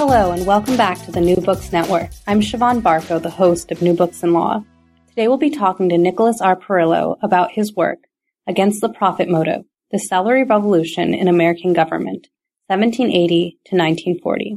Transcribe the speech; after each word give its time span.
Hello, 0.00 0.30
and 0.32 0.46
welcome 0.46 0.78
back 0.78 0.96
to 1.04 1.12
the 1.12 1.20
New 1.20 1.36
Books 1.36 1.72
Network. 1.72 2.08
I'm 2.26 2.40
Siobhan 2.40 2.80
Barco, 2.80 3.20
the 3.20 3.28
host 3.28 3.70
of 3.70 3.82
New 3.82 3.92
Books 3.92 4.22
in 4.22 4.32
Law. 4.32 4.64
Today 5.10 5.28
we'll 5.28 5.36
be 5.36 5.50
talking 5.50 5.90
to 5.90 5.98
Nicholas 5.98 6.40
R. 6.40 6.56
Parrillo 6.56 7.18
about 7.22 7.52
his 7.52 7.76
work, 7.76 7.98
Against 8.46 8.80
the 8.80 8.88
Profit 8.88 9.28
Motive, 9.28 9.64
The 9.90 9.98
Salary 9.98 10.42
Revolution 10.42 11.12
in 11.12 11.28
American 11.28 11.74
Government, 11.74 12.28
1780 12.68 13.58
to 13.66 13.76
1940. 13.76 14.56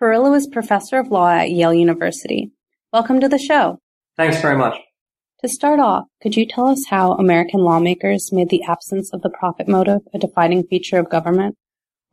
Parrillo 0.00 0.36
is 0.36 0.46
professor 0.46 1.00
of 1.00 1.08
law 1.08 1.28
at 1.28 1.50
Yale 1.50 1.74
University. 1.74 2.52
Welcome 2.92 3.18
to 3.22 3.28
the 3.28 3.38
show. 3.38 3.80
Thanks 4.16 4.40
very 4.40 4.56
much. 4.56 4.78
To 5.40 5.48
start 5.48 5.80
off, 5.80 6.04
could 6.22 6.36
you 6.36 6.46
tell 6.46 6.68
us 6.68 6.84
how 6.88 7.14
American 7.14 7.58
lawmakers 7.58 8.30
made 8.30 8.50
the 8.50 8.62
absence 8.62 9.12
of 9.12 9.22
the 9.22 9.30
profit 9.30 9.66
motive 9.66 10.02
a 10.14 10.18
defining 10.20 10.62
feature 10.62 11.00
of 11.00 11.10
government? 11.10 11.56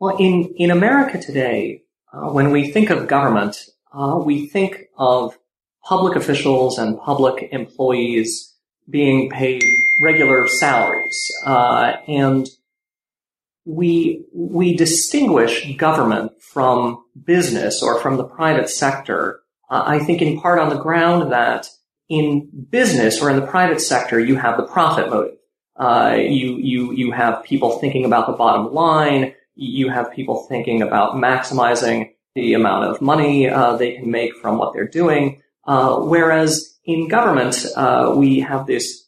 Well, 0.00 0.16
in, 0.16 0.52
in 0.56 0.72
America 0.72 1.16
today, 1.16 1.82
uh, 2.12 2.30
when 2.30 2.50
we 2.50 2.70
think 2.70 2.90
of 2.90 3.06
government, 3.06 3.66
uh, 3.92 4.20
we 4.24 4.46
think 4.46 4.88
of 4.96 5.38
public 5.84 6.16
officials 6.16 6.78
and 6.78 6.98
public 6.98 7.48
employees 7.52 8.54
being 8.88 9.30
paid 9.30 9.62
regular 10.02 10.48
salaries, 10.48 11.30
uh, 11.46 11.92
and 12.08 12.48
we 13.64 14.24
we 14.34 14.76
distinguish 14.76 15.76
government 15.76 16.32
from 16.42 17.04
business 17.24 17.82
or 17.82 18.00
from 18.00 18.16
the 18.16 18.24
private 18.24 18.68
sector. 18.68 19.40
Uh, 19.70 19.84
I 19.86 19.98
think 20.00 20.22
in 20.22 20.40
part 20.40 20.58
on 20.58 20.70
the 20.70 20.82
ground 20.82 21.30
that 21.32 21.68
in 22.08 22.48
business 22.70 23.22
or 23.22 23.30
in 23.30 23.36
the 23.36 23.46
private 23.46 23.80
sector 23.80 24.18
you 24.18 24.36
have 24.36 24.56
the 24.56 24.66
profit 24.66 25.08
motive. 25.10 25.36
Uh, 25.76 26.16
you 26.18 26.56
you 26.56 26.92
you 26.92 27.12
have 27.12 27.44
people 27.44 27.78
thinking 27.78 28.04
about 28.04 28.26
the 28.26 28.32
bottom 28.32 28.74
line 28.74 29.34
you 29.60 29.90
have 29.90 30.10
people 30.12 30.46
thinking 30.48 30.80
about 30.80 31.16
maximizing 31.16 32.10
the 32.34 32.54
amount 32.54 32.84
of 32.84 33.02
money 33.02 33.48
uh, 33.48 33.76
they 33.76 33.92
can 33.96 34.10
make 34.10 34.34
from 34.36 34.56
what 34.56 34.72
they're 34.72 34.88
doing. 34.88 35.42
Uh, 35.66 35.96
whereas 36.00 36.78
in 36.84 37.08
government, 37.08 37.66
uh, 37.76 38.14
we 38.16 38.40
have 38.40 38.66
this 38.66 39.06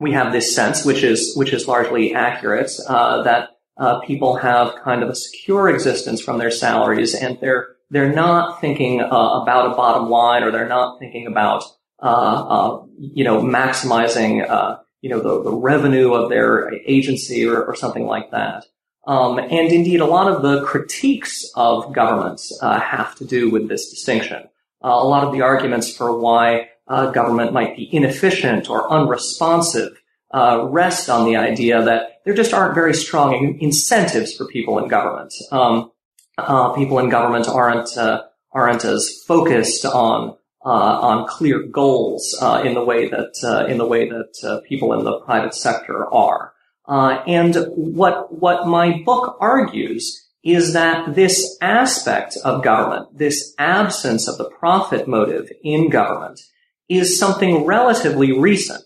we 0.00 0.12
have 0.12 0.32
this 0.32 0.54
sense, 0.54 0.84
which 0.84 1.02
is 1.02 1.34
which 1.36 1.52
is 1.52 1.66
largely 1.66 2.14
accurate, 2.14 2.70
uh, 2.86 3.22
that 3.24 3.48
uh, 3.76 3.98
people 4.00 4.36
have 4.36 4.76
kind 4.84 5.02
of 5.02 5.08
a 5.08 5.16
secure 5.16 5.68
existence 5.68 6.20
from 6.20 6.38
their 6.38 6.52
salaries, 6.52 7.16
and 7.16 7.36
they're 7.40 7.70
they're 7.90 8.12
not 8.12 8.60
thinking 8.60 9.00
uh, 9.00 9.06
about 9.06 9.72
a 9.72 9.74
bottom 9.74 10.08
line, 10.08 10.44
or 10.44 10.52
they're 10.52 10.68
not 10.68 11.00
thinking 11.00 11.26
about 11.26 11.64
you 12.00 13.24
know 13.24 13.42
maximizing 13.42 14.78
you 15.00 15.10
know 15.10 15.20
the, 15.20 15.42
the 15.42 15.52
revenue 15.56 16.14
of 16.14 16.30
their 16.30 16.72
agency 16.86 17.44
or, 17.44 17.64
or 17.64 17.74
something 17.74 18.06
like 18.06 18.30
that. 18.30 18.64
Um, 19.06 19.38
and 19.38 19.72
indeed, 19.72 20.00
a 20.00 20.06
lot 20.06 20.30
of 20.30 20.42
the 20.42 20.64
critiques 20.64 21.50
of 21.54 21.94
governments 21.94 22.56
uh, 22.60 22.78
have 22.78 23.14
to 23.16 23.24
do 23.24 23.50
with 23.50 23.68
this 23.68 23.88
distinction. 23.88 24.48
Uh, 24.84 24.88
a 24.88 25.06
lot 25.06 25.24
of 25.24 25.32
the 25.32 25.40
arguments 25.40 25.94
for 25.94 26.18
why 26.18 26.68
uh, 26.88 27.10
government 27.10 27.52
might 27.52 27.74
be 27.74 27.88
inefficient 27.94 28.68
or 28.68 28.90
unresponsive 28.92 30.00
uh, 30.34 30.66
rest 30.68 31.08
on 31.08 31.24
the 31.24 31.36
idea 31.36 31.82
that 31.82 32.20
there 32.24 32.34
just 32.34 32.52
aren't 32.52 32.74
very 32.74 32.92
strong 32.92 33.34
in- 33.34 33.58
incentives 33.60 34.34
for 34.34 34.46
people 34.46 34.78
in 34.78 34.88
government. 34.88 35.32
Um, 35.50 35.90
uh, 36.36 36.74
people 36.74 36.98
in 36.98 37.08
government 37.08 37.48
aren't 37.48 37.96
uh, 37.96 38.24
aren't 38.52 38.84
as 38.84 39.22
focused 39.26 39.84
on 39.84 40.36
on 40.62 41.26
clear 41.26 41.62
goals 41.62 42.36
in 42.62 42.74
the 42.74 42.84
way 42.84 43.08
that 43.08 43.66
in 43.70 43.78
the 43.78 43.86
way 43.86 44.06
that 44.08 44.62
people 44.68 44.92
in 44.92 45.02
the 45.02 45.18
private 45.20 45.54
sector 45.54 46.06
are. 46.12 46.52
Uh, 46.88 47.22
and 47.26 47.54
what 47.74 48.32
what 48.32 48.66
my 48.66 49.02
book 49.04 49.36
argues 49.40 50.26
is 50.42 50.72
that 50.72 51.14
this 51.14 51.58
aspect 51.60 52.38
of 52.44 52.64
government, 52.64 53.18
this 53.18 53.54
absence 53.58 54.26
of 54.26 54.38
the 54.38 54.48
profit 54.48 55.06
motive 55.06 55.50
in 55.62 55.90
government, 55.90 56.40
is 56.88 57.18
something 57.18 57.66
relatively 57.66 58.32
recent. 58.32 58.84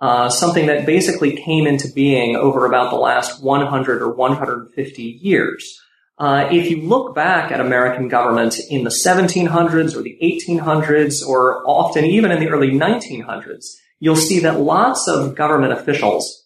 Uh, 0.00 0.28
something 0.28 0.66
that 0.66 0.84
basically 0.84 1.36
came 1.36 1.64
into 1.64 1.86
being 1.92 2.34
over 2.34 2.66
about 2.66 2.90
the 2.90 2.96
last 2.96 3.40
100 3.40 4.02
or 4.02 4.12
150 4.12 5.02
years. 5.02 5.80
Uh, 6.18 6.48
if 6.50 6.68
you 6.68 6.82
look 6.82 7.14
back 7.14 7.52
at 7.52 7.60
American 7.60 8.08
government 8.08 8.58
in 8.68 8.82
the 8.82 8.90
1700s 8.90 9.94
or 9.94 10.02
the 10.02 10.18
1800s 10.20 11.24
or 11.24 11.62
often 11.68 12.04
even 12.04 12.32
in 12.32 12.40
the 12.40 12.48
early 12.48 12.70
1900s, 12.70 13.76
you'll 14.00 14.16
see 14.16 14.40
that 14.40 14.58
lots 14.58 15.06
of 15.06 15.36
government 15.36 15.72
officials 15.72 16.41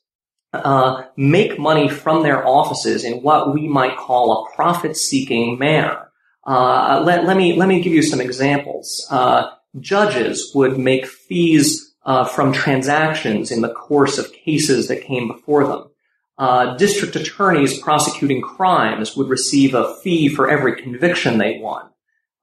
uh, 0.65 1.07
make 1.17 1.59
money 1.59 1.89
from 1.89 2.23
their 2.23 2.47
offices 2.47 3.05
in 3.05 3.23
what 3.23 3.53
we 3.53 3.69
might 3.69 3.97
call 3.97 4.33
a 4.33 4.55
profit-seeking 4.55 5.59
manner. 5.59 6.07
Uh, 6.47 7.03
let, 7.05 7.25
let, 7.25 7.37
me 7.37 7.57
let 7.57 7.69
me 7.69 7.83
give 7.83 7.93
you 7.93 8.03
some 8.03 8.21
examples. 8.21 9.07
Uh, 9.11 9.51
judges 9.81 10.53
would 10.55 10.79
make 10.79 11.07
fees 11.07 11.95
uh, 12.05 12.25
from 12.25 12.53
transactions 12.53 13.51
in 13.51 13.63
the 13.63 13.73
course 13.73 14.17
of 14.17 14.33
cases 14.33 14.87
that 14.87 15.03
came 15.03 15.27
before 15.27 15.67
them. 15.67 15.91
Uh, 16.39 16.77
district 16.77 17.17
attorneys 17.17 17.79
prosecuting 17.79 18.43
crimes 18.43 19.17
would 19.17 19.29
receive 19.29 19.75
a 19.75 19.95
fee 19.97 20.29
for 20.29 20.49
every 20.49 20.81
conviction 20.81 21.39
they 21.39 21.59
won. 21.59 21.89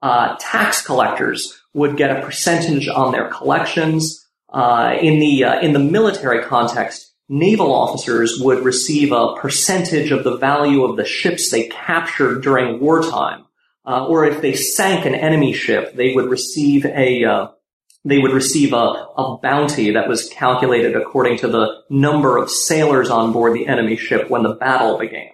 Uh, 0.01 0.35
tax 0.39 0.85
collectors 0.85 1.61
would 1.73 1.95
get 1.95 2.15
a 2.15 2.21
percentage 2.21 2.89
on 2.89 3.13
their 3.13 3.29
collections. 3.29 4.19
in 4.53 5.19
the 5.19 5.43
in 5.61 5.71
the 5.71 5.79
military 5.79 6.43
context, 6.43 7.12
naval 7.29 7.73
officers 7.73 8.39
would 8.39 8.63
receive 8.63 9.11
a 9.11 9.35
percentage 9.35 10.11
of 10.11 10.23
the 10.23 10.37
value 10.37 10.83
of 10.83 10.97
the 10.97 11.05
ships 11.05 11.49
they 11.49 11.67
captured 11.67 12.41
during 12.41 12.79
wartime. 12.79 13.45
Uh, 13.85 14.05
or 14.07 14.25
if 14.25 14.41
they 14.41 14.53
sank 14.53 15.05
an 15.05 15.15
enemy 15.15 15.51
ship, 15.51 15.93
they 15.95 16.13
would 16.13 16.29
receive 16.29 16.85
a 16.85 17.25
uh, 17.25 17.47
they 18.05 18.19
would 18.19 18.31
receive 18.31 18.73
a, 18.73 18.75
a 18.75 19.37
bounty 19.41 19.91
that 19.91 20.09
was 20.09 20.29
calculated 20.29 20.95
according 20.95 21.37
to 21.37 21.47
the 21.47 21.83
number 21.89 22.37
of 22.37 22.49
sailors 22.49 23.09
on 23.09 23.31
board 23.31 23.53
the 23.53 23.67
enemy 23.67 23.95
ship 23.95 24.29
when 24.29 24.43
the 24.43 24.55
battle 24.55 24.97
began. 24.97 25.31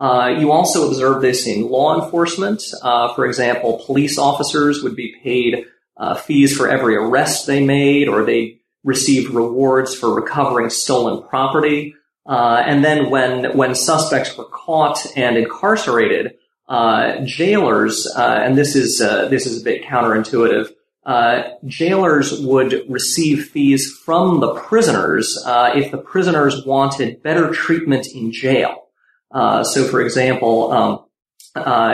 Uh, 0.00 0.34
you 0.38 0.52
also 0.52 0.88
observe 0.88 1.22
this 1.22 1.46
in 1.46 1.68
law 1.68 2.02
enforcement. 2.02 2.62
Uh, 2.82 3.14
for 3.14 3.24
example, 3.26 3.82
police 3.86 4.18
officers 4.18 4.82
would 4.82 4.96
be 4.96 5.14
paid 5.22 5.64
uh, 5.96 6.14
fees 6.14 6.56
for 6.56 6.68
every 6.68 6.96
arrest 6.96 7.46
they 7.46 7.64
made, 7.64 8.08
or 8.08 8.24
they 8.24 8.60
received 8.84 9.32
rewards 9.32 9.94
for 9.94 10.14
recovering 10.14 10.70
stolen 10.70 11.26
property. 11.26 11.94
Uh, 12.26 12.62
and 12.64 12.84
then 12.84 13.10
when 13.10 13.56
when 13.56 13.74
suspects 13.74 14.36
were 14.36 14.44
caught 14.44 15.06
and 15.16 15.36
incarcerated, 15.36 16.34
uh, 16.68 17.20
jailers, 17.24 18.06
uh, 18.16 18.40
and 18.42 18.56
this 18.56 18.74
is 18.74 19.00
uh, 19.00 19.28
this 19.28 19.46
is 19.46 19.60
a 19.60 19.64
bit 19.64 19.84
counterintuitive, 19.84 20.70
uh, 21.04 21.42
jailers 21.66 22.40
would 22.40 22.82
receive 22.88 23.48
fees 23.48 23.90
from 24.04 24.40
the 24.40 24.54
prisoners 24.54 25.42
uh, 25.44 25.72
if 25.74 25.90
the 25.90 25.98
prisoners 25.98 26.64
wanted 26.64 27.22
better 27.22 27.50
treatment 27.50 28.06
in 28.06 28.32
jail. 28.32 28.86
so, 29.32 29.84
for 29.84 30.00
example, 30.00 30.72
um, 30.72 31.04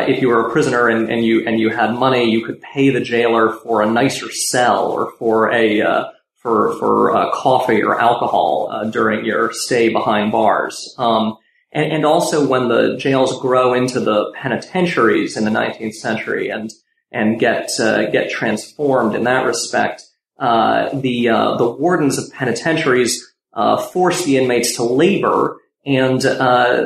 if 0.07 0.23
you 0.23 0.29
were 0.29 0.47
a 0.47 0.53
prisoner 0.53 0.89
and, 0.89 1.11
and, 1.11 1.25
you 1.25 1.45
and 1.45 1.59
you 1.59 1.71
had 1.71 1.93
money, 1.93 2.31
you 2.31 2.45
could 2.45 2.61
pay 2.61 2.91
the 2.91 3.01
jailer 3.01 3.53
for 3.53 3.83
a 3.83 3.91
nicer 3.91 4.31
cell 4.31 4.87
or 4.93 5.11
for 5.19 5.53
a 5.53 6.13
for 6.41 6.77
for 6.79 7.15
uh, 7.15 7.31
coffee 7.33 7.83
or 7.83 8.01
alcohol 8.01 8.69
uh, 8.73 8.85
during 8.85 9.25
your 9.25 9.53
stay 9.53 9.91
behind 9.91 10.33
bars. 10.33 10.95
Um, 10.99 11.37
and, 11.73 11.93
and, 11.93 12.05
also 12.05 12.49
when 12.49 12.69
the 12.69 12.97
jails 12.97 13.41
grow 13.41 13.75
into 13.75 14.01
the 14.01 14.33
penitentiaries 14.35 15.37
in 15.37 15.45
the 15.45 15.51
19th 15.51 15.95
century 15.95 16.49
and 16.49 16.73
and 17.13 17.39
get 17.39 17.71
uh, 17.79 18.11
get 18.11 18.31
transformed 18.31 19.15
in 19.15 19.25
that 19.25 19.47
respect, 19.47 20.03
uh, 20.39 20.89
the 20.95 21.29
uh, 21.29 21.57
the 21.57 21.69
wardens 21.69 22.19
of 22.19 22.33
penitentiaries 22.33 23.25
uh, 23.53 23.77
force 23.77 24.25
the 24.25 24.39
inmates 24.39 24.77
to 24.77 24.83
labor. 24.83 25.59
And 25.87 26.21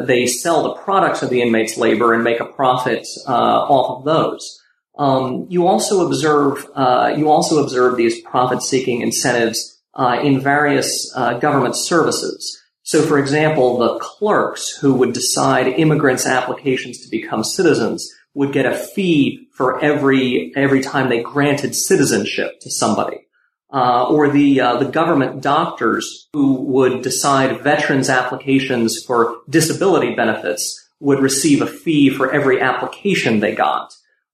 they 0.06 0.24
sell 0.26 0.62
the 0.62 0.74
products 0.76 1.22
of 1.22 1.28
the 1.28 1.42
inmates' 1.42 1.76
labor 1.76 2.14
and 2.14 2.22
make 2.22 2.38
a 2.38 2.44
profit 2.44 3.04
off 3.26 3.98
of 3.98 4.04
those. 4.04 4.62
Um, 4.96 5.46
you 5.48 5.66
also 5.66 6.06
observe 6.06 6.66
uh, 6.74 7.14
you 7.16 7.30
also 7.30 7.62
observe 7.62 7.96
these 7.96 8.20
profit-seeking 8.22 9.00
incentives 9.00 9.82
uh, 9.94 10.20
in 10.22 10.40
various 10.40 11.12
uh, 11.16 11.38
government 11.38 11.76
services. 11.76 12.60
So, 12.82 13.02
for 13.02 13.18
example, 13.18 13.78
the 13.78 13.98
clerks 13.98 14.68
who 14.68 14.94
would 14.94 15.14
decide 15.14 15.66
immigrants' 15.66 16.26
applications 16.26 17.00
to 17.00 17.08
become 17.08 17.42
citizens 17.42 18.08
would 18.34 18.52
get 18.52 18.66
a 18.66 18.76
fee 18.76 19.48
for 19.52 19.82
every 19.82 20.52
every 20.54 20.82
time 20.82 21.08
they 21.08 21.22
granted 21.22 21.74
citizenship 21.74 22.60
to 22.60 22.70
somebody. 22.70 23.26
Uh, 23.72 24.06
or 24.08 24.30
the 24.30 24.60
uh, 24.60 24.76
the 24.76 24.84
government 24.84 25.42
doctors 25.42 26.28
who 26.32 26.54
would 26.62 27.02
decide 27.02 27.62
veterans' 27.62 28.08
applications 28.08 29.02
for 29.04 29.38
disability 29.48 30.14
benefits 30.14 30.88
would 31.00 31.18
receive 31.18 31.60
a 31.60 31.66
fee 31.66 32.08
for 32.08 32.30
every 32.30 32.60
application 32.60 33.40
they 33.40 33.54
got. 33.54 33.92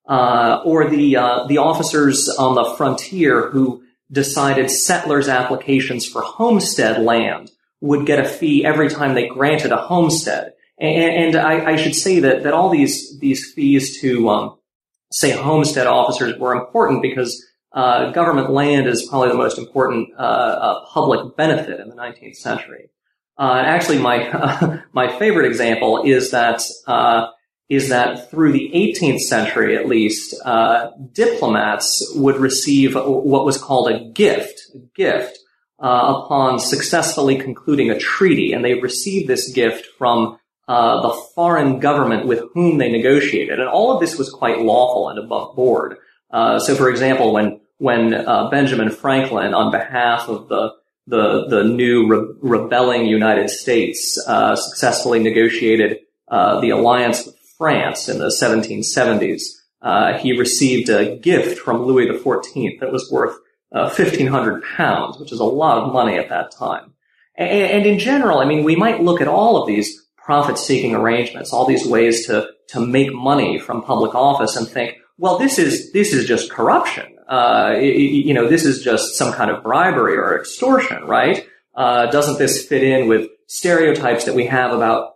Uh, 0.08 0.60
or 0.64 0.88
the 0.90 1.16
uh, 1.16 1.46
the 1.46 1.58
officers 1.58 2.28
on 2.28 2.54
the 2.54 2.74
frontier 2.76 3.50
who 3.50 3.82
decided 4.10 4.70
settlers' 4.70 5.28
applications 5.28 6.06
for 6.06 6.22
homestead 6.22 7.00
land 7.02 7.50
would 7.80 8.06
get 8.06 8.18
a 8.18 8.28
fee 8.28 8.64
every 8.64 8.90
time 8.90 9.14
they 9.14 9.28
granted 9.28 9.72
a 9.72 9.76
homestead. 9.76 10.52
And, 10.78 11.34
and 11.34 11.36
I, 11.36 11.72
I, 11.72 11.76
should 11.76 11.94
say 11.94 12.20
that 12.20 12.42
that 12.42 12.54
all 12.54 12.70
these 12.70 13.18
these 13.20 13.52
fees 13.52 14.00
to 14.00 14.28
um, 14.30 14.58
say 15.12 15.30
homestead 15.30 15.86
officers 15.86 16.38
were 16.38 16.54
important 16.54 17.02
because 17.02 17.44
uh, 17.72 18.10
government 18.12 18.50
land 18.50 18.86
is 18.86 19.06
probably 19.08 19.28
the 19.28 19.34
most 19.34 19.58
important 19.58 20.08
uh, 20.18 20.22
uh, 20.22 20.84
public 20.86 21.36
benefit 21.36 21.80
in 21.80 21.88
the 21.88 21.94
19th 21.94 22.36
century. 22.36 22.90
Uh, 23.38 23.62
actually, 23.64 23.98
my 23.98 24.82
my 24.92 25.18
favorite 25.18 25.46
example 25.46 26.02
is 26.04 26.30
that 26.30 26.62
uh, 26.86 27.28
is 27.70 27.88
that 27.88 28.30
through 28.30 28.52
the 28.52 28.70
18th 28.74 29.20
century, 29.20 29.76
at 29.76 29.88
least, 29.88 30.34
uh, 30.44 30.90
diplomats 31.12 32.12
would 32.16 32.36
receive 32.36 32.94
what 32.94 33.44
was 33.44 33.56
called 33.56 33.90
a 33.90 34.10
gift, 34.10 34.60
a 34.74 34.78
gift 34.94 35.38
uh, 35.82 36.14
upon 36.16 36.58
successfully 36.58 37.38
concluding 37.38 37.90
a 37.90 37.98
treaty, 37.98 38.52
and 38.52 38.64
they 38.64 38.74
received 38.74 39.28
this 39.28 39.52
gift 39.52 39.86
from 39.96 40.36
uh, 40.68 41.00
the 41.00 41.14
foreign 41.34 41.78
government 41.78 42.26
with 42.26 42.42
whom 42.52 42.78
they 42.78 42.90
negotiated, 42.90 43.58
and 43.58 43.68
all 43.68 43.92
of 43.92 44.00
this 44.00 44.18
was 44.18 44.30
quite 44.30 44.60
lawful 44.60 45.08
and 45.08 45.18
above 45.18 45.56
board. 45.56 45.96
Uh, 46.30 46.58
so, 46.58 46.74
for 46.74 46.90
example, 46.90 47.32
when 47.32 47.60
when 47.78 48.10
Benjamin 48.50 48.90
Franklin, 48.90 49.54
on 49.54 49.70
behalf 49.72 50.28
of 50.28 50.48
the 50.48 50.74
the 51.06 51.46
the 51.48 51.64
new 51.64 52.06
re- 52.06 52.34
rebelling 52.40 53.06
United 53.06 53.50
States 53.50 54.22
uh, 54.26 54.54
successfully 54.56 55.18
negotiated 55.18 55.98
uh, 56.28 56.60
the 56.60 56.70
alliance 56.70 57.26
with 57.26 57.39
France 57.60 58.08
in 58.08 58.18
the 58.18 58.34
1770s. 58.42 59.42
Uh, 59.82 60.18
he 60.18 60.38
received 60.38 60.88
a 60.88 61.16
gift 61.16 61.58
from 61.58 61.82
Louis 61.82 62.06
XIV 62.06 62.80
that 62.80 62.90
was 62.90 63.10
worth 63.10 63.36
1,500 63.68 64.54
uh, 64.62 64.66
pounds, 64.76 65.18
which 65.18 65.30
is 65.30 65.40
a 65.40 65.44
lot 65.44 65.78
of 65.78 65.92
money 65.92 66.16
at 66.16 66.30
that 66.30 66.50
time. 66.50 66.94
And, 67.36 67.50
and 67.50 67.86
in 67.86 67.98
general, 67.98 68.38
I 68.38 68.46
mean, 68.46 68.64
we 68.64 68.76
might 68.76 69.02
look 69.02 69.20
at 69.20 69.28
all 69.28 69.60
of 69.60 69.66
these 69.66 70.06
profit-seeking 70.16 70.94
arrangements, 70.94 71.52
all 71.52 71.66
these 71.66 71.86
ways 71.86 72.26
to 72.26 72.48
to 72.68 72.80
make 72.80 73.12
money 73.12 73.58
from 73.58 73.82
public 73.82 74.14
office, 74.14 74.54
and 74.56 74.66
think, 74.66 74.96
well, 75.18 75.38
this 75.38 75.58
is 75.58 75.92
this 75.92 76.12
is 76.12 76.26
just 76.26 76.50
corruption 76.50 77.16
uh, 77.30 77.76
you 77.80 78.34
know, 78.34 78.48
this 78.48 78.64
is 78.64 78.82
just 78.82 79.14
some 79.14 79.32
kind 79.32 79.52
of 79.52 79.62
bribery 79.62 80.16
or 80.16 80.38
extortion, 80.38 81.04
right? 81.04 81.46
Uh, 81.76 82.06
doesn't 82.06 82.38
this 82.38 82.66
fit 82.66 82.82
in 82.82 83.06
with 83.06 83.30
stereotypes 83.46 84.24
that 84.24 84.34
we 84.34 84.46
have 84.46 84.72
about 84.72 85.14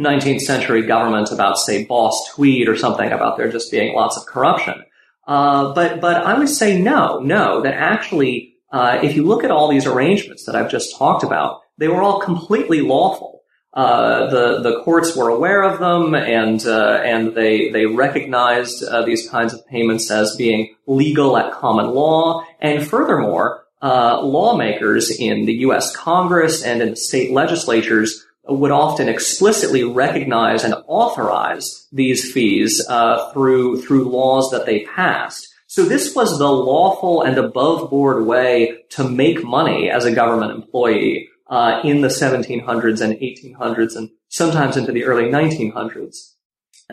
19th 0.00 0.40
century 0.40 0.82
government 0.82 1.30
about, 1.30 1.58
say, 1.58 1.84
Boss 1.84 2.30
Tweed 2.30 2.68
or 2.68 2.76
something 2.76 3.10
about 3.10 3.36
there 3.36 3.50
just 3.50 3.70
being 3.70 3.94
lots 3.94 4.16
of 4.16 4.26
corruption? 4.26 4.84
Uh, 5.26 5.72
but, 5.74 6.00
but 6.00 6.24
I 6.24 6.38
would 6.38 6.48
say 6.48 6.80
no, 6.80 7.18
no, 7.18 7.62
that 7.62 7.74
actually, 7.74 8.56
uh, 8.70 9.00
if 9.02 9.16
you 9.16 9.24
look 9.24 9.42
at 9.42 9.50
all 9.50 9.68
these 9.68 9.86
arrangements 9.86 10.44
that 10.44 10.54
I've 10.54 10.70
just 10.70 10.96
talked 10.96 11.24
about, 11.24 11.62
they 11.78 11.88
were 11.88 12.02
all 12.02 12.20
completely 12.20 12.80
lawful. 12.80 13.36
Uh, 13.76 14.30
the 14.30 14.62
the 14.62 14.80
courts 14.80 15.14
were 15.14 15.28
aware 15.28 15.62
of 15.62 15.78
them, 15.78 16.14
and 16.14 16.66
uh, 16.66 17.02
and 17.04 17.34
they 17.34 17.68
they 17.68 17.84
recognized 17.84 18.82
uh, 18.82 19.04
these 19.04 19.28
kinds 19.28 19.52
of 19.52 19.66
payments 19.66 20.10
as 20.10 20.34
being 20.36 20.74
legal 20.86 21.36
at 21.36 21.52
common 21.52 21.90
law. 21.90 22.42
And 22.58 22.86
furthermore, 22.86 23.66
uh, 23.82 24.22
lawmakers 24.22 25.10
in 25.10 25.44
the 25.44 25.52
U.S. 25.68 25.94
Congress 25.94 26.62
and 26.64 26.80
in 26.80 26.90
the 26.90 26.96
state 26.96 27.32
legislatures 27.32 28.25
would 28.48 28.70
often 28.70 29.08
explicitly 29.08 29.84
recognize 29.84 30.64
and 30.64 30.74
authorize 30.86 31.86
these 31.92 32.32
fees 32.32 32.84
uh, 32.88 33.30
through 33.32 33.82
through 33.82 34.08
laws 34.08 34.50
that 34.50 34.66
they 34.66 34.84
passed. 34.84 35.48
So 35.66 35.84
this 35.84 36.14
was 36.14 36.38
the 36.38 36.50
lawful 36.50 37.22
and 37.22 37.38
above 37.38 37.90
board 37.90 38.24
way 38.24 38.78
to 38.90 39.08
make 39.08 39.44
money 39.44 39.90
as 39.90 40.04
a 40.04 40.14
government 40.14 40.52
employee 40.52 41.28
uh, 41.48 41.80
in 41.84 42.00
the 42.00 42.08
1700s 42.08 43.00
and 43.00 43.14
1800s 43.14 43.96
and 43.96 44.10
sometimes 44.28 44.76
into 44.76 44.92
the 44.92 45.04
early 45.04 45.24
1900s. 45.24 46.32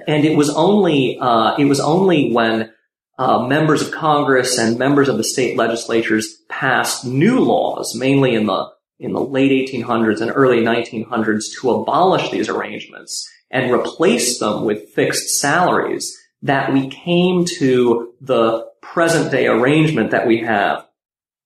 And 0.08 0.26
it 0.26 0.36
was 0.36 0.50
only 0.50 1.18
uh, 1.20 1.56
it 1.58 1.66
was 1.66 1.80
only 1.80 2.34
when 2.34 2.72
uh, 3.20 3.46
members 3.46 3.82
of 3.82 3.92
Congress 3.92 4.58
and 4.58 4.80
members 4.80 5.08
of 5.08 5.18
the 5.18 5.24
state 5.24 5.56
legislatures 5.56 6.42
passed 6.50 7.06
new 7.06 7.40
laws, 7.40 7.96
mainly 7.96 8.34
in 8.34 8.48
the 8.48 8.72
in 9.04 9.14
the 9.14 9.22
late 9.22 9.52
1800s 9.52 10.22
and 10.22 10.32
early 10.34 10.62
1900s, 10.62 11.54
to 11.60 11.72
abolish 11.72 12.32
these 12.32 12.50
arrangements 12.50 13.30
and 13.52 13.72
replace 13.72 14.40
them 14.40 14.66
with 14.66 14.90
fixed 14.90 15.40
salaries, 15.40 16.18
that 16.42 16.74
we 16.74 16.88
came 16.88 17.46
to 17.60 18.14
the 18.22 18.66
present 18.82 19.32
day 19.32 19.48
arrangement 19.48 20.12
that 20.12 20.28
we 20.28 20.40
have 20.40 20.86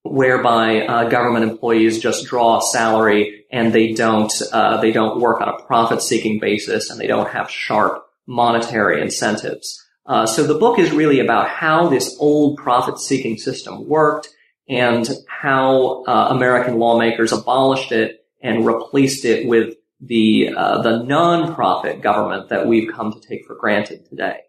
whereby 0.04 0.82
uh, 0.82 1.10
government 1.10 1.50
employees 1.50 2.00
just 2.00 2.26
draw 2.26 2.58
a 2.58 2.62
salary 2.72 3.46
and 3.52 3.74
they 3.74 3.94
don't 3.94 4.32
uh, 4.52 4.80
they 4.82 4.92
don't 4.92 5.20
work 5.20 5.42
on 5.42 5.50
a 5.50 5.64
profit 5.64 6.02
seeking 6.02 6.40
basis 6.40 6.90
and 6.90 7.00
they 7.00 7.08
don't 7.08 7.30
have 7.30 7.50
sharp 7.50 8.06
monetary 8.26 9.02
incentives. 9.02 9.84
Uh, 10.06 10.26
so 10.26 10.44
the 10.44 10.58
book 10.58 10.80
is 10.80 10.92
really 10.92 11.20
about 11.20 11.50
how 11.50 11.90
this 11.90 12.16
old 12.20 12.58
profit 12.58 13.00
seeking 13.00 13.38
system 13.38 13.88
worked 13.88 14.30
and 14.70 15.08
how 15.28 16.04
uh, 16.04 16.28
American 16.30 16.78
lawmakers 16.78 17.32
abolished 17.32 17.92
it 17.92 18.26
and 18.42 18.66
replaced 18.66 19.26
it 19.26 19.48
with 19.48 19.76
the 20.00 20.54
uh, 20.56 20.82
the 20.82 21.04
non-profit 21.04 22.02
government 22.02 22.50
that 22.50 22.68
we've 22.68 22.92
come 22.92 23.12
to 23.12 23.20
take 23.20 23.46
for 23.46 23.56
granted 23.56 24.06
today. 24.06 24.42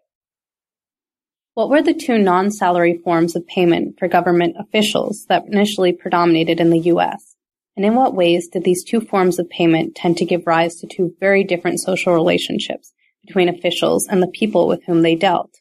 What 1.55 1.69
were 1.69 1.81
the 1.81 1.93
two 1.93 2.17
non-salary 2.17 3.01
forms 3.03 3.35
of 3.35 3.47
payment 3.47 3.97
for 3.97 4.07
government 4.07 4.55
officials 4.59 5.25
that 5.27 5.45
initially 5.47 5.91
predominated 5.91 6.59
in 6.59 6.69
the 6.69 6.79
U.S.? 6.79 7.35
And 7.75 7.85
in 7.85 7.95
what 7.95 8.13
ways 8.13 8.47
did 8.47 8.63
these 8.63 8.83
two 8.83 9.01
forms 9.01 9.39
of 9.39 9.49
payment 9.49 9.95
tend 9.95 10.17
to 10.17 10.25
give 10.25 10.45
rise 10.45 10.75
to 10.75 10.87
two 10.87 11.15
very 11.19 11.43
different 11.43 11.79
social 11.79 12.13
relationships 12.13 12.93
between 13.25 13.49
officials 13.49 14.07
and 14.07 14.21
the 14.21 14.27
people 14.27 14.67
with 14.67 14.83
whom 14.85 15.01
they 15.01 15.15
dealt? 15.15 15.55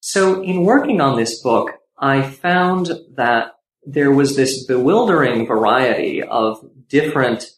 So 0.00 0.42
in 0.42 0.64
working 0.64 1.00
on 1.00 1.16
this 1.16 1.40
book, 1.40 1.72
I 1.98 2.22
found 2.22 2.90
that 3.14 3.52
there 3.84 4.12
was 4.12 4.36
this 4.36 4.64
bewildering 4.66 5.46
variety 5.46 6.22
of 6.22 6.58
different 6.88 7.50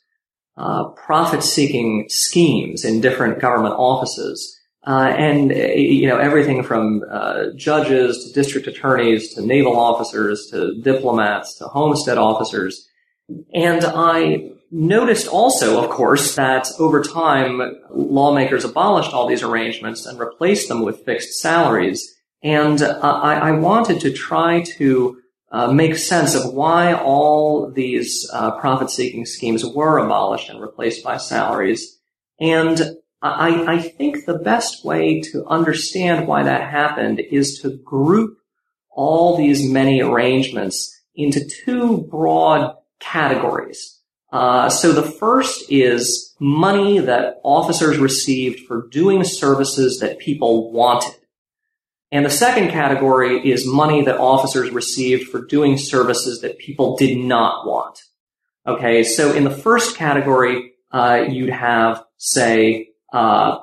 uh, 0.56 0.84
profit-seeking 0.90 2.06
schemes 2.08 2.84
in 2.84 3.00
different 3.00 3.40
government 3.40 3.74
offices 3.76 4.60
uh, 4.86 5.14
and 5.16 5.50
uh, 5.50 5.54
you 5.54 6.06
know 6.06 6.18
everything 6.18 6.62
from 6.62 7.02
uh, 7.10 7.44
judges 7.56 8.26
to 8.26 8.32
district 8.32 8.66
attorneys 8.66 9.34
to 9.34 9.40
naval 9.40 9.78
officers 9.78 10.48
to 10.50 10.80
diplomats 10.82 11.56
to 11.58 11.64
homestead 11.64 12.18
officers. 12.18 12.86
And 13.54 13.82
I 13.84 14.50
noticed 14.70 15.26
also, 15.26 15.82
of 15.82 15.88
course, 15.88 16.34
that 16.34 16.68
over 16.78 17.02
time 17.02 17.62
lawmakers 17.90 18.64
abolished 18.64 19.12
all 19.12 19.26
these 19.26 19.42
arrangements 19.42 20.04
and 20.04 20.18
replaced 20.18 20.68
them 20.68 20.82
with 20.82 21.04
fixed 21.06 21.38
salaries. 21.38 22.14
And 22.42 22.82
uh, 22.82 22.98
I, 23.00 23.34
I, 23.36 23.50
wanted 23.52 24.00
to 24.00 24.12
try 24.12 24.64
to 24.76 25.16
uh, 25.54 25.72
make 25.72 25.96
sense 25.96 26.34
of 26.34 26.52
why 26.52 26.92
all 26.92 27.70
these 27.70 28.28
uh, 28.32 28.50
profit-seeking 28.58 29.24
schemes 29.24 29.64
were 29.64 29.98
abolished 29.98 30.48
and 30.50 30.60
replaced 30.60 31.04
by 31.04 31.16
salaries. 31.16 31.96
And 32.40 32.96
I, 33.22 33.74
I 33.74 33.78
think 33.78 34.26
the 34.26 34.40
best 34.52 34.84
way 34.84 35.20
to 35.30 35.46
understand 35.46 36.26
why 36.26 36.42
that 36.42 36.68
happened 36.70 37.20
is 37.20 37.60
to 37.60 37.78
group 37.78 38.36
all 38.90 39.36
these 39.36 39.70
many 39.70 40.02
arrangements 40.02 40.76
into 41.14 41.48
two 41.64 41.98
broad 42.10 42.74
categories. 42.98 44.00
Uh, 44.32 44.68
so 44.68 44.90
the 44.90 45.08
first 45.08 45.70
is 45.70 46.34
money 46.40 46.98
that 46.98 47.40
officers 47.44 47.98
received 47.98 48.66
for 48.66 48.88
doing 48.88 49.22
services 49.22 50.00
that 50.00 50.18
people 50.18 50.72
wanted. 50.72 51.14
And 52.14 52.24
the 52.24 52.30
second 52.30 52.70
category 52.70 53.50
is 53.50 53.66
money 53.66 54.04
that 54.04 54.18
officers 54.18 54.70
received 54.70 55.30
for 55.30 55.44
doing 55.44 55.76
services 55.76 56.42
that 56.42 56.58
people 56.58 56.96
did 56.96 57.18
not 57.18 57.66
want. 57.66 57.98
Okay, 58.64 59.02
so 59.02 59.32
in 59.32 59.42
the 59.42 59.50
first 59.50 59.96
category, 59.96 60.74
uh, 60.92 61.24
you'd 61.28 61.50
have, 61.50 62.04
say, 62.16 62.90
uh, 63.12 63.58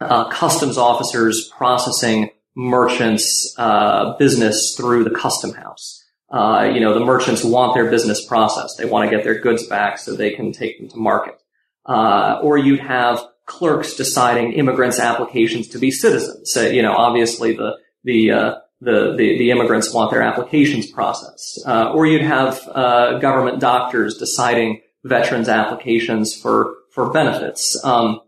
uh, 0.00 0.30
customs 0.30 0.78
officers 0.78 1.50
processing 1.54 2.30
merchants' 2.56 3.54
uh, 3.58 4.16
business 4.16 4.74
through 4.78 5.04
the 5.04 5.10
custom 5.10 5.52
house. 5.52 6.02
Uh, 6.30 6.70
you 6.72 6.80
know, 6.80 6.94
the 6.98 7.04
merchants 7.04 7.44
want 7.44 7.74
their 7.74 7.90
business 7.90 8.24
processed. 8.24 8.78
They 8.78 8.86
want 8.86 9.10
to 9.10 9.14
get 9.14 9.24
their 9.24 9.38
goods 9.40 9.66
back 9.66 9.98
so 9.98 10.16
they 10.16 10.30
can 10.30 10.52
take 10.52 10.78
them 10.78 10.88
to 10.88 10.96
market. 10.96 11.38
Uh, 11.84 12.40
or 12.42 12.56
you'd 12.56 12.80
have 12.80 13.20
clerks 13.46 13.94
deciding 13.94 14.52
immigrants' 14.52 14.98
applications 14.98 15.68
to 15.68 15.78
be 15.78 15.90
citizens. 15.90 16.52
So, 16.52 16.62
you 16.66 16.82
know, 16.82 16.94
obviously 16.94 17.54
the 17.54 17.76
the 18.04 18.30
uh, 18.30 18.54
the, 18.80 19.14
the, 19.16 19.38
the 19.38 19.50
immigrants 19.50 19.92
want 19.92 20.10
their 20.10 20.22
applications 20.22 20.90
processed. 20.90 21.60
Uh, 21.66 21.92
or 21.92 22.06
you'd 22.06 22.22
have 22.22 22.60
uh, 22.68 23.18
government 23.18 23.60
doctors 23.60 24.18
deciding 24.18 24.82
veterans' 25.04 25.48
applications 25.48 26.34
for 26.34 26.74
for 26.92 27.10
benefits. 27.10 27.82
Um, 27.84 28.20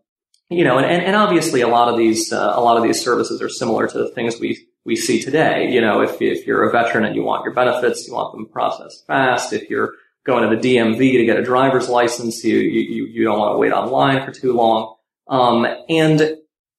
you 0.49 0.65
know, 0.65 0.79
and, 0.79 0.87
and 0.87 1.17
obviously 1.17 1.61
a 1.61 1.69
lot 1.69 1.89
of 1.89 1.99
these 1.99 2.33
uh, 2.33 2.53
a 2.55 2.61
lot 2.61 2.77
of 2.77 2.83
these 2.83 3.03
services 3.03 3.43
are 3.43 3.49
similar 3.49 3.87
to 3.89 3.99
the 3.99 4.09
things 4.11 4.39
we 4.41 4.67
we 4.85 4.97
see 4.97 5.21
today. 5.21 5.71
You 5.71 5.81
know, 5.81 6.03
if 6.03 6.21
if 6.23 6.47
you're 6.47 6.69
a 6.69 6.73
veteran 6.73 7.05
and 7.05 7.15
you 7.15 7.23
want 7.23 7.45
your 7.45 7.55
benefits, 7.55 8.07
you 8.07 8.15
want 8.15 8.33
them 8.33 8.47
processed 8.47 9.07
fast. 9.07 9.53
If 9.53 9.69
you're 9.69 9.93
going 10.25 10.49
to 10.49 10.57
the 10.57 10.77
DMV 10.77 10.99
to 10.99 11.25
get 11.25 11.39
a 11.39 11.43
driver's 11.43 11.89
license, 11.89 12.45
you 12.45 12.59
you 12.59 13.07
you 13.07 13.25
don't 13.25 13.39
want 13.39 13.55
to 13.55 13.59
wait 13.59 13.73
online 13.73 14.25
for 14.25 14.33
too 14.33 14.53
long. 14.53 14.96
Um, 15.29 15.67
and 15.89 16.37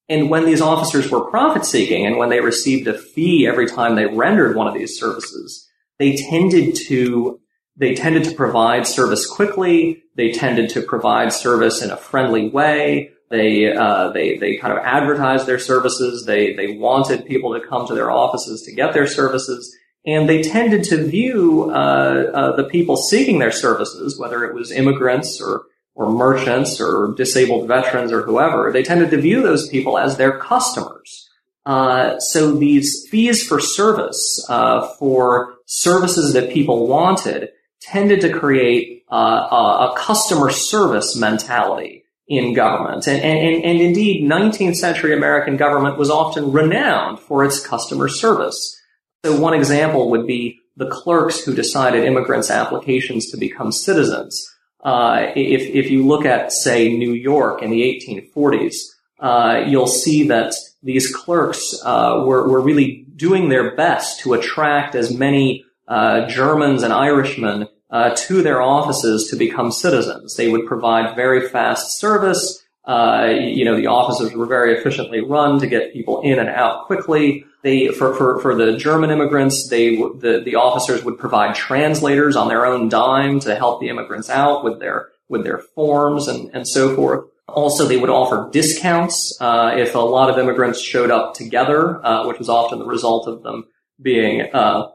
and 0.09 0.29
when 0.29 0.45
these 0.45 0.61
officers 0.61 1.11
were 1.11 1.29
profit 1.29 1.65
seeking 1.65 2.05
and 2.05 2.17
when 2.17 2.29
they 2.29 2.39
received 2.39 2.87
a 2.87 2.97
fee 2.97 3.45
every 3.45 3.67
time 3.67 3.95
they 3.95 4.05
rendered 4.05 4.55
one 4.55 4.67
of 4.67 4.73
these 4.73 4.97
services, 4.97 5.67
they 5.99 6.15
tended 6.15 6.77
to 6.87 7.39
they 7.75 7.93
tended 7.93 8.23
to 8.23 8.31
provide 8.31 8.87
service 8.87 9.25
quickly. 9.27 10.03
They 10.15 10.31
tended 10.31 10.69
to 10.71 10.81
provide 10.81 11.31
service 11.31 11.81
in 11.81 11.91
a 11.91 11.97
friendly 11.97 12.49
way. 12.49 13.11
They 13.29 13.75
uh, 13.75 14.09
they 14.11 14.37
they 14.37 14.57
kind 14.57 14.73
of 14.73 14.79
advertised 14.83 15.45
their 15.45 15.59
services. 15.59 16.25
They 16.25 16.53
they 16.53 16.77
wanted 16.77 17.25
people 17.25 17.53
to 17.53 17.67
come 17.67 17.85
to 17.87 17.93
their 17.93 18.09
offices 18.09 18.63
to 18.63 18.73
get 18.73 18.93
their 18.93 19.05
services, 19.05 19.75
and 20.05 20.27
they 20.27 20.41
tended 20.41 20.85
to 20.85 21.05
view 21.05 21.69
uh, 21.69 22.31
uh, 22.33 22.55
the 22.55 22.63
people 22.63 22.95
seeking 22.95 23.39
their 23.39 23.51
services, 23.51 24.17
whether 24.17 24.45
it 24.45 24.55
was 24.55 24.71
immigrants 24.71 25.41
or 25.41 25.65
or 25.97 26.11
merchants 26.11 26.79
or 26.79 27.15
disabled 27.17 27.67
veterans 27.67 28.11
or 28.11 28.21
whoever, 28.21 28.71
they 28.71 28.83
tended 28.83 29.09
to 29.09 29.19
view 29.19 29.41
those 29.41 29.67
people 29.67 29.97
as 29.97 30.15
their 30.15 30.37
customers. 30.37 31.27
Uh, 31.65 32.17
so 32.19 32.53
these 32.53 33.07
fees 33.09 33.45
for 33.45 33.59
service 33.59 34.45
uh, 34.47 34.87
for 34.99 35.55
services 35.65 36.33
that 36.33 36.53
people 36.53 36.87
wanted 36.87 37.49
tended 37.81 38.21
to 38.21 38.31
create 38.31 39.03
uh, 39.11 39.15
a, 39.15 39.93
customer 39.97 40.51
service 40.51 41.15
mentality 41.15 42.05
in 42.27 42.53
government. 42.53 43.07
And, 43.07 43.21
and, 43.21 43.63
and 43.63 43.81
indeed, 43.81 44.29
19th 44.29 44.75
century 44.75 45.13
American 45.15 45.57
government 45.57 45.97
was 45.97 46.09
often 46.09 46.51
renowned 46.51 47.19
for 47.19 47.43
its 47.43 47.65
customer 47.65 48.07
service. 48.07 48.79
So 49.25 49.39
one 49.39 49.53
example 49.53 50.11
would 50.11 50.27
be 50.27 50.59
the 50.75 50.89
clerks 50.89 51.43
who 51.43 51.55
decided 51.55 52.03
immigrants' 52.03 52.51
applications 52.51 53.31
to 53.31 53.37
become 53.37 53.71
citizens. 53.71 54.47
Uh, 54.87 55.33
if, 55.35 55.63
if 55.75 55.91
you 55.91 56.07
look 56.07 56.23
at, 56.23 56.53
say, 56.53 56.95
New 56.95 57.11
York 57.11 57.61
in 57.61 57.71
the 57.71 57.81
1840s, 57.81 58.75
uh, 59.19 59.65
you'll 59.67 59.85
see 59.85 60.29
that 60.29 60.53
these 60.81 61.13
clerks 61.13 61.75
uh, 61.83 62.23
were, 62.25 62.47
were 62.47 62.61
really 62.61 63.05
doing 63.17 63.49
their 63.49 63.75
best 63.75 64.21
to 64.21 64.33
attract 64.33 64.95
as 64.95 65.13
many 65.13 65.65
uh, 65.89 66.25
Germans 66.27 66.83
and 66.83 66.93
Irishmen 66.93 67.67
uh, 67.89 68.15
to 68.15 68.41
their 68.41 68.61
offices 68.61 69.27
to 69.29 69.35
become 69.35 69.73
citizens. 69.73 70.37
They 70.37 70.47
would 70.47 70.65
provide 70.65 71.17
very 71.17 71.49
fast 71.49 71.99
service. 71.99 72.63
Uh, 72.87 73.33
you 73.37 73.65
know, 73.65 73.75
the 73.75 73.87
offices 73.87 74.33
were 74.33 74.45
very 74.45 74.73
efficiently 74.73 75.19
run 75.19 75.59
to 75.59 75.67
get 75.67 75.91
people 75.91 76.21
in 76.21 76.39
and 76.39 76.47
out 76.47 76.85
quickly. 76.85 77.43
They, 77.61 77.89
for, 77.89 78.15
for, 78.15 78.39
for 78.39 78.55
the 78.55 78.77
German 78.77 79.11
immigrants, 79.11 79.67
they, 79.69 79.97
the, 79.97 80.41
the 80.45 80.55
officers 80.55 81.03
would 81.03 81.19
provide 81.19 81.53
translators 81.53 82.37
on 82.37 82.47
their 82.47 82.65
own 82.65 82.87
dime 82.87 83.41
to 83.41 83.55
help 83.55 83.81
the 83.81 83.89
immigrants 83.89 84.29
out 84.29 84.63
with 84.63 84.79
their, 84.79 85.09
with 85.27 85.43
their 85.43 85.57
forms 85.57 86.29
and, 86.29 86.49
and 86.53 86.65
so 86.65 86.95
forth. 86.95 87.25
Also, 87.49 87.85
they 87.85 87.97
would 87.97 88.09
offer 88.09 88.49
discounts, 88.51 89.37
uh, 89.41 89.73
if 89.75 89.93
a 89.95 89.99
lot 89.99 90.29
of 90.29 90.37
immigrants 90.37 90.81
showed 90.81 91.11
up 91.11 91.33
together, 91.33 92.05
uh, 92.05 92.25
which 92.25 92.39
was 92.39 92.47
often 92.47 92.79
the 92.79 92.85
result 92.85 93.27
of 93.27 93.43
them 93.43 93.65
being, 94.01 94.47
uh, 94.53 94.89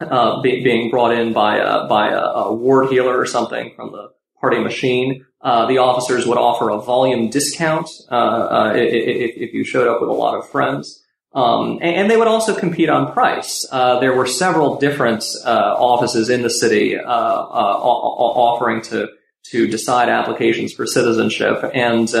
uh, 0.00 0.40
be, 0.42 0.62
being 0.62 0.90
brought 0.90 1.12
in 1.12 1.32
by 1.32 1.58
a, 1.58 1.86
by 1.86 2.10
a, 2.10 2.20
a, 2.20 2.54
ward 2.54 2.90
healer 2.90 3.18
or 3.18 3.26
something 3.26 3.72
from 3.74 3.92
the 3.92 4.10
party 4.40 4.58
machine. 4.58 5.24
Uh, 5.42 5.66
the 5.66 5.78
officers 5.78 6.24
would 6.26 6.38
offer 6.38 6.70
a 6.70 6.80
volume 6.80 7.28
discount 7.28 7.88
uh, 8.10 8.14
uh 8.14 8.72
if, 8.76 9.36
if, 9.36 9.52
you 9.52 9.64
showed 9.64 9.88
up 9.88 10.00
with 10.00 10.08
a 10.08 10.12
lot 10.12 10.36
of 10.36 10.48
friends. 10.48 11.02
Um, 11.34 11.78
and, 11.82 11.96
and, 11.96 12.10
they 12.10 12.16
would 12.16 12.28
also 12.28 12.54
compete 12.54 12.88
on 12.88 13.12
price. 13.12 13.66
Uh, 13.72 13.98
there 13.98 14.14
were 14.14 14.26
several 14.26 14.76
different 14.78 15.24
uh, 15.44 15.74
offices 15.78 16.28
in 16.28 16.42
the 16.42 16.50
city 16.50 16.96
offering 16.96 18.82
to 18.82 19.08
to 19.50 19.66
decide 19.66 20.08
applications 20.08 20.72
for 20.72 20.86
citizenship, 20.86 21.68
and 21.74 22.14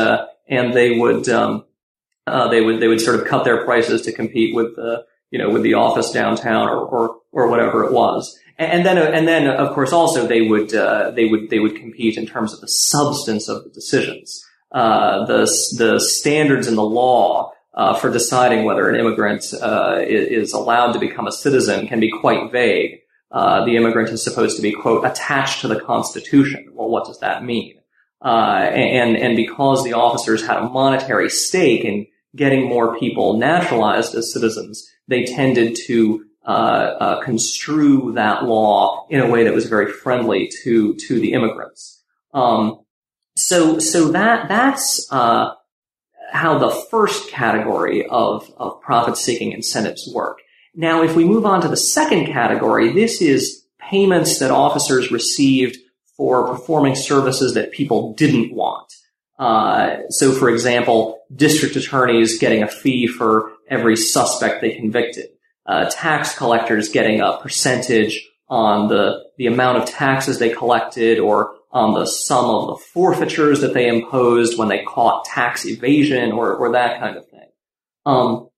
and 0.48 0.74
they 0.74 0.98
would 0.98 1.28
um, 1.28 1.64
they 2.26 2.60
would 2.60 2.80
they 2.80 2.88
would 2.88 3.00
sort 3.00 3.20
of 3.20 3.26
cut 3.26 3.44
their 3.44 3.64
prices 3.64 4.02
to 4.02 4.12
compete 4.12 4.54
with 4.54 4.74
the 4.76 5.04
you 5.32 5.38
know, 5.38 5.50
with 5.50 5.62
the 5.62 5.74
office 5.74 6.12
downtown 6.12 6.68
or, 6.68 6.78
or, 6.78 7.16
or 7.32 7.48
whatever 7.48 7.84
it 7.84 7.92
was. 7.92 8.38
And 8.58 8.86
then, 8.86 8.98
and 8.98 9.26
then, 9.26 9.48
of 9.48 9.74
course, 9.74 9.92
also 9.92 10.26
they 10.26 10.42
would, 10.42 10.74
uh, 10.74 11.10
they 11.10 11.24
would, 11.24 11.50
they 11.50 11.58
would 11.58 11.76
compete 11.76 12.16
in 12.16 12.26
terms 12.26 12.52
of 12.52 12.60
the 12.60 12.68
substance 12.68 13.48
of 13.48 13.64
the 13.64 13.70
decisions. 13.70 14.44
Uh, 14.70 15.24
the, 15.26 15.44
the 15.78 15.98
standards 16.00 16.68
in 16.68 16.76
the 16.76 16.84
law, 16.84 17.52
uh, 17.74 17.94
for 17.94 18.10
deciding 18.10 18.64
whether 18.64 18.88
an 18.88 19.00
immigrant, 19.00 19.52
uh, 19.60 19.96
is 20.00 20.52
allowed 20.52 20.92
to 20.92 20.98
become 20.98 21.26
a 21.26 21.32
citizen 21.32 21.88
can 21.88 21.98
be 21.98 22.10
quite 22.10 22.52
vague. 22.52 23.00
Uh, 23.30 23.64
the 23.64 23.76
immigrant 23.76 24.10
is 24.10 24.22
supposed 24.22 24.56
to 24.56 24.62
be, 24.62 24.72
quote, 24.72 25.04
attached 25.06 25.62
to 25.62 25.68
the 25.68 25.80
Constitution. 25.80 26.68
Well, 26.74 26.90
what 26.90 27.06
does 27.06 27.18
that 27.20 27.44
mean? 27.44 27.78
Uh, 28.22 28.68
and, 28.72 29.16
and 29.16 29.34
because 29.36 29.82
the 29.82 29.94
officers 29.94 30.46
had 30.46 30.58
a 30.58 30.68
monetary 30.68 31.30
stake 31.30 31.84
in 31.84 32.06
getting 32.36 32.68
more 32.68 32.98
people 32.98 33.38
naturalized 33.38 34.14
as 34.14 34.32
citizens, 34.32 34.86
they 35.08 35.24
tended 35.24 35.76
to 35.86 36.24
construe 37.22 38.12
that 38.14 38.44
law 38.44 39.06
in 39.10 39.20
a 39.20 39.28
way 39.28 39.44
that 39.44 39.54
was 39.54 39.66
very 39.66 39.90
friendly 39.90 40.50
to 40.62 40.94
to 40.94 41.20
the 41.20 41.32
immigrants. 41.32 42.02
Um, 42.34 42.80
so 43.36 43.78
so 43.78 44.08
that 44.12 44.48
that's 44.48 45.06
uh, 45.10 45.52
how 46.32 46.58
the 46.58 46.70
first 46.90 47.30
category 47.30 48.06
of 48.06 48.50
of 48.56 48.80
profit 48.80 49.16
seeking 49.16 49.52
incentives 49.52 50.10
work. 50.12 50.38
Now, 50.74 51.02
if 51.02 51.14
we 51.14 51.24
move 51.24 51.44
on 51.44 51.60
to 51.60 51.68
the 51.68 51.76
second 51.76 52.26
category, 52.26 52.92
this 52.92 53.20
is 53.20 53.66
payments 53.78 54.38
that 54.38 54.50
officers 54.50 55.10
received 55.10 55.76
for 56.16 56.48
performing 56.48 56.94
services 56.94 57.54
that 57.54 57.72
people 57.72 58.14
didn't 58.14 58.54
want. 58.54 58.90
Uh, 59.38 60.08
so, 60.08 60.32
for 60.32 60.48
example, 60.48 61.20
district 61.34 61.76
attorneys 61.76 62.38
getting 62.38 62.62
a 62.62 62.68
fee 62.68 63.06
for 63.06 63.52
every 63.68 63.96
suspect 63.96 64.60
they 64.60 64.74
convicted, 64.74 65.28
uh, 65.66 65.88
tax 65.90 66.36
collectors 66.36 66.88
getting 66.88 67.20
a 67.20 67.38
percentage 67.38 68.28
on 68.48 68.88
the 68.88 69.24
the 69.38 69.46
amount 69.46 69.78
of 69.78 69.88
taxes 69.88 70.38
they 70.38 70.50
collected 70.50 71.18
or 71.18 71.54
on 71.70 71.94
the 71.94 72.06
sum 72.06 72.44
of 72.44 72.66
the 72.68 72.84
forfeitures 72.92 73.62
that 73.62 73.72
they 73.72 73.88
imposed 73.88 74.58
when 74.58 74.68
they 74.68 74.82
caught 74.84 75.24
tax 75.24 75.64
evasion 75.64 76.32
or 76.32 76.54
or 76.54 76.72
that 76.72 77.00
kind 77.00 77.16
of 77.16 77.28
thing. 77.28 77.48
Um, 78.04 78.48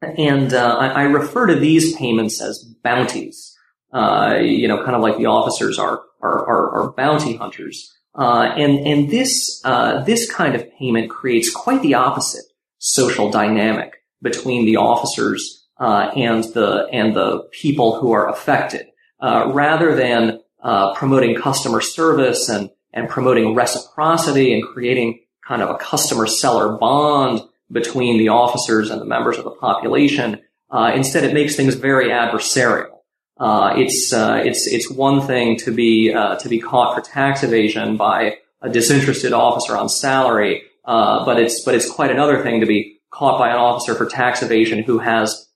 and 0.00 0.52
uh, 0.52 0.76
I, 0.78 0.88
I, 0.88 1.02
refer 1.02 1.46
to 1.46 1.54
these 1.54 1.94
payments 1.96 2.40
as 2.40 2.64
bounties. 2.82 3.56
Uh, 3.92 4.38
you 4.40 4.68
know, 4.68 4.82
kind 4.84 4.96
of 4.96 5.02
like 5.02 5.18
the 5.18 5.26
officers 5.26 5.78
are 5.78 6.02
are, 6.20 6.48
are, 6.48 6.70
are 6.70 6.92
bounty 6.92 7.36
hunters. 7.36 7.92
Uh, 8.14 8.52
and 8.56 8.86
and 8.86 9.10
this 9.10 9.60
uh, 9.64 10.02
this 10.04 10.30
kind 10.30 10.54
of 10.54 10.70
payment 10.78 11.10
creates 11.10 11.50
quite 11.50 11.82
the 11.82 11.94
opposite 11.94 12.44
social 12.78 13.30
dynamic 13.30 13.94
between 14.22 14.66
the 14.66 14.76
officers 14.76 15.61
uh, 15.82 16.12
and 16.14 16.44
the 16.54 16.86
and 16.92 17.16
the 17.16 17.40
people 17.50 17.98
who 17.98 18.12
are 18.12 18.28
affected, 18.28 18.86
uh, 19.20 19.50
rather 19.52 19.96
than 19.96 20.38
uh, 20.62 20.94
promoting 20.94 21.34
customer 21.34 21.80
service 21.80 22.48
and 22.48 22.70
and 22.92 23.08
promoting 23.08 23.54
reciprocity 23.56 24.54
and 24.54 24.62
creating 24.62 25.18
kind 25.46 25.60
of 25.60 25.70
a 25.70 25.74
customer 25.74 26.28
seller 26.28 26.78
bond 26.78 27.40
between 27.72 28.16
the 28.18 28.28
officers 28.28 28.90
and 28.90 29.00
the 29.00 29.04
members 29.04 29.38
of 29.38 29.44
the 29.44 29.50
population. 29.50 30.40
Uh, 30.70 30.92
instead, 30.94 31.24
it 31.24 31.34
makes 31.34 31.56
things 31.56 31.74
very 31.74 32.10
adversarial. 32.10 32.98
Uh, 33.40 33.74
it's 33.76 34.12
uh, 34.12 34.40
it's 34.44 34.68
it's 34.68 34.88
one 34.88 35.20
thing 35.20 35.56
to 35.56 35.72
be 35.72 36.12
uh, 36.14 36.36
to 36.36 36.48
be 36.48 36.60
caught 36.60 36.94
for 36.94 37.00
tax 37.00 37.42
evasion 37.42 37.96
by 37.96 38.36
a 38.60 38.68
disinterested 38.68 39.32
officer 39.32 39.76
on 39.76 39.88
salary, 39.88 40.62
uh, 40.84 41.24
but 41.24 41.40
it's 41.40 41.64
but 41.64 41.74
it's 41.74 41.90
quite 41.90 42.12
another 42.12 42.40
thing 42.44 42.60
to 42.60 42.66
be 42.66 43.00
caught 43.10 43.36
by 43.36 43.48
an 43.48 43.56
officer 43.56 43.96
for 43.96 44.06
tax 44.06 44.42
evasion 44.42 44.84
who 44.84 44.98
has 44.98 45.48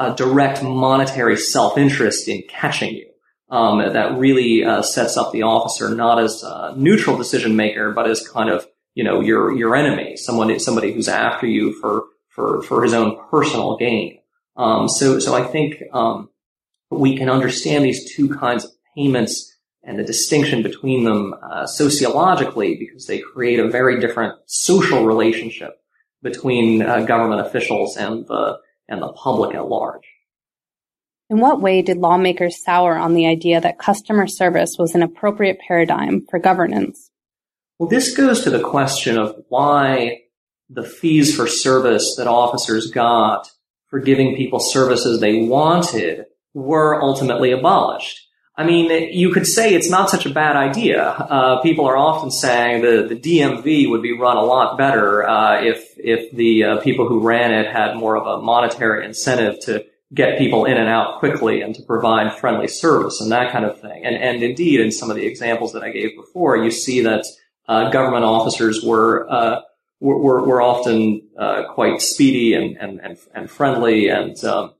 a 0.00 0.14
direct 0.14 0.62
monetary 0.62 1.36
self-interest 1.36 2.26
in 2.26 2.42
catching 2.48 2.94
you. 2.94 3.06
Um, 3.50 3.78
that 3.78 4.16
really 4.16 4.64
uh, 4.64 4.80
sets 4.80 5.16
up 5.16 5.32
the 5.32 5.42
officer 5.42 5.92
not 5.92 6.20
as 6.20 6.44
a 6.44 6.72
neutral 6.76 7.16
decision 7.16 7.56
maker, 7.56 7.90
but 7.90 8.08
as 8.08 8.26
kind 8.26 8.48
of 8.48 8.66
you 8.94 9.04
know 9.04 9.20
your 9.20 9.52
your 9.56 9.74
enemy, 9.74 10.16
someone 10.16 10.58
somebody 10.60 10.92
who's 10.92 11.08
after 11.08 11.46
you 11.46 11.72
for 11.80 12.04
for 12.28 12.62
for 12.62 12.82
his 12.82 12.94
own 12.94 13.18
personal 13.28 13.76
gain. 13.76 14.20
Um, 14.56 14.88
so 14.88 15.18
so 15.18 15.34
I 15.34 15.42
think 15.42 15.82
um, 15.92 16.30
we 16.90 17.16
can 17.16 17.28
understand 17.28 17.84
these 17.84 18.14
two 18.14 18.28
kinds 18.28 18.64
of 18.64 18.70
payments 18.96 19.52
and 19.82 19.98
the 19.98 20.04
distinction 20.04 20.62
between 20.62 21.04
them 21.04 21.34
uh, 21.42 21.66
sociologically 21.66 22.76
because 22.76 23.06
they 23.06 23.18
create 23.18 23.58
a 23.58 23.68
very 23.68 23.98
different 23.98 24.38
social 24.46 25.04
relationship 25.04 25.80
between 26.22 26.82
uh, 26.82 27.00
government 27.04 27.40
officials 27.40 27.96
and 27.96 28.26
the 28.28 28.58
and 28.90 29.00
the 29.00 29.12
public 29.12 29.54
at 29.54 29.68
large. 29.68 30.04
In 31.30 31.38
what 31.38 31.62
way 31.62 31.80
did 31.80 31.98
lawmakers 31.98 32.62
sour 32.62 32.98
on 32.98 33.14
the 33.14 33.26
idea 33.26 33.60
that 33.60 33.78
customer 33.78 34.26
service 34.26 34.74
was 34.78 34.94
an 34.94 35.02
appropriate 35.02 35.58
paradigm 35.66 36.26
for 36.28 36.40
governance? 36.40 37.10
Well, 37.78 37.88
this 37.88 38.14
goes 38.14 38.42
to 38.42 38.50
the 38.50 38.60
question 38.60 39.16
of 39.16 39.36
why 39.48 40.22
the 40.68 40.82
fees 40.82 41.34
for 41.34 41.46
service 41.46 42.16
that 42.18 42.26
officers 42.26 42.90
got 42.90 43.48
for 43.86 44.00
giving 44.00 44.36
people 44.36 44.58
services 44.60 45.20
they 45.20 45.42
wanted 45.42 46.26
were 46.52 47.00
ultimately 47.00 47.52
abolished. 47.52 48.26
I 48.60 48.64
mean, 48.64 48.90
you 49.14 49.32
could 49.32 49.46
say 49.46 49.72
it's 49.72 49.88
not 49.88 50.10
such 50.10 50.26
a 50.26 50.30
bad 50.30 50.54
idea. 50.54 51.02
Uh, 51.08 51.62
people 51.62 51.86
are 51.86 51.96
often 51.96 52.30
saying 52.30 52.82
the, 52.82 53.06
the 53.08 53.16
DMV 53.16 53.88
would 53.88 54.02
be 54.02 54.12
run 54.12 54.36
a 54.36 54.42
lot 54.42 54.76
better 54.76 55.26
uh, 55.26 55.64
if 55.64 55.94
if 55.96 56.30
the 56.32 56.64
uh, 56.64 56.80
people 56.80 57.08
who 57.08 57.26
ran 57.26 57.52
it 57.52 57.72
had 57.72 57.96
more 57.96 58.18
of 58.18 58.26
a 58.26 58.42
monetary 58.42 59.06
incentive 59.06 59.60
to 59.60 59.86
get 60.12 60.36
people 60.36 60.66
in 60.66 60.76
and 60.76 60.90
out 60.90 61.20
quickly 61.20 61.62
and 61.62 61.74
to 61.76 61.82
provide 61.84 62.36
friendly 62.38 62.68
service 62.68 63.22
and 63.22 63.32
that 63.32 63.50
kind 63.50 63.64
of 63.64 63.80
thing. 63.80 64.04
And, 64.04 64.14
and 64.16 64.42
indeed, 64.42 64.80
in 64.80 64.92
some 64.92 65.08
of 65.08 65.16
the 65.16 65.24
examples 65.24 65.72
that 65.72 65.82
I 65.82 65.90
gave 65.90 66.14
before, 66.14 66.58
you 66.58 66.70
see 66.70 67.00
that 67.00 67.24
uh, 67.66 67.88
government 67.90 68.24
officers 68.24 68.82
were, 68.84 69.26
uh, 69.30 69.62
were, 70.00 70.44
were 70.44 70.60
often 70.60 71.22
uh, 71.38 71.62
quite 71.72 72.02
speedy 72.02 72.52
and, 72.52 72.76
and, 72.76 73.00
and, 73.00 73.16
and 73.34 73.50
friendly 73.50 74.08
and, 74.08 74.36
um, 74.44 74.74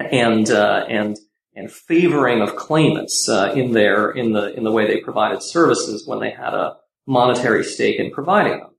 and, 0.00 0.50
uh, 0.50 0.86
and, 0.88 1.16
and 1.54 1.70
favoring 1.70 2.40
of 2.40 2.56
claimants 2.56 3.28
uh, 3.28 3.52
in 3.54 3.72
their, 3.72 4.10
in 4.10 4.32
the, 4.32 4.54
in 4.54 4.64
the 4.64 4.72
way 4.72 4.86
they 4.86 5.00
provided 5.00 5.42
services 5.42 6.06
when 6.06 6.20
they 6.20 6.30
had 6.30 6.54
a 6.54 6.76
monetary 7.06 7.64
stake 7.64 7.98
in 7.98 8.10
providing 8.10 8.58
them. 8.58 8.70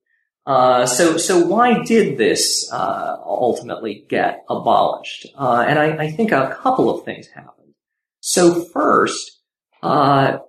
Uh, 0.46 0.86
so, 0.86 1.18
so 1.18 1.46
why 1.46 1.84
did 1.84 2.18
this 2.18 2.70
uh, 2.72 3.18
ultimately 3.24 4.06
get 4.10 4.44
abolished? 4.50 5.28
Uh, 5.38 5.66
and 5.68 5.80
I, 5.80 6.04
I, 6.04 6.12
think 6.12 6.34
a 6.34 6.58
couple 6.62 6.90
of 6.90 7.06
things 7.06 7.28
happened. 7.28 7.74
So 8.20 8.66
first, 8.66 9.40
uh, 9.82 10.40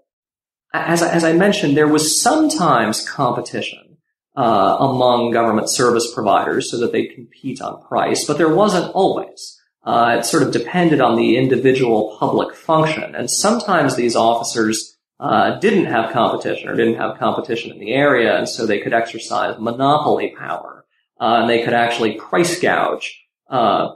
as, 0.72 1.00
as 1.00 1.22
I 1.22 1.32
mentioned, 1.32 1.76
there 1.76 1.86
was 1.86 2.20
sometimes 2.20 3.08
competition 3.08 3.98
uh, 4.36 4.76
among 4.80 5.30
government 5.30 5.70
service 5.70 6.12
providers 6.12 6.70
so 6.70 6.78
that 6.78 6.90
they 6.90 7.06
compete 7.06 7.62
on 7.62 7.80
price, 7.86 8.24
but 8.24 8.36
there 8.36 8.52
wasn't 8.52 8.92
always. 8.94 9.60
It 9.86 10.24
sort 10.24 10.42
of 10.42 10.52
depended 10.52 11.00
on 11.00 11.16
the 11.16 11.36
individual 11.36 12.16
public 12.18 12.54
function, 12.54 13.14
and 13.14 13.30
sometimes 13.30 13.96
these 13.96 14.16
officers 14.16 14.94
uh, 15.20 15.58
didn't 15.60 15.86
have 15.86 16.12
competition 16.12 16.68
or 16.68 16.76
didn't 16.76 16.96
have 16.96 17.18
competition 17.18 17.70
in 17.70 17.78
the 17.78 17.92
area, 17.92 18.36
and 18.36 18.48
so 18.48 18.66
they 18.66 18.80
could 18.80 18.92
exercise 18.92 19.58
monopoly 19.58 20.34
power, 20.36 20.84
uh, 21.20 21.40
and 21.40 21.50
they 21.50 21.62
could 21.62 21.74
actually 21.74 22.12
price 22.12 22.60
gouge. 22.60 23.20
Uh, 23.48 23.94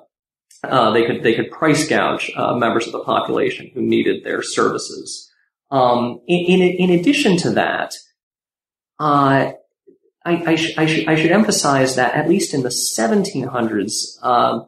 uh 0.65 0.91
they 0.91 1.07
could 1.07 1.23
they 1.23 1.35
could 1.35 1.51
price 1.51 1.89
gouge 1.89 2.33
uh, 2.37 2.55
members 2.55 2.87
of 2.87 2.93
the 2.93 3.05
population 3.05 3.71
who 3.75 3.81
needed 3.81 4.25
their 4.25 4.43
services. 4.43 5.31
Um, 5.71 6.21
in, 6.27 6.61
in, 6.61 6.91
in 6.91 6.99
addition 6.99 7.37
to 7.39 7.51
that, 7.51 7.95
uh, 8.99 9.53
I, 10.25 10.35
I, 10.47 10.57
sh- 10.57 10.79
I, 10.79 10.87
sh- 10.87 11.05
I, 11.07 11.15
should 11.15 11.31
emphasize 11.31 11.97
that 11.97 12.15
at 12.15 12.29
least 12.29 12.55
in 12.55 12.63
the 12.63 12.71
1700s, 12.71 13.93
um, 14.23 14.67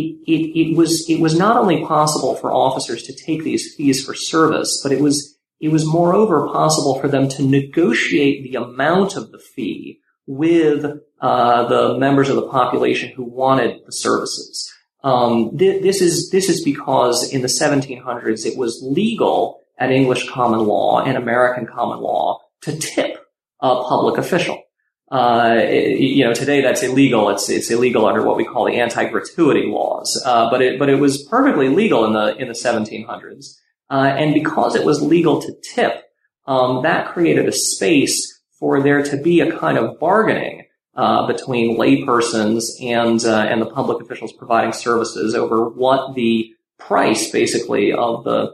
it, 0.00 0.30
it, 0.30 0.58
it 0.58 0.76
was 0.76 1.08
it 1.08 1.20
was 1.20 1.38
not 1.38 1.56
only 1.56 1.84
possible 1.84 2.34
for 2.36 2.52
officers 2.52 3.02
to 3.04 3.14
take 3.14 3.44
these 3.44 3.74
fees 3.74 4.04
for 4.04 4.14
service, 4.14 4.80
but 4.82 4.92
it 4.92 5.00
was 5.00 5.38
it 5.60 5.68
was 5.68 5.86
moreover 5.86 6.48
possible 6.48 7.00
for 7.00 7.08
them 7.08 7.28
to 7.30 7.42
negotiate 7.42 8.42
the 8.44 8.56
amount 8.56 9.16
of 9.16 9.30
the 9.30 9.38
fee 9.38 10.00
with 10.26 10.84
uh, 11.20 11.68
the 11.68 11.98
members 11.98 12.28
of 12.28 12.36
the 12.36 12.48
population 12.48 13.12
who 13.14 13.24
wanted 13.24 13.80
the 13.86 13.92
services. 13.92 14.70
Um, 15.02 15.56
th- 15.56 15.82
this 15.82 16.00
is 16.00 16.30
this 16.30 16.48
is 16.48 16.64
because 16.64 17.32
in 17.32 17.42
the 17.42 17.48
1700s 17.48 18.46
it 18.46 18.56
was 18.56 18.82
legal 18.82 19.60
at 19.78 19.90
English 19.90 20.28
common 20.28 20.60
law 20.60 21.02
and 21.04 21.16
American 21.16 21.66
common 21.66 22.00
law 22.00 22.40
to 22.62 22.76
tip 22.76 23.18
a 23.60 23.82
public 23.82 24.18
official. 24.18 24.63
Uh, 25.10 25.56
it, 25.58 26.00
you 26.00 26.24
know, 26.24 26.32
today 26.32 26.60
that's 26.60 26.82
illegal. 26.82 27.28
It's 27.30 27.48
it's 27.48 27.70
illegal 27.70 28.06
under 28.06 28.22
what 28.22 28.36
we 28.36 28.44
call 28.44 28.64
the 28.64 28.80
anti-gratuity 28.80 29.66
laws. 29.66 30.20
Uh, 30.24 30.50
but 30.50 30.62
it 30.62 30.78
but 30.78 30.88
it 30.88 30.96
was 30.96 31.22
perfectly 31.24 31.68
legal 31.68 32.04
in 32.04 32.12
the 32.12 32.36
in 32.36 32.48
the 32.48 32.54
1700s. 32.54 33.56
Uh, 33.90 34.14
and 34.16 34.32
because 34.32 34.74
it 34.74 34.84
was 34.84 35.02
legal 35.02 35.42
to 35.42 35.54
tip, 35.74 36.04
um, 36.46 36.82
that 36.82 37.12
created 37.12 37.46
a 37.46 37.52
space 37.52 38.40
for 38.58 38.82
there 38.82 39.02
to 39.02 39.16
be 39.16 39.40
a 39.40 39.56
kind 39.58 39.76
of 39.76 39.98
bargaining 40.00 40.64
uh, 40.96 41.26
between 41.26 41.76
laypersons 41.76 42.64
and 42.80 43.24
uh, 43.24 43.46
and 43.48 43.60
the 43.60 43.70
public 43.70 44.02
officials 44.02 44.32
providing 44.32 44.72
services 44.72 45.34
over 45.34 45.68
what 45.68 46.14
the 46.14 46.50
price, 46.78 47.30
basically, 47.30 47.92
of 47.92 48.24
the 48.24 48.52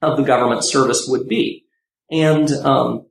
of 0.00 0.16
the 0.16 0.22
government 0.22 0.64
service 0.64 1.06
would 1.08 1.28
be, 1.28 1.64
and 2.10 2.50
um, 2.50 3.06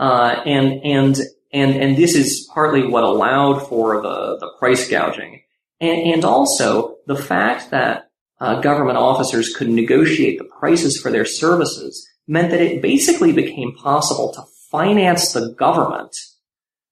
uh, 0.00 0.42
and 0.46 0.80
and 0.84 1.20
and 1.52 1.74
and 1.76 1.96
this 1.96 2.14
is 2.14 2.48
partly 2.52 2.86
what 2.86 3.04
allowed 3.04 3.66
for 3.68 4.00
the 4.02 4.38
the 4.38 4.52
price 4.58 4.88
gouging, 4.88 5.42
and, 5.80 6.12
and 6.12 6.24
also 6.24 6.96
the 7.06 7.16
fact 7.16 7.70
that 7.70 8.10
uh, 8.40 8.60
government 8.60 8.98
officers 8.98 9.54
could 9.54 9.68
negotiate 9.68 10.38
the 10.38 10.44
prices 10.44 11.00
for 11.00 11.10
their 11.10 11.24
services 11.24 12.08
meant 12.26 12.50
that 12.50 12.60
it 12.60 12.82
basically 12.82 13.32
became 13.32 13.74
possible 13.76 14.32
to 14.32 14.42
finance 14.70 15.32
the 15.32 15.50
government 15.58 16.16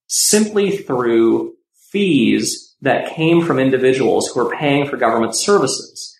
simply 0.07 0.77
through 0.77 1.55
fees 1.89 2.75
that 2.81 3.13
came 3.13 3.43
from 3.43 3.59
individuals 3.59 4.27
who 4.27 4.43
were 4.43 4.55
paying 4.55 4.87
for 4.87 4.97
government 4.97 5.35
services. 5.35 6.17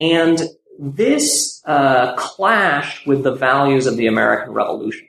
And 0.00 0.40
this 0.78 1.62
uh, 1.64 2.16
clashed 2.16 3.06
with 3.06 3.22
the 3.22 3.34
values 3.34 3.86
of 3.86 3.96
the 3.96 4.06
American 4.06 4.52
Revolution. 4.52 5.08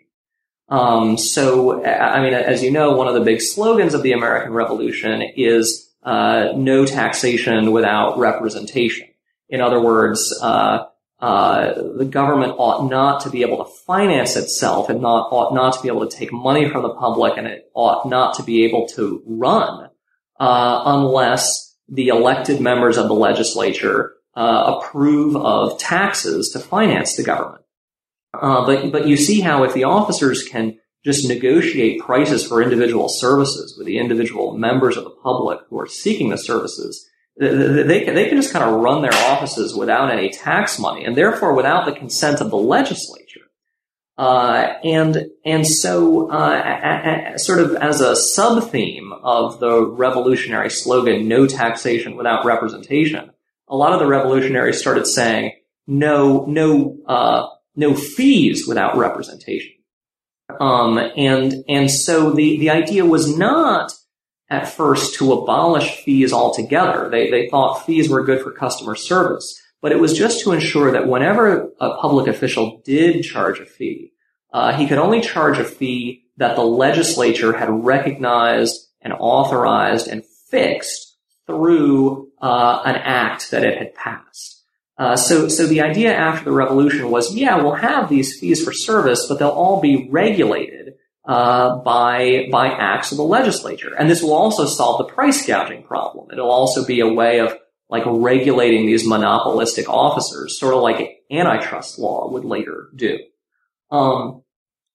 Um, 0.73 1.19
so, 1.19 1.86
I 1.86 2.19
mean, 2.23 2.33
as 2.33 2.63
you 2.63 2.71
know, 2.71 2.93
one 2.97 3.07
of 3.07 3.13
the 3.13 3.21
big 3.21 3.41
slogans 3.41 3.93
of 3.93 4.01
the 4.01 4.12
American 4.12 4.53
Revolution 4.53 5.21
is 5.21 5.93
uh, 6.01 6.53
no 6.55 6.83
taxation 6.83 7.71
without 7.71 8.17
representation. 8.17 9.07
In 9.49 9.62
other 9.62 9.79
words, 9.79 10.36
uh, 10.41 10.86
uh, 11.19 11.73
the 11.95 12.05
government 12.05 12.55
ought 12.57 12.89
not 12.89 13.21
to 13.21 13.29
be 13.29 13.43
able 13.43 13.63
to 13.63 13.71
finance 13.86 14.36
itself 14.36 14.89
and 14.89 14.99
not 14.99 15.31
ought 15.31 15.53
not 15.53 15.75
to 15.75 15.81
be 15.83 15.89
able 15.89 16.07
to 16.07 16.17
take 16.17 16.33
money 16.33 16.67
from 16.67 16.81
the 16.81 16.95
public, 16.95 17.38
and 17.38 17.45
it 17.45 17.69
ought 17.75 18.09
not 18.09 18.33
to 18.38 18.43
be 18.43 18.65
able 18.65 18.88
to 18.88 19.21
run 19.27 19.91
uh, 20.39 20.81
unless 20.88 21.77
the 21.88 22.07
elected 22.07 22.59
members 22.59 22.97
of 22.97 23.09
the 23.09 23.13
legislature 23.13 24.13
uh, 24.36 24.79
approve 24.79 25.36
of 25.36 25.77
taxes 25.77 26.49
to 26.49 26.57
finance 26.57 27.15
the 27.15 27.23
government. 27.23 27.62
Uh, 28.34 28.65
but 28.65 28.91
but 28.91 29.08
you 29.08 29.15
see 29.15 29.41
how 29.41 29.63
if 29.63 29.74
the 29.74 29.84
officers 29.84 30.43
can 30.43 30.78
just 31.06 31.28
negotiate 31.28 32.00
prices 32.00 32.46
for 32.46 32.62
individual 32.62 33.08
services 33.10 33.76
with 33.78 33.86
the 33.86 34.00
individual 34.00 34.58
members 34.58 34.98
of 34.98 35.04
the 35.04 35.10
public 35.10 35.60
who 35.69 35.80
are 35.80 35.88
seeking 35.88 36.30
the 36.30 36.38
services, 36.38 37.08
they 37.38 38.04
can, 38.06 38.15
they 38.15 38.30
can 38.30 38.38
just 38.38 38.54
kind 38.54 38.63
of 38.63 38.80
run 38.80 39.02
their 39.02 39.13
offices 39.13 39.76
without 39.76 40.12
any 40.12 40.30
tax 40.30 40.80
money 40.80 41.04
and 41.04 41.17
therefore 41.17 41.54
without 41.54 41.86
the 41.86 41.91
consent 41.91 42.41
of 42.41 42.50
the 42.50 42.58
legislature. 42.58 43.41
Uh, 44.15 44.76
and 44.84 45.26
and 45.43 45.65
so, 45.65 46.30
uh, 46.32 46.52
a, 46.54 47.34
a, 47.34 47.39
sort 47.39 47.60
of 47.60 47.76
as 47.76 48.00
a 48.00 48.15
sub 48.15 48.69
theme 48.69 49.12
of 49.24 49.60
the 49.60 49.84
revolutionary 49.84 50.69
slogan 50.69 51.28
"No 51.28 51.48
taxation 51.48 52.15
without 52.15 52.46
representation," 52.46 53.32
a 53.67 53.76
lot 53.76 53.93
of 53.93 54.00
the 54.00 54.06
revolutionaries 54.06 54.80
started 54.80 55.08
saying 55.08 55.54
"No, 55.88 56.46
no, 56.46 57.00
uh, 57.08 57.48
no 57.75 57.93
fees 57.93 58.67
without 58.67 58.97
representation." 58.97 59.73
Um, 60.59 60.97
and 60.97 61.63
and 61.67 61.89
so 61.89 62.31
the 62.31 62.57
the 62.57 62.69
idea 62.69 63.05
was 63.05 63.38
not 63.38 63.93
at 64.49 64.69
first 64.69 65.15
to 65.15 65.33
abolish 65.33 66.03
fees 66.03 66.31
altogether. 66.31 67.09
They, 67.09 67.31
they 67.31 67.49
thought 67.49 67.86
fees 67.86 68.09
were 68.09 68.23
good 68.23 68.41
for 68.41 68.51
customer 68.51 68.95
service, 68.95 69.59
but 69.81 69.91
it 69.91 69.99
was 69.99 70.15
just 70.15 70.43
to 70.43 70.51
ensure 70.51 70.91
that 70.91 71.07
whenever 71.07 71.71
a 71.79 71.97
public 71.97 72.27
official 72.27 72.81
did 72.86 73.23
charge 73.23 73.59
a 73.59 73.65
fee, 73.65 74.12
uh, 74.53 74.73
he 74.73 74.86
could 74.86 74.99
only 74.99 75.21
charge 75.21 75.57
a 75.57 75.63
fee 75.63 76.25
that 76.38 76.55
the 76.55 76.63
legislature 76.63 77.53
had 77.53 77.69
recognized 77.69 78.79
and 79.01 79.13
authorized 79.13 80.07
and 80.07 80.23
fixed 80.49 81.17
through 81.47 82.29
uh, 82.41 82.81
an 82.86 82.95
act 82.95 83.51
that 83.51 83.63
it 83.63 83.77
had 83.77 83.93
passed. 83.95 84.62
Uh, 84.97 85.15
so, 85.15 85.47
so 85.47 85.65
the 85.65 85.82
idea 85.82 86.13
after 86.13 86.45
the 86.45 86.51
revolution 86.51 87.10
was, 87.10 87.36
yeah, 87.36 87.56
we'll 87.56 87.73
have 87.73 88.10
these 88.10 88.39
fees 88.39 88.63
for 88.63 88.71
service, 88.71 89.25
but 89.27 89.39
they'll 89.39 89.49
all 89.49 89.82
be 89.82 90.08
regulated 90.12 90.93
uh, 91.25 91.77
by 91.77 92.47
by 92.51 92.67
acts 92.67 93.12
of 93.12 93.17
the 93.17 93.23
legislature. 93.23 93.93
And 93.97 94.10
this 94.10 94.21
will 94.21 94.34
also 94.34 94.65
solve 94.65 94.99
the 94.99 95.13
price 95.13 95.45
gouging 95.45 95.84
problem. 95.84 96.29
It'll 96.32 96.51
also 96.51 96.86
be 96.86 96.99
a 96.99 97.08
way 97.08 97.39
of 97.39 97.58
like 97.89 98.03
regulating 98.06 98.86
these 98.86 99.08
monopolistic 99.08 99.88
officers, 99.89 100.60
sort 100.60 100.73
of 100.73 100.82
like 100.82 101.21
antitrust 101.32 101.97
law 101.99 102.29
would 102.29 102.45
later 102.45 102.89
do. 102.95 103.19
Um, 103.91 104.43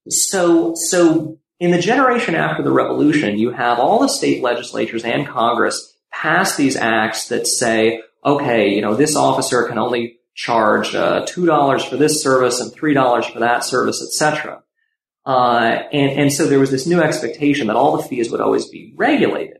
so, 0.09 0.75
so 0.75 1.39
in 1.61 1.71
the 1.71 1.79
generation 1.79 2.35
after 2.35 2.63
the 2.63 2.73
revolution, 2.73 3.39
you 3.39 3.51
have 3.51 3.79
all 3.79 4.01
the 4.01 4.09
state 4.09 4.43
legislatures 4.43 5.05
and 5.05 5.27
Congress 5.27 5.97
pass 6.13 6.57
these 6.57 6.77
acts 6.77 7.29
that 7.29 7.47
say, 7.47 8.03
okay, 8.25 8.75
you 8.75 8.81
know, 8.81 8.95
this 8.95 9.17
officer 9.17 9.65
can 9.65 9.79
only 9.79 10.19
charge 10.35 10.95
uh, 10.95 11.25
two 11.27 11.47
dollars 11.47 11.85
for 11.85 11.97
this 11.97 12.23
service 12.23 12.61
and 12.61 12.73
three 12.73 12.95
dollars 12.95 13.27
for 13.27 13.41
that 13.41 13.65
service, 13.65 14.03
etc. 14.03 14.63
Uh, 15.27 15.83
and, 15.93 16.21
and 16.21 16.33
so 16.33 16.47
there 16.47 16.59
was 16.59 16.71
this 16.71 16.87
new 16.87 17.01
expectation 17.03 17.67
that 17.67 17.77
all 17.77 17.97
the 17.97 18.03
fees 18.03 18.31
would 18.31 18.41
always 18.41 18.69
be 18.69 18.95
regulated. 18.97 19.59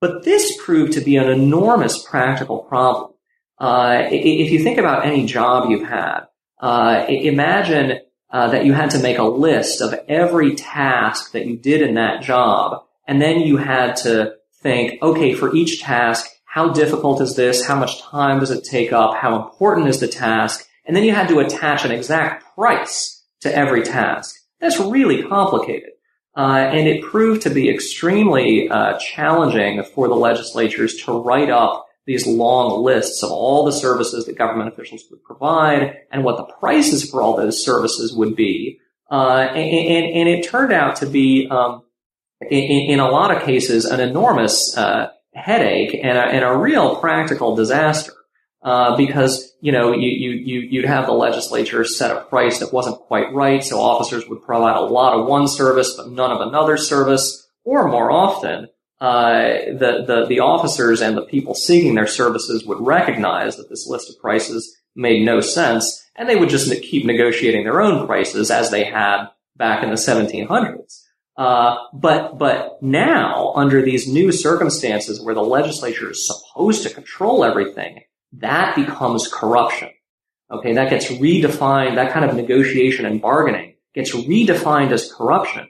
But 0.00 0.24
this 0.24 0.56
proved 0.64 0.92
to 0.94 1.00
be 1.00 1.16
an 1.16 1.28
enormous 1.28 2.02
practical 2.02 2.60
problem. 2.60 3.12
Uh, 3.58 4.06
if 4.10 4.50
you 4.50 4.62
think 4.62 4.78
about 4.78 5.04
any 5.04 5.26
job 5.26 5.68
you've 5.68 5.88
had, 5.88 6.22
uh, 6.60 7.04
imagine 7.08 8.00
uh, 8.30 8.48
that 8.50 8.64
you 8.64 8.72
had 8.72 8.90
to 8.90 8.98
make 9.00 9.18
a 9.18 9.24
list 9.24 9.80
of 9.80 9.94
every 10.08 10.54
task 10.54 11.32
that 11.32 11.46
you 11.46 11.56
did 11.56 11.82
in 11.82 11.94
that 11.94 12.22
job, 12.22 12.82
and 13.06 13.20
then 13.20 13.40
you 13.40 13.56
had 13.56 13.96
to 13.96 14.34
think, 14.62 15.02
okay, 15.02 15.34
for 15.34 15.54
each 15.54 15.80
task, 15.80 16.28
how 16.48 16.70
difficult 16.70 17.20
is 17.20 17.36
this? 17.36 17.66
How 17.66 17.78
much 17.78 18.02
time 18.02 18.40
does 18.40 18.50
it 18.50 18.64
take 18.64 18.92
up? 18.92 19.14
How 19.14 19.36
important 19.36 19.88
is 19.88 20.00
the 20.00 20.08
task? 20.08 20.66
And 20.86 20.96
then 20.96 21.04
you 21.04 21.14
had 21.14 21.28
to 21.28 21.40
attach 21.40 21.84
an 21.84 21.92
exact 21.92 22.54
price 22.54 23.22
to 23.40 23.54
every 23.54 23.82
task. 23.82 24.34
That's 24.58 24.80
really 24.80 25.22
complicated. 25.22 25.90
Uh, 26.34 26.70
and 26.72 26.88
it 26.88 27.02
proved 27.02 27.42
to 27.42 27.50
be 27.50 27.68
extremely 27.68 28.68
uh, 28.70 28.98
challenging 28.98 29.82
for 29.94 30.08
the 30.08 30.14
legislatures 30.14 30.96
to 31.02 31.20
write 31.20 31.50
up 31.50 31.86
these 32.06 32.26
long 32.26 32.82
lists 32.82 33.22
of 33.22 33.30
all 33.30 33.66
the 33.66 33.72
services 33.72 34.24
that 34.24 34.38
government 34.38 34.72
officials 34.72 35.04
would 35.10 35.22
provide 35.22 35.98
and 36.10 36.24
what 36.24 36.38
the 36.38 36.44
prices 36.44 37.10
for 37.10 37.20
all 37.20 37.36
those 37.36 37.62
services 37.62 38.14
would 38.14 38.34
be. 38.34 38.80
Uh, 39.10 39.48
and, 39.50 39.58
and, 39.58 40.16
and, 40.16 40.28
it 40.28 40.48
turned 40.48 40.72
out 40.72 40.96
to 40.96 41.06
be, 41.06 41.48
um, 41.50 41.82
in, 42.50 42.92
in, 42.92 43.00
a 43.00 43.10
lot 43.10 43.34
of 43.34 43.42
cases, 43.42 43.84
an 43.84 44.00
enormous 44.00 44.76
uh, 44.76 45.08
headache 45.38 45.94
and 45.94 46.18
a, 46.18 46.22
and 46.22 46.44
a 46.44 46.56
real 46.56 46.96
practical 46.96 47.54
disaster. 47.54 48.12
Uh, 48.60 48.96
because 48.96 49.52
you 49.60 49.70
know 49.70 49.92
you, 49.92 50.08
you 50.08 50.30
you 50.30 50.60
you'd 50.68 50.84
have 50.84 51.06
the 51.06 51.12
legislature 51.12 51.84
set 51.84 52.10
a 52.10 52.22
price 52.22 52.58
that 52.58 52.72
wasn't 52.72 52.98
quite 53.02 53.32
right, 53.32 53.62
so 53.62 53.80
officers 53.80 54.26
would 54.28 54.42
provide 54.42 54.76
a 54.76 54.80
lot 54.80 55.14
of 55.14 55.28
one 55.28 55.46
service 55.46 55.94
but 55.96 56.10
none 56.10 56.32
of 56.32 56.40
another 56.40 56.76
service, 56.76 57.48
or 57.62 57.86
more 57.88 58.10
often, 58.10 58.66
uh, 59.00 59.42
the, 59.78 60.04
the, 60.06 60.26
the 60.28 60.40
officers 60.40 61.00
and 61.00 61.16
the 61.16 61.22
people 61.22 61.54
seeking 61.54 61.94
their 61.94 62.06
services 62.06 62.64
would 62.64 62.80
recognize 62.80 63.56
that 63.56 63.68
this 63.68 63.86
list 63.86 64.10
of 64.10 64.20
prices 64.20 64.76
made 64.96 65.24
no 65.24 65.40
sense, 65.40 66.04
and 66.16 66.28
they 66.28 66.34
would 66.34 66.48
just 66.48 66.70
keep 66.82 67.04
negotiating 67.04 67.62
their 67.62 67.80
own 67.80 68.06
prices 68.06 68.50
as 68.50 68.70
they 68.70 68.84
had 68.84 69.26
back 69.56 69.84
in 69.84 69.90
the 69.90 69.96
1700s. 69.96 71.04
Uh, 71.38 71.76
but 71.92 72.36
but 72.36 72.82
now, 72.82 73.52
under 73.54 73.80
these 73.80 74.08
new 74.08 74.32
circumstances 74.32 75.22
where 75.22 75.36
the 75.36 75.40
legislature 75.40 76.10
is 76.10 76.26
supposed 76.26 76.82
to 76.82 76.92
control 76.92 77.44
everything, 77.44 78.02
that 78.32 78.74
becomes 78.74 79.28
corruption. 79.32 79.90
Okay, 80.50 80.72
that 80.72 80.90
gets 80.90 81.06
redefined. 81.06 81.94
That 81.94 82.12
kind 82.12 82.28
of 82.28 82.34
negotiation 82.34 83.06
and 83.06 83.22
bargaining 83.22 83.74
gets 83.94 84.12
redefined 84.12 84.90
as 84.90 85.12
corruption, 85.12 85.68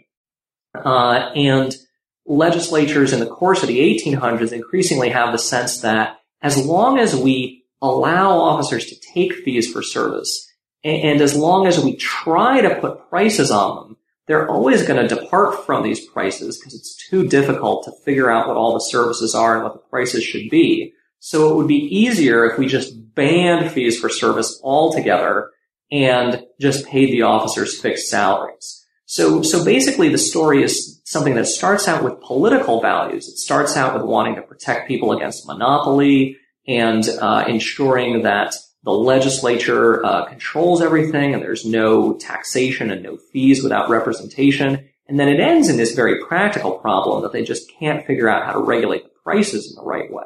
uh, 0.74 1.32
and 1.36 1.76
legislatures 2.24 3.12
in 3.12 3.20
the 3.20 3.26
course 3.26 3.62
of 3.62 3.68
the 3.68 3.78
1800s 3.78 4.52
increasingly 4.52 5.10
have 5.10 5.32
the 5.32 5.38
sense 5.38 5.82
that 5.82 6.20
as 6.40 6.64
long 6.64 6.98
as 6.98 7.14
we 7.14 7.64
allow 7.82 8.38
officers 8.38 8.86
to 8.86 8.96
take 9.12 9.34
fees 9.34 9.70
for 9.70 9.82
service, 9.82 10.50
and 10.82 11.20
as 11.20 11.36
long 11.36 11.66
as 11.66 11.78
we 11.78 11.94
try 11.96 12.62
to 12.62 12.80
put 12.80 13.10
prices 13.10 13.50
on 13.50 13.76
them, 13.76 13.96
they're 14.28 14.48
always 14.48 14.86
going 14.86 15.08
to 15.08 15.14
depart 15.14 15.64
from 15.64 15.82
these 15.82 16.06
prices 16.06 16.58
because 16.58 16.74
it's 16.74 16.94
too 17.08 17.26
difficult 17.26 17.84
to 17.84 17.92
figure 18.04 18.30
out 18.30 18.46
what 18.46 18.56
all 18.56 18.74
the 18.74 18.80
services 18.80 19.34
are 19.34 19.54
and 19.54 19.64
what 19.64 19.72
the 19.72 19.88
prices 19.90 20.22
should 20.22 20.48
be. 20.50 20.92
So 21.18 21.50
it 21.50 21.56
would 21.56 21.66
be 21.66 21.74
easier 21.74 22.44
if 22.44 22.58
we 22.58 22.66
just 22.66 23.14
banned 23.14 23.72
fees 23.72 23.98
for 23.98 24.08
service 24.08 24.60
altogether 24.62 25.50
and 25.90 26.44
just 26.60 26.86
paid 26.86 27.10
the 27.10 27.22
officers 27.22 27.80
fixed 27.80 28.08
salaries. 28.08 28.86
So, 29.06 29.42
so 29.42 29.64
basically 29.64 30.10
the 30.10 30.18
story 30.18 30.62
is 30.62 31.00
something 31.04 31.34
that 31.34 31.46
starts 31.46 31.88
out 31.88 32.04
with 32.04 32.20
political 32.20 32.82
values. 32.82 33.26
It 33.26 33.38
starts 33.38 33.76
out 33.76 33.94
with 33.94 34.02
wanting 34.02 34.34
to 34.34 34.42
protect 34.42 34.86
people 34.86 35.12
against 35.12 35.46
monopoly 35.46 36.36
and 36.66 37.08
uh, 37.20 37.46
ensuring 37.48 38.22
that 38.22 38.54
the 38.84 38.90
legislature 38.92 40.04
uh, 40.04 40.26
controls 40.26 40.80
everything 40.80 41.34
and 41.34 41.42
there's 41.42 41.64
no 41.64 42.14
taxation 42.14 42.90
and 42.90 43.02
no 43.02 43.16
fees 43.16 43.62
without 43.62 43.90
representation. 43.90 44.88
And 45.06 45.18
then 45.18 45.28
it 45.28 45.40
ends 45.40 45.68
in 45.68 45.76
this 45.76 45.94
very 45.94 46.24
practical 46.24 46.72
problem 46.72 47.22
that 47.22 47.32
they 47.32 47.42
just 47.42 47.70
can't 47.78 48.06
figure 48.06 48.28
out 48.28 48.44
how 48.44 48.52
to 48.52 48.60
regulate 48.60 49.04
the 49.04 49.10
prices 49.24 49.70
in 49.70 49.76
the 49.76 49.88
right 49.88 50.12
way. 50.12 50.24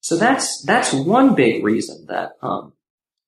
So 0.00 0.16
that's 0.16 0.62
that's 0.62 0.92
one 0.92 1.34
big 1.34 1.62
reason 1.62 2.06
that 2.06 2.32
um, 2.42 2.72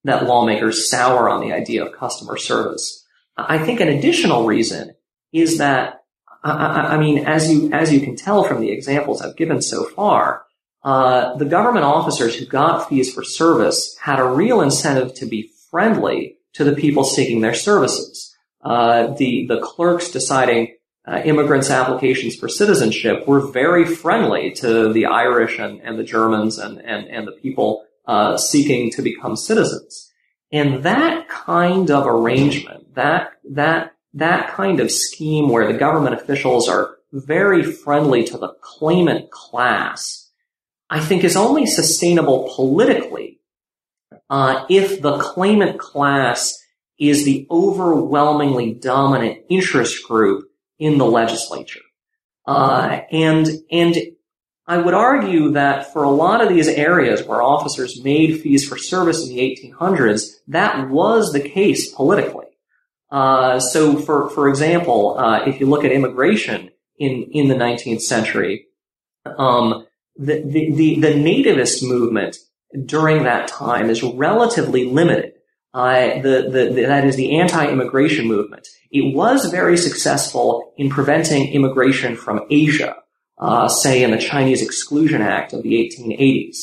that 0.05 0.25
lawmakers 0.25 0.89
sour 0.89 1.29
on 1.29 1.41
the 1.41 1.53
idea 1.53 1.85
of 1.85 1.93
customer 1.93 2.37
service. 2.37 3.07
I 3.37 3.59
think 3.59 3.81
an 3.81 3.89
additional 3.89 4.45
reason 4.45 4.95
is 5.33 5.59
that, 5.59 6.05
I, 6.45 6.95
I, 6.95 6.99
mean, 6.99 7.27
as 7.27 7.51
you, 7.51 7.73
as 7.73 7.93
you 7.93 8.01
can 8.01 8.17
tell 8.17 8.45
from 8.45 8.61
the 8.61 8.71
examples 8.71 9.23
I've 9.23 9.37
given 9.37 9.63
so 9.63 9.85
far, 9.85 10.45
uh, 10.85 11.37
the 11.37 11.45
government 11.45 11.85
officers 11.85 12.37
who 12.37 12.47
got 12.47 12.89
fees 12.89 13.13
for 13.15 13.23
service 13.23 13.97
had 14.01 14.19
a 14.19 14.25
real 14.25 14.61
incentive 14.61 15.15
to 15.15 15.27
be 15.27 15.51
friendly 15.71 16.39
to 16.55 16.65
the 16.65 16.73
people 16.73 17.05
seeking 17.05 17.41
their 17.41 17.55
services. 17.55 18.35
Uh, 18.63 19.09
the, 19.15 19.47
the 19.49 19.61
clerks 19.61 20.11
deciding 20.11 20.77
uh, 21.07 21.21
immigrants' 21.25 21.71
applications 21.71 22.37
for 22.37 22.49
citizenship 22.49 23.27
were 23.27 23.41
very 23.41 23.85
friendly 23.85 24.53
to 24.53 24.93
the 24.93 25.07
Irish 25.07 25.59
and, 25.59 25.81
and 25.81 25.99
the 25.99 26.05
Germans 26.05 26.59
and, 26.59 26.79
and, 26.79 27.09
and 27.09 27.27
the 27.27 27.33
people 27.33 27.85
uh, 28.07 28.37
seeking 28.37 28.91
to 28.91 29.03
become 29.03 29.37
citizens. 29.37 30.11
And 30.53 30.83
that 30.85 31.29
kind 31.29 31.91
of 31.91 32.07
arrangement, 32.07 32.95
that, 32.95 33.33
that, 33.51 33.95
that 34.15 34.51
kind 34.51 34.81
of 34.81 34.91
scheme 34.91 35.49
where 35.49 35.67
the 35.73 35.79
government 35.79 36.15
officials 36.15 36.69
are 36.69 36.99
very 37.13 37.63
friendly 37.63 38.25
to 38.25 38.39
the 38.39 38.55
claimant 38.61 39.31
class, 39.31 40.22
I 40.93 41.01
think 41.01 41.25
is 41.25 41.37
only 41.37 41.65
sustainable 41.65 42.53
politically 42.55 43.41
uh, 44.29 44.67
if 44.69 45.01
the 45.01 45.17
claimant 45.17 45.79
class 45.79 46.53
is 46.99 47.25
the 47.25 47.47
overwhelmingly 47.51 48.75
dominant 48.75 49.39
interest 49.49 50.07
group 50.07 50.51
in 50.79 50.99
the 50.99 51.07
legislature. 51.07 51.81
Uh, 52.47 53.01
and 53.11 53.49
and 53.71 53.97
I 54.67 54.77
would 54.77 54.93
argue 54.93 55.53
that 55.53 55.95
for 55.95 56.03
a 56.03 56.11
lot 56.11 56.43
of 56.43 56.51
these 56.51 56.69
areas 56.69 57.23
where 57.23 57.41
officers 57.41 58.05
made 58.05 58.43
fees 58.43 58.69
for 58.69 58.77
service 58.77 59.27
in 59.27 59.35
the 59.35 59.41
1800s, 59.41 60.29
that 60.49 60.91
was 60.91 61.33
the 61.33 61.41
case 61.41 61.91
politically. 61.95 62.49
Uh, 63.11 63.61
so, 63.61 63.97
for 63.97 64.29
for 64.29 64.51
example, 64.51 65.19
uh, 65.19 65.47
if 65.47 65.59
you 65.59 65.65
look 65.71 65.85
at 65.87 65.93
immigration 65.93 66.69
in 66.99 67.31
in 67.33 67.49
the 67.49 67.55
19th 67.55 68.03
century, 68.03 68.67
um, 69.39 69.87
the, 70.17 70.43
the, 70.43 70.73
the 70.75 71.01
the 71.01 71.15
nativist 71.15 71.87
movement 71.87 72.37
during 72.87 73.25
that 73.25 73.49
time 73.49 73.91
is 73.91 74.03
relatively 74.03 74.85
limited. 74.85 75.33
Uh, 75.75 76.21
the, 76.21 76.51
the, 76.51 76.71
the, 76.75 76.83
that 76.85 77.07
is 77.07 77.17
the 77.17 77.39
anti-immigration 77.41 78.27
movement. 78.27 78.69
It 78.91 79.15
was 79.15 79.47
very 79.47 79.79
successful 79.79 80.75
in 80.77 80.91
preventing 80.91 81.51
immigration 81.55 82.15
from 82.15 82.43
Asia 82.51 82.97
uh, 83.43 83.69
say 83.69 84.03
in 84.03 84.11
the 84.11 84.19
Chinese 84.19 84.63
Exclusion 84.63 85.21
Act 85.21 85.53
of 85.53 85.63
the 85.63 85.73
1880s. 85.73 86.57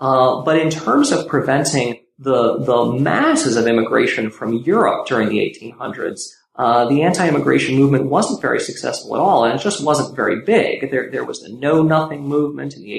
Uh, 0.00 0.42
but 0.42 0.58
in 0.58 0.68
terms 0.68 1.12
of 1.12 1.28
preventing 1.28 2.00
the 2.18 2.58
the 2.58 2.92
masses 2.92 3.56
of 3.56 3.66
immigration 3.66 4.30
from 4.30 4.54
Europe 4.54 5.06
during 5.06 5.28
the 5.28 5.38
1800s, 5.38 6.20
uh, 6.56 6.88
the 6.88 7.02
anti-immigration 7.02 7.76
movement 7.76 8.06
wasn't 8.06 8.40
very 8.40 8.60
successful 8.60 9.16
at 9.16 9.20
all, 9.20 9.44
and 9.44 9.58
it 9.58 9.62
just 9.62 9.84
wasn't 9.84 10.14
very 10.14 10.42
big. 10.42 10.90
There 10.90 11.10
there 11.10 11.24
was 11.24 11.40
the 11.40 11.52
Know 11.52 11.82
Nothing 11.82 12.28
movement 12.28 12.74
in 12.74 12.82
the 12.82 12.92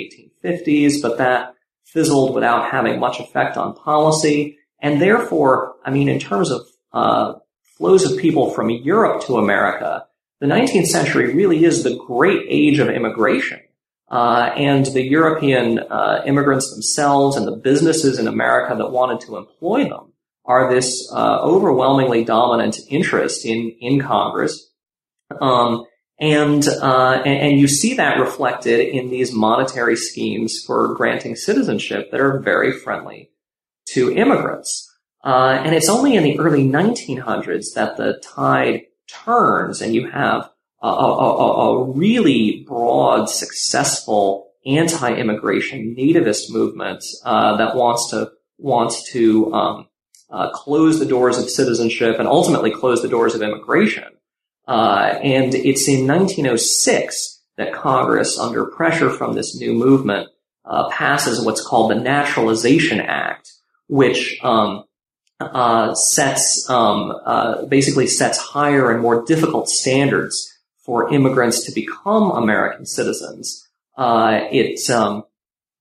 1850s, 0.44 1.02
but 1.02 1.18
that 1.18 1.56
fizzled 1.86 2.36
without 2.36 2.70
having 2.70 3.00
much 3.00 3.20
effect 3.20 3.56
on 3.56 3.74
policy. 3.74 4.58
And 4.80 5.02
therefore, 5.02 5.76
I 5.86 5.92
mean, 5.92 6.10
in 6.10 6.20
terms 6.20 6.52
of 6.52 6.68
uh, 6.92 7.36
flows 7.78 8.10
of 8.10 8.20
people 8.20 8.52
from 8.52 8.70
Europe 8.70 9.24
to 9.26 9.38
America, 9.38 10.06
the 10.42 10.48
19th 10.48 10.88
century 10.88 11.34
really 11.34 11.64
is 11.64 11.84
the 11.84 11.96
great 11.96 12.46
age 12.50 12.80
of 12.80 12.90
immigration. 12.90 13.62
Uh, 14.10 14.52
and 14.56 14.86
the 14.88 15.02
European 15.02 15.80
uh, 15.80 16.22
immigrants 16.28 16.72
themselves 16.72 17.38
and 17.38 17.48
the 17.48 17.56
businesses 17.56 18.20
in 18.20 18.28
America 18.28 18.76
that 18.76 18.92
wanted 18.92 19.20
to 19.22 19.38
employ 19.38 19.86
them 19.86 20.12
are 20.48 20.74
this 20.74 21.12
uh, 21.14 21.40
overwhelmingly 21.42 22.24
dominant 22.24 22.80
interest 22.90 23.46
in 23.46 23.76
in 23.80 24.02
Congress, 24.02 24.72
um, 25.42 25.86
and, 26.20 26.66
uh, 26.68 27.22
and, 27.26 27.60
you 27.60 27.68
see 27.68 27.96
that 27.96 28.20
reflected 28.20 28.80
in 28.80 29.10
these 29.10 29.34
monetary 29.34 29.98
schemes 29.98 30.64
for 30.66 30.94
granting 30.94 31.36
citizenship 31.36 32.10
that 32.12 32.22
are 32.22 32.40
very 32.40 32.72
friendly 32.72 33.32
to 33.90 34.16
immigrants. 34.16 34.90
Uh, 35.26 35.60
and 35.64 35.76
it's 35.76 35.90
only 35.90 36.16
in 36.16 36.24
the 36.24 36.40
early 36.40 36.64
1900s 36.64 37.74
that 37.76 37.98
the 37.98 38.22
tide 38.24 38.84
turns 39.08 39.82
and 39.82 39.94
you 39.94 40.10
have 40.10 40.50
a, 40.82 40.88
a, 40.88 41.82
a 41.82 41.92
really 41.92 42.64
broad, 42.66 43.30
successful 43.30 44.52
anti-immigration 44.66 45.96
nativist 45.98 46.50
movement 46.50 47.04
uh, 47.24 47.58
that 47.58 47.76
wants 47.76 48.10
to 48.12 48.32
wants 48.58 49.12
to 49.12 49.54
um, 49.54 49.88
uh, 50.30 50.50
close 50.52 51.00
the 51.00 51.06
doors 51.06 51.38
of 51.38 51.50
citizenship 51.50 52.18
and 52.20 52.28
ultimately 52.28 52.72
close 52.72 53.02
the 53.02 53.08
doors 53.08 53.36
of 53.36 53.42
immigration. 53.42 54.06
Uh, 54.68 55.20
and 55.22 55.54
it's 55.54 55.88
in 55.88 56.08
1906 56.08 57.42
that 57.58 57.74
Congress, 57.74 58.38
under 58.38 58.66
pressure 58.66 59.10
from 59.10 59.34
this 59.34 59.60
new 59.60 59.74
movement, 59.74 60.30
uh, 60.66 60.90
passes 60.90 61.46
what's 61.46 61.66
called 61.66 61.92
the 61.92 61.96
Naturalization 61.96 63.00
Act, 63.00 63.52
which 63.88 64.40
um, 64.44 64.84
uh, 65.40 65.94
sets 65.94 66.68
um, 66.70 67.14
uh, 67.26 67.66
basically 67.66 68.08
sets 68.08 68.38
higher 68.38 68.92
and 68.92 69.02
more 69.02 69.24
difficult 69.26 69.70
standards 69.70 70.52
for 70.78 71.14
immigrants 71.14 71.66
to 71.66 71.72
become 71.72 72.32
American 72.32 72.86
citizens. 72.86 73.68
Uh, 73.98 74.42
it 74.52 74.90
um, 74.90 75.24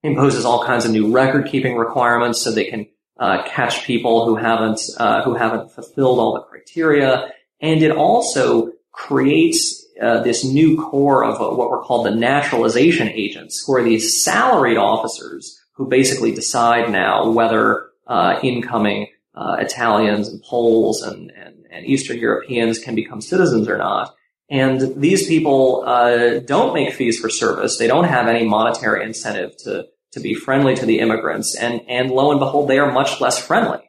imposes 0.03 0.45
all 0.45 0.65
kinds 0.65 0.85
of 0.85 0.91
new 0.91 1.13
record 1.13 1.47
keeping 1.47 1.77
requirements 1.77 2.41
so 2.41 2.51
they 2.51 2.65
can 2.65 2.87
uh, 3.19 3.45
catch 3.47 3.85
people 3.85 4.27
who 4.27 4.37
haven't 4.37 4.81
uh, 4.99 5.23
who 5.23 5.35
haven't 5.35 5.71
fulfilled 5.71 6.19
all 6.19 6.35
the 6.35 6.41
criteria, 6.41 7.31
and 7.61 7.83
it 7.83 7.93
also 7.93 8.73
creates 8.93 9.85
uh, 10.01 10.23
this 10.23 10.45
new 10.45 10.81
corps 10.81 11.25
of 11.25 11.39
what 11.39 11.71
were 11.71 11.83
called 11.83 12.07
the 12.07 12.15
naturalization 12.15 13.09
agents, 13.09 13.63
who 13.67 13.75
are 13.75 13.83
these 13.83 14.23
salaried 14.23 14.77
officers 14.77 15.61
who 15.75 15.87
basically 15.89 16.33
decide 16.33 16.91
now 16.91 17.31
whether 17.31 17.91
uh, 18.07 18.39
incoming 18.43 19.09
uh, 19.35 19.57
Italians 19.59 20.29
and 20.29 20.43
Poles 20.43 21.03
and, 21.03 21.31
and, 21.33 21.65
and, 21.71 21.87
Eastern 21.87 22.19
Europeans 22.19 22.79
can 22.79 22.95
become 22.95 23.21
citizens 23.21 23.69
or 23.69 23.79
not. 23.79 24.15
And 24.49 25.01
these 25.01 25.27
people 25.27 25.83
uh, 25.87 26.39
don't 26.41 26.75
make 26.75 26.95
fees 26.95 27.19
for 27.19 27.29
service. 27.29 27.79
They 27.79 27.89
don't 27.89 28.05
have 28.05 28.29
any 28.29 28.47
monetary 28.47 29.05
incentive 29.05 29.57
to 29.65 29.87
to 30.15 30.21
be 30.21 30.35
friendly 30.35 30.75
to 30.75 30.87
the 30.87 30.99
immigrants, 30.99 31.57
and 31.57 31.83
and 31.89 32.11
lo 32.11 32.31
and 32.31 32.41
behold, 32.41 32.69
they 32.69 32.79
are 32.79 32.91
much 32.91 33.21
less 33.21 33.39
friendly. 33.41 33.81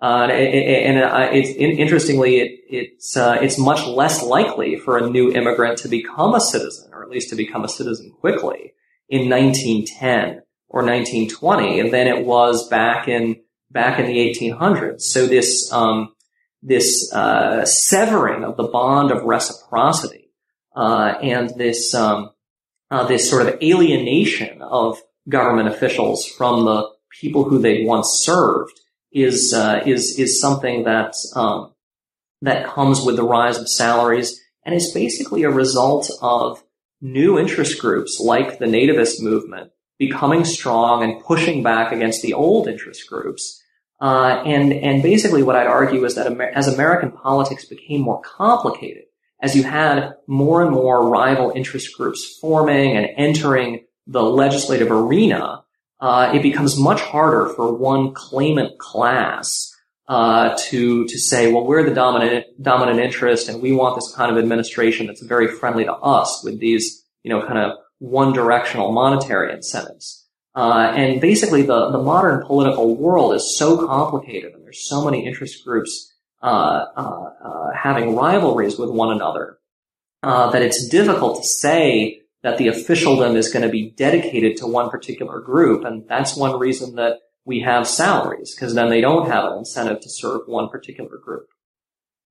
Uh, 0.00 0.28
and, 0.30 1.02
uh, 1.02 1.28
it's 1.32 1.50
interestingly, 1.50 2.36
it, 2.36 2.60
it's 2.70 3.16
uh, 3.16 3.36
it's 3.40 3.58
much 3.58 3.84
less 3.84 4.22
likely 4.22 4.78
for 4.78 4.96
a 4.96 5.10
new 5.10 5.32
immigrant 5.32 5.78
to 5.78 5.88
become 5.88 6.34
a 6.34 6.40
citizen, 6.40 6.90
or 6.92 7.02
at 7.02 7.10
least 7.10 7.30
to 7.30 7.36
become 7.36 7.64
a 7.64 7.68
citizen 7.68 8.12
quickly, 8.20 8.74
in 9.08 9.28
1910 9.28 10.42
or 10.68 10.82
1920 10.84 11.90
than 11.90 12.06
it 12.06 12.24
was 12.24 12.68
back 12.68 13.08
in 13.08 13.40
back 13.70 13.98
in 13.98 14.06
the 14.06 14.18
1800s. 14.18 15.00
So 15.00 15.26
this 15.26 15.72
um, 15.72 16.14
this 16.62 17.12
uh, 17.12 17.64
severing 17.64 18.44
of 18.44 18.56
the 18.56 18.68
bond 18.68 19.10
of 19.10 19.24
reciprocity 19.24 20.30
uh, 20.76 21.14
and 21.22 21.50
this 21.56 21.94
um, 21.94 22.30
uh, 22.90 23.04
this 23.04 23.28
sort 23.28 23.46
of 23.46 23.62
alienation 23.62 24.62
of 24.62 25.00
government 25.28 25.68
officials 25.68 26.24
from 26.26 26.64
the 26.64 26.88
people 27.20 27.44
who 27.44 27.58
they 27.58 27.84
once 27.84 28.20
served 28.22 28.78
is 29.12 29.52
uh, 29.54 29.82
is 29.86 30.18
is 30.18 30.40
something 30.40 30.84
that 30.84 31.14
um, 31.34 31.72
that 32.42 32.66
comes 32.66 33.00
with 33.02 33.16
the 33.16 33.24
rise 33.24 33.58
of 33.58 33.68
salaries 33.68 34.40
and 34.64 34.74
is 34.74 34.92
basically 34.92 35.42
a 35.42 35.50
result 35.50 36.10
of 36.20 36.62
new 37.00 37.38
interest 37.38 37.80
groups 37.80 38.20
like 38.20 38.58
the 38.58 38.66
nativist 38.66 39.22
movement 39.22 39.70
becoming 39.98 40.44
strong 40.44 41.02
and 41.02 41.22
pushing 41.24 41.62
back 41.62 41.92
against 41.92 42.22
the 42.22 42.34
old 42.34 42.68
interest 42.68 43.08
groups. 43.08 43.62
Uh, 44.00 44.42
and 44.46 44.72
and 44.72 45.02
basically, 45.02 45.42
what 45.42 45.56
I'd 45.56 45.66
argue 45.66 46.04
is 46.04 46.14
that 46.14 46.26
Amer- 46.26 46.52
as 46.54 46.68
American 46.68 47.10
politics 47.10 47.64
became 47.64 48.00
more 48.00 48.20
complicated, 48.20 49.04
as 49.42 49.56
you 49.56 49.64
had 49.64 50.14
more 50.28 50.62
and 50.62 50.70
more 50.70 51.08
rival 51.08 51.50
interest 51.54 51.96
groups 51.96 52.38
forming 52.40 52.96
and 52.96 53.08
entering 53.16 53.86
the 54.08 54.22
legislative 54.22 54.90
arena, 54.90 55.62
uh, 56.00 56.32
it 56.34 56.42
becomes 56.42 56.78
much 56.78 57.00
harder 57.00 57.50
for 57.50 57.72
one 57.72 58.14
claimant 58.14 58.78
class 58.78 59.74
uh, 60.08 60.56
to 60.58 61.06
to 61.06 61.18
say, 61.18 61.52
well, 61.52 61.66
we're 61.66 61.84
the 61.84 61.94
dominant 61.94 62.46
dominant 62.60 62.98
interest, 62.98 63.48
and 63.48 63.60
we 63.60 63.72
want 63.72 63.94
this 63.94 64.12
kind 64.14 64.32
of 64.32 64.38
administration 64.38 65.06
that's 65.06 65.22
very 65.22 65.46
friendly 65.46 65.84
to 65.84 65.92
us 65.92 66.42
with 66.42 66.58
these, 66.58 67.04
you 67.22 67.30
know, 67.30 67.46
kind 67.46 67.58
of 67.58 67.76
one 67.98 68.32
directional 68.32 68.90
monetary 68.90 69.52
incentives. 69.52 70.26
Uh, 70.54 70.92
and 70.96 71.20
basically, 71.20 71.62
the 71.62 71.90
the 71.90 71.98
modern 71.98 72.44
political 72.46 72.96
world 72.96 73.34
is 73.34 73.58
so 73.58 73.86
complicated, 73.86 74.54
and 74.54 74.64
there's 74.64 74.88
so 74.88 75.04
many 75.04 75.26
interest 75.26 75.62
groups 75.64 76.14
uh, 76.42 76.86
uh, 76.96 77.30
uh 77.44 77.70
having 77.76 78.16
rivalries 78.16 78.78
with 78.78 78.88
one 78.88 79.12
another 79.12 79.58
that 80.22 80.62
it's 80.62 80.88
difficult 80.88 81.42
to 81.42 81.46
say 81.46 82.22
that 82.42 82.58
the 82.58 82.68
officialdom 82.68 83.36
is 83.36 83.52
going 83.52 83.64
to 83.64 83.68
be 83.68 83.90
dedicated 83.90 84.56
to 84.58 84.66
one 84.66 84.90
particular 84.90 85.40
group. 85.40 85.84
And 85.84 86.06
that's 86.08 86.36
one 86.36 86.58
reason 86.58 86.94
that 86.96 87.18
we 87.44 87.60
have 87.60 87.88
salaries, 87.88 88.54
because 88.54 88.74
then 88.74 88.90
they 88.90 89.00
don't 89.00 89.28
have 89.28 89.44
an 89.44 89.58
incentive 89.58 90.00
to 90.00 90.10
serve 90.10 90.42
one 90.46 90.68
particular 90.68 91.16
group. 91.16 91.48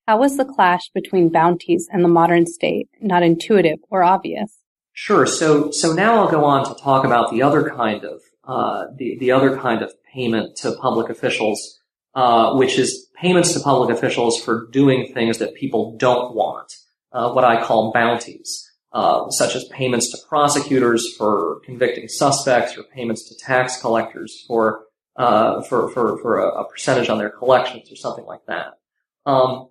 How 0.08 0.20
was 0.20 0.38
the 0.38 0.46
clash 0.46 0.90
between 0.94 1.30
bounties 1.30 1.90
and 1.92 2.04
the 2.04 2.10
modern 2.10 2.46
state 2.46 2.88
not 3.02 3.24
intuitive 3.24 3.80
or 3.90 4.04
obvious? 4.04 4.60
Sure. 4.94 5.26
So, 5.26 5.72
so 5.72 5.94
now 5.94 6.16
I'll 6.16 6.32
go 6.32 6.46
on 6.46 6.66
to 6.66 6.82
talk 6.82 7.04
about 7.04 7.30
the 7.30 7.42
other 7.42 7.70
kind 7.70 8.06
of, 8.06 8.22
uh, 8.46 8.86
the, 8.96 9.18
the 9.20 9.32
other 9.32 9.58
kind 9.58 9.82
of 9.82 9.92
payment 10.14 10.56
to 10.58 10.72
public 10.78 11.10
officials, 11.10 11.80
uh, 12.16 12.56
which 12.56 12.80
is 12.80 13.08
payments 13.16 13.54
to 13.54 13.60
public 13.60 13.96
officials 13.96 14.42
for 14.42 14.68
doing 14.72 15.12
things 15.14 15.40
that 15.40 15.56
people 15.56 15.98
don't 15.98 16.34
want, 16.34 16.74
uh, 17.12 17.32
what 17.32 17.44
I 17.44 17.62
call 17.62 17.92
bounties 17.92 18.67
uh, 18.94 19.30
such 19.30 19.56
as 19.56 19.66
payments 19.66 20.12
to 20.12 20.18
prosecutors 20.28 21.16
for 21.18 21.60
convicting 21.66 22.08
suspects 22.08 22.78
or 22.78 22.84
payments 22.84 23.28
to 23.30 23.36
tax 23.36 23.82
collectors 23.82 24.44
for 24.48 24.86
uh, 25.18 25.62
for 25.64 25.90
for, 25.90 26.18
for 26.20 26.40
a, 26.40 26.48
a, 26.62 26.70
percentage 26.70 27.10
on 27.10 27.18
their 27.18 27.30
collections 27.30 27.92
or 27.92 27.96
something 27.96 28.26
like 28.26 28.46
that. 28.48 28.78
Um, 29.26 29.70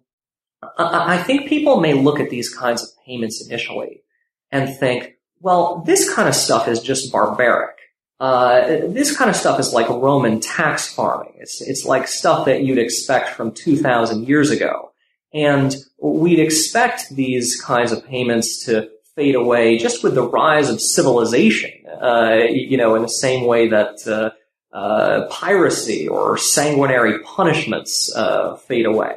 I, 0.77 1.15
I 1.15 1.23
think 1.23 1.49
people 1.49 1.81
may 1.81 1.95
look 1.95 2.21
at 2.21 2.31
these 2.31 2.53
kinds 2.53 2.83
of 2.83 2.89
payments 3.07 3.45
initially 3.47 4.03
and 4.51 4.77
think, 4.77 5.15
well, 5.41 5.83
this 5.87 6.13
kind 6.13 6.29
of 6.29 6.35
stuff 6.35 6.69
is 6.69 6.81
just 6.81 7.13
barbaric. 7.13 7.77
Uh, 8.19 8.87
this 8.89 9.17
kind 9.17 9.29
of 9.29 9.37
stuff 9.37 9.61
is 9.61 9.73
like 9.73 9.89
Roman 9.89 10.41
tax 10.41 10.93
farming. 10.93 11.35
It's 11.39 11.61
it's 11.61 11.85
like 11.85 12.09
stuff 12.09 12.47
that 12.47 12.63
you'd 12.65 12.79
expect 12.79 13.31
from 13.31 13.53
2,000 13.53 14.27
years 14.27 14.51
ago, 14.51 14.93
and 15.35 15.77
we'd 16.01 16.39
expect 16.39 17.11
these 17.11 17.61
kinds 17.61 17.93
of 17.93 18.05
payments 18.05 18.65
to 18.65 18.89
fade 19.17 19.35
away 19.35 19.79
just 19.79 20.05
with 20.05 20.15
the 20.15 20.23
rise 20.23 20.69
of 20.69 20.81
civilization, 20.81 21.73
uh, 22.01 22.37
you 22.49 22.77
know, 22.77 22.95
in 22.95 23.03
the 23.03 23.09
same 23.09 23.47
way 23.47 23.69
that 23.69 24.07
uh, 24.07 24.31
uh, 24.77 25.27
piracy 25.31 26.07
or 26.07 26.37
sanguinary 26.37 27.19
punishments 27.21 28.15
uh, 28.15 28.57
fade 28.57 28.87
away. 28.87 29.15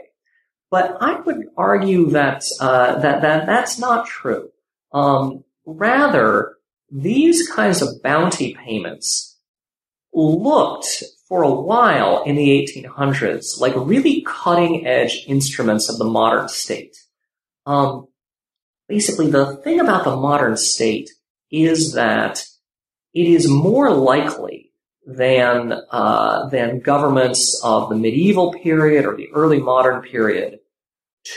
But 0.71 0.97
I 1.01 1.19
would 1.19 1.47
argue 1.57 2.12
that 2.12 2.43
uh, 2.59 2.99
that 2.99 3.21
that 3.21 3.45
that's 3.45 3.77
not 3.77 4.07
true. 4.07 4.49
Um, 4.93 5.43
rather, 5.65 6.55
these 6.91 7.49
kinds 7.49 7.81
of 7.81 8.01
bounty 8.01 8.53
payments 8.53 9.38
looked 10.13 11.03
for 11.27 11.43
a 11.43 11.51
while 11.51 12.23
in 12.23 12.35
the 12.35 12.67
1800s 12.67 13.59
like 13.59 13.73
really 13.75 14.23
cutting 14.25 14.88
edge 14.88 15.25
instruments 15.27 15.89
of 15.89 15.97
the 15.97 16.05
modern 16.05 16.49
state. 16.49 16.97
Um, 17.65 18.07
basically 18.89 19.30
the 19.30 19.56
thing 19.58 19.80
about 19.80 20.04
the 20.04 20.15
modern 20.15 20.58
state 20.58 21.12
is 21.52 21.93
that 21.93 22.43
it 23.13 23.28
is 23.28 23.47
more 23.47 23.91
likely 23.91 24.71
than 25.06 25.73
uh, 25.91 26.49
than 26.49 26.82
governments 26.82 27.60
of 27.63 27.89
the 27.89 27.95
medieval 27.95 28.54
period 28.54 29.06
or 29.06 29.15
the 29.15 29.30
early 29.34 29.60
modern 29.60 30.02
period 30.02 30.60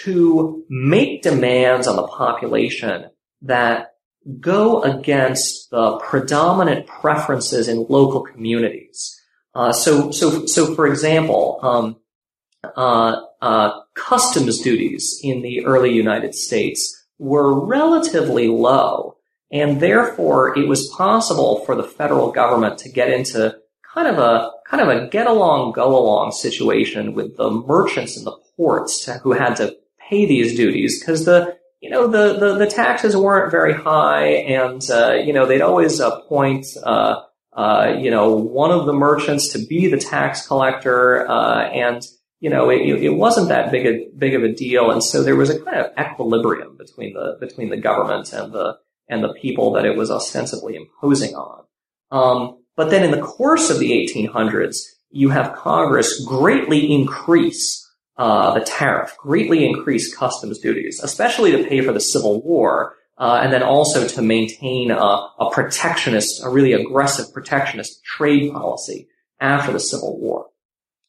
to 0.03 0.65
make 0.69 1.23
demands 1.23 1.87
on 1.87 1.97
the 1.97 2.07
population 2.07 3.11
that 3.43 3.95
go 4.41 4.83
against 4.83 5.71
the 5.71 5.99
predominant 5.99 6.87
preferences 6.87 7.69
in 7.69 7.87
local 7.89 8.23
communities. 8.23 9.19
Uh, 9.55 9.73
so, 9.73 10.11
so, 10.11 10.47
so, 10.47 10.75
for 10.75 10.87
example, 10.87 11.59
um, 11.63 11.97
uh, 12.77 13.21
uh 13.41 13.81
customs 13.95 14.61
duties 14.61 15.19
in 15.23 15.43
the 15.43 15.67
early 15.67 15.93
United 15.93 16.35
States 16.35 17.02
were 17.23 17.65
relatively 17.65 18.49
low. 18.49 19.17
And 19.53 19.81
therefore, 19.81 20.59
it 20.59 20.67
was 20.67 20.89
possible 20.89 21.65
for 21.65 21.77
the 21.77 21.85
federal 21.85 22.33
government 22.33 22.79
to 22.79 22.89
get 22.89 23.11
into 23.11 23.57
kind 23.95 24.09
of 24.09 24.19
a 24.19 24.51
kind 24.67 24.83
of 24.83 24.89
a 24.89 25.09
get 25.09 25.27
along, 25.27 25.73
go 25.73 25.97
along 25.97 26.33
situation 26.33 27.15
with 27.15 27.37
the 27.37 27.51
merchants 27.51 28.17
in 28.17 28.25
the 28.25 28.37
ports 28.57 29.09
who 29.23 29.33
had 29.33 29.55
to 29.57 29.77
pay 30.09 30.27
these 30.27 30.57
duties 30.57 30.99
because 30.99 31.25
the 31.25 31.57
you 31.81 31.91
know 31.91 32.07
the, 32.07 32.39
the, 32.39 32.59
the 32.59 32.67
taxes 32.67 33.17
weren't 33.17 33.51
very 33.51 33.75
high, 33.75 34.27
and 34.27 34.83
uh, 34.91 35.13
you 35.13 35.33
know 35.33 35.47
they'd 35.47 35.61
always 35.61 36.01
appoint 36.01 36.67
uh, 36.83 37.23
uh, 37.53 37.95
you 38.01 38.11
know 38.11 38.35
one 38.35 38.71
of 38.71 38.87
the 38.87 38.93
merchants 38.93 39.49
to 39.49 39.65
be 39.67 39.87
the 39.87 39.99
tax 39.99 40.47
collector, 40.47 41.29
uh, 41.29 41.69
and 41.69 42.03
you 42.43 42.51
know, 42.51 42.71
it, 42.71 42.81
it 42.81 43.15
wasn't 43.15 43.49
that 43.51 43.71
big 43.71 43.87
a, 43.87 44.09
big 44.19 44.35
of 44.35 44.43
a 44.43 44.53
deal. 44.53 44.91
And 44.91 45.03
so 45.03 45.23
there 45.23 45.37
was 45.37 45.49
a 45.49 45.61
kind 45.61 45.77
of 45.77 45.93
equilibrium 45.97 46.77
between 46.77 47.15
the, 47.15 47.37
between 47.39 47.71
the 47.71 47.77
government 47.77 48.33
and 48.33 48.53
the, 48.53 48.79
and 49.09 49.23
the 49.23 49.33
people 49.35 49.73
that 49.75 49.85
it 49.85 49.97
was 49.97 50.11
ostensibly 50.11 50.75
imposing 50.75 51.37
on. 51.37 51.65
Um, 52.11 52.59
but 52.75 52.91
then 52.91 53.05
in 53.05 53.13
the 53.13 53.25
course 53.25 53.71
of 53.71 53.79
the 53.79 53.93
1800s, 53.93 54.79
you 55.11 55.31
have 55.31 55.55
Congress 55.55 56.25
greatly 56.27 56.93
increase 56.93 57.89
uh, 58.17 58.59
the 58.59 58.65
tariff, 58.65 59.17
greatly 59.19 59.65
increase 59.65 60.13
customs 60.13 60.59
duties, 60.59 61.01
especially 61.01 61.53
to 61.53 61.63
pay 61.69 61.81
for 61.81 61.93
the 61.93 62.01
Civil 62.01 62.43
War, 62.43 62.97
uh, 63.19 63.39
and 63.41 63.53
then 63.53 63.63
also 63.63 64.09
to 64.09 64.21
maintain 64.21 64.91
a, 64.91 64.97
a, 64.97 65.49
protectionist, 65.53 66.43
a 66.45 66.49
really 66.49 66.73
aggressive 66.73 67.33
protectionist 67.33 68.03
trade 68.03 68.53
policy 68.53 69.07
after 69.39 69.73
the 69.73 69.79
Civil 69.79 70.19
War. 70.19 70.47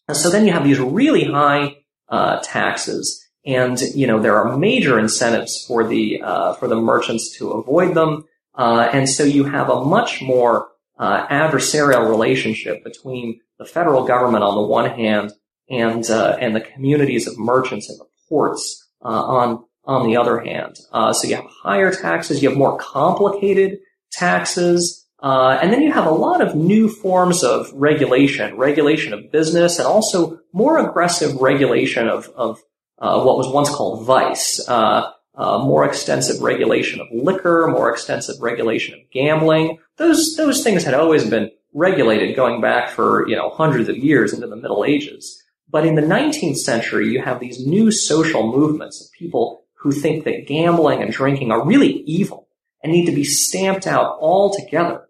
And 0.07 0.17
so 0.17 0.29
then 0.29 0.45
you 0.45 0.53
have 0.53 0.63
these 0.63 0.79
really 0.79 1.23
high 1.25 1.77
uh, 2.09 2.39
taxes, 2.43 3.25
and 3.45 3.79
you 3.95 4.05
know 4.05 4.19
there 4.19 4.37
are 4.37 4.57
major 4.57 4.99
incentives 4.99 5.63
for 5.65 5.87
the 5.87 6.21
uh, 6.21 6.53
for 6.53 6.67
the 6.67 6.75
merchants 6.75 7.37
to 7.37 7.51
avoid 7.51 7.95
them, 7.95 8.25
uh, 8.55 8.89
and 8.91 9.09
so 9.09 9.23
you 9.23 9.45
have 9.45 9.69
a 9.69 9.83
much 9.83 10.21
more 10.21 10.67
uh, 10.99 11.25
adversarial 11.27 12.09
relationship 12.09 12.83
between 12.83 13.39
the 13.57 13.65
federal 13.65 14.05
government 14.05 14.43
on 14.43 14.55
the 14.55 14.61
one 14.61 14.89
hand 14.89 15.31
and 15.69 16.09
uh, 16.09 16.37
and 16.39 16.55
the 16.55 16.61
communities 16.61 17.25
of 17.25 17.39
merchants 17.39 17.89
and 17.89 17.99
the 17.99 18.05
ports 18.27 18.87
uh, 19.03 19.07
on 19.07 19.63
on 19.85 20.05
the 20.05 20.15
other 20.17 20.39
hand. 20.39 20.77
so 21.13 21.27
you 21.27 21.35
have 21.35 21.47
higher 21.63 21.93
taxes, 21.93 22.41
you 22.41 22.49
have 22.49 22.57
more 22.57 22.77
complicated 22.77 23.79
taxes. 24.11 25.02
Uh, 25.23 25.57
and 25.61 25.71
then 25.71 25.81
you 25.81 25.89
have 25.89 26.05
a 26.05 26.11
lot 26.11 26.41
of 26.41 26.53
new 26.53 26.89
forms 26.89 27.45
of 27.45 27.71
regulation, 27.73 28.57
regulation 28.57 29.13
of 29.13 29.31
business, 29.31 29.79
and 29.79 29.87
also 29.87 30.37
more 30.51 30.77
aggressive 30.77 31.35
regulation 31.37 32.09
of, 32.09 32.29
of 32.35 32.61
uh, 32.99 33.23
what 33.23 33.37
was 33.37 33.47
once 33.47 33.69
called 33.69 34.05
vice. 34.05 34.59
Uh, 34.67 35.09
uh 35.35 35.57
more 35.57 35.83
extensive 35.83 36.43
regulation 36.43 36.99
of 36.99 37.07
liquor, 37.11 37.67
more 37.67 37.89
extensive 37.89 38.35
regulation 38.39 38.93
of 38.93 38.99
gambling. 39.11 39.79
Those 39.97 40.35
those 40.35 40.61
things 40.61 40.83
had 40.83 40.93
always 40.93 41.27
been 41.27 41.49
regulated 41.73 42.35
going 42.35 42.61
back 42.61 42.89
for 42.89 43.27
you 43.27 43.35
know 43.37 43.49
hundreds 43.49 43.87
of 43.87 43.97
years 43.97 44.33
into 44.33 44.47
the 44.47 44.57
Middle 44.57 44.83
Ages. 44.83 45.41
But 45.69 45.87
in 45.87 45.95
the 45.95 46.01
19th 46.01 46.57
century, 46.57 47.07
you 47.07 47.21
have 47.21 47.39
these 47.39 47.65
new 47.65 47.91
social 47.91 48.51
movements 48.51 49.01
of 49.01 49.11
people 49.17 49.63
who 49.73 49.91
think 49.91 50.25
that 50.25 50.45
gambling 50.47 51.01
and 51.01 51.11
drinking 51.11 51.51
are 51.51 51.65
really 51.65 52.03
evil 52.05 52.47
and 52.83 52.91
need 52.91 53.05
to 53.05 53.11
be 53.11 53.23
stamped 53.23 53.87
out 53.87 54.17
altogether. 54.19 55.07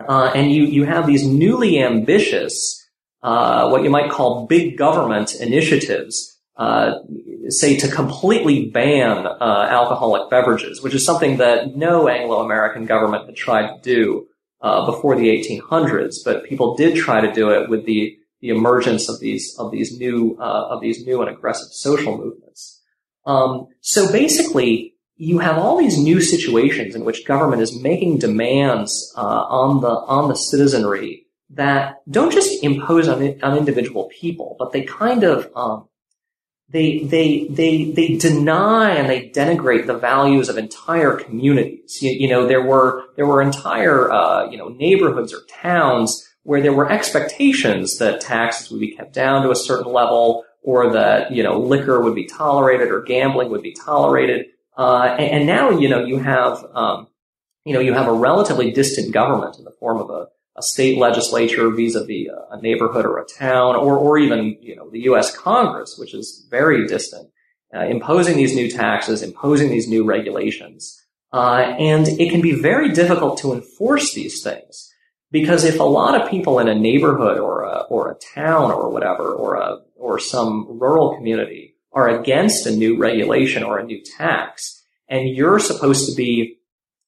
Uh, 0.00 0.30
and 0.34 0.52
you, 0.52 0.64
you 0.64 0.84
have 0.84 1.06
these 1.06 1.26
newly 1.26 1.82
ambitious, 1.82 2.86
uh, 3.22 3.68
what 3.68 3.82
you 3.82 3.90
might 3.90 4.10
call 4.10 4.46
big 4.46 4.76
government 4.76 5.34
initiatives, 5.34 6.38
uh, 6.56 6.98
say 7.48 7.76
to 7.76 7.88
completely 7.88 8.70
ban 8.70 9.26
uh, 9.26 9.66
alcoholic 9.68 10.30
beverages, 10.30 10.82
which 10.82 10.94
is 10.94 11.04
something 11.04 11.36
that 11.38 11.76
no 11.76 12.08
Anglo-American 12.08 12.86
government 12.86 13.26
had 13.26 13.36
tried 13.36 13.68
to 13.68 13.80
do 13.82 14.26
uh, 14.62 14.86
before 14.86 15.16
the 15.16 15.28
1800s, 15.28 16.16
but 16.24 16.44
people 16.44 16.76
did 16.76 16.96
try 16.96 17.20
to 17.20 17.32
do 17.32 17.50
it 17.50 17.68
with 17.68 17.84
the 17.86 18.18
the 18.40 18.50
emergence 18.50 19.08
of 19.08 19.18
these 19.20 19.56
of 19.58 19.70
these 19.70 19.98
new 19.98 20.36
uh, 20.40 20.68
of 20.70 20.80
these 20.80 21.06
new 21.06 21.20
and 21.22 21.30
aggressive 21.30 21.68
social 21.72 22.16
movements. 22.16 22.82
Um, 23.24 23.68
so 23.80 24.10
basically, 24.12 24.94
you 25.16 25.38
have 25.38 25.58
all 25.58 25.78
these 25.78 25.98
new 25.98 26.20
situations 26.20 26.94
in 26.94 27.04
which 27.04 27.26
government 27.26 27.62
is 27.62 27.80
making 27.80 28.18
demands 28.18 29.12
uh, 29.16 29.20
on 29.20 29.80
the 29.80 29.88
on 29.88 30.28
the 30.28 30.34
citizenry 30.34 31.26
that 31.50 32.02
don't 32.10 32.32
just 32.32 32.62
impose 32.62 33.08
on, 33.08 33.22
on 33.42 33.56
individual 33.56 34.10
people, 34.20 34.56
but 34.58 34.72
they 34.72 34.82
kind 34.82 35.22
of 35.22 35.50
um, 35.56 35.88
they 36.68 36.98
they 36.98 37.46
they 37.48 37.90
they 37.92 38.16
deny 38.16 38.94
and 38.94 39.08
they 39.08 39.30
denigrate 39.30 39.86
the 39.86 39.96
values 39.96 40.48
of 40.48 40.58
entire 40.58 41.16
communities. 41.16 41.98
You, 42.02 42.10
you 42.10 42.28
know, 42.28 42.46
there 42.46 42.62
were 42.62 43.04
there 43.16 43.26
were 43.26 43.40
entire 43.40 44.10
uh, 44.10 44.50
you 44.50 44.58
know 44.58 44.68
neighborhoods 44.68 45.32
or 45.32 45.40
towns 45.48 46.24
where 46.42 46.60
there 46.60 46.72
were 46.72 46.90
expectations 46.90 47.98
that 47.98 48.20
taxes 48.20 48.70
would 48.70 48.80
be 48.80 48.94
kept 48.94 49.12
down 49.12 49.42
to 49.42 49.50
a 49.50 49.56
certain 49.56 49.92
level, 49.92 50.44
or 50.62 50.92
that 50.92 51.30
you 51.30 51.42
know 51.42 51.58
liquor 51.58 52.02
would 52.02 52.14
be 52.14 52.26
tolerated 52.26 52.88
or 52.88 53.02
gambling 53.02 53.50
would 53.50 53.62
be 53.62 53.74
tolerated. 53.74 54.46
Uh, 54.76 55.16
and, 55.18 55.30
and, 55.30 55.46
now, 55.46 55.70
you 55.70 55.88
know, 55.88 56.04
you 56.04 56.18
have, 56.18 56.64
um, 56.74 57.08
you 57.64 57.72
know, 57.72 57.80
you 57.80 57.94
have 57.94 58.08
a 58.08 58.12
relatively 58.12 58.70
distant 58.70 59.12
government 59.12 59.56
in 59.58 59.64
the 59.64 59.72
form 59.80 59.98
of 59.98 60.10
a, 60.10 60.26
a 60.56 60.62
state 60.62 60.98
legislature 60.98 61.70
vis-a-vis 61.70 62.28
a, 62.28 62.56
a 62.56 62.60
neighborhood 62.60 63.06
or 63.06 63.18
a 63.18 63.24
town, 63.24 63.76
or, 63.76 63.96
or 63.96 64.18
even, 64.18 64.56
you 64.60 64.76
know, 64.76 64.90
the 64.90 65.00
U.S. 65.00 65.34
Congress, 65.34 65.96
which 65.98 66.14
is 66.14 66.46
very 66.50 66.86
distant, 66.86 67.30
uh, 67.74 67.86
imposing 67.86 68.36
these 68.36 68.54
new 68.54 68.70
taxes, 68.70 69.22
imposing 69.22 69.70
these 69.70 69.88
new 69.88 70.04
regulations. 70.04 71.02
Uh, 71.32 71.74
and 71.78 72.08
it 72.08 72.30
can 72.30 72.40
be 72.40 72.52
very 72.52 72.92
difficult 72.92 73.38
to 73.38 73.52
enforce 73.52 74.14
these 74.14 74.42
things 74.42 74.92
because 75.30 75.64
if 75.64 75.80
a 75.80 75.84
lot 75.84 76.20
of 76.20 76.30
people 76.30 76.58
in 76.58 76.68
a 76.68 76.74
neighborhood 76.74 77.38
or 77.38 77.64
a, 77.64 77.80
or 77.90 78.10
a 78.10 78.14
town 78.34 78.70
or 78.70 78.90
whatever, 78.90 79.32
or 79.32 79.56
a, 79.56 79.78
or 79.96 80.18
some 80.18 80.78
rural 80.78 81.14
community 81.16 81.65
are 81.96 82.08
against 82.08 82.66
a 82.66 82.70
new 82.70 82.98
regulation 82.98 83.62
or 83.64 83.78
a 83.78 83.84
new 83.84 84.00
tax, 84.18 84.84
and 85.08 85.30
you're 85.30 85.58
supposed 85.58 86.08
to 86.08 86.14
be 86.14 86.58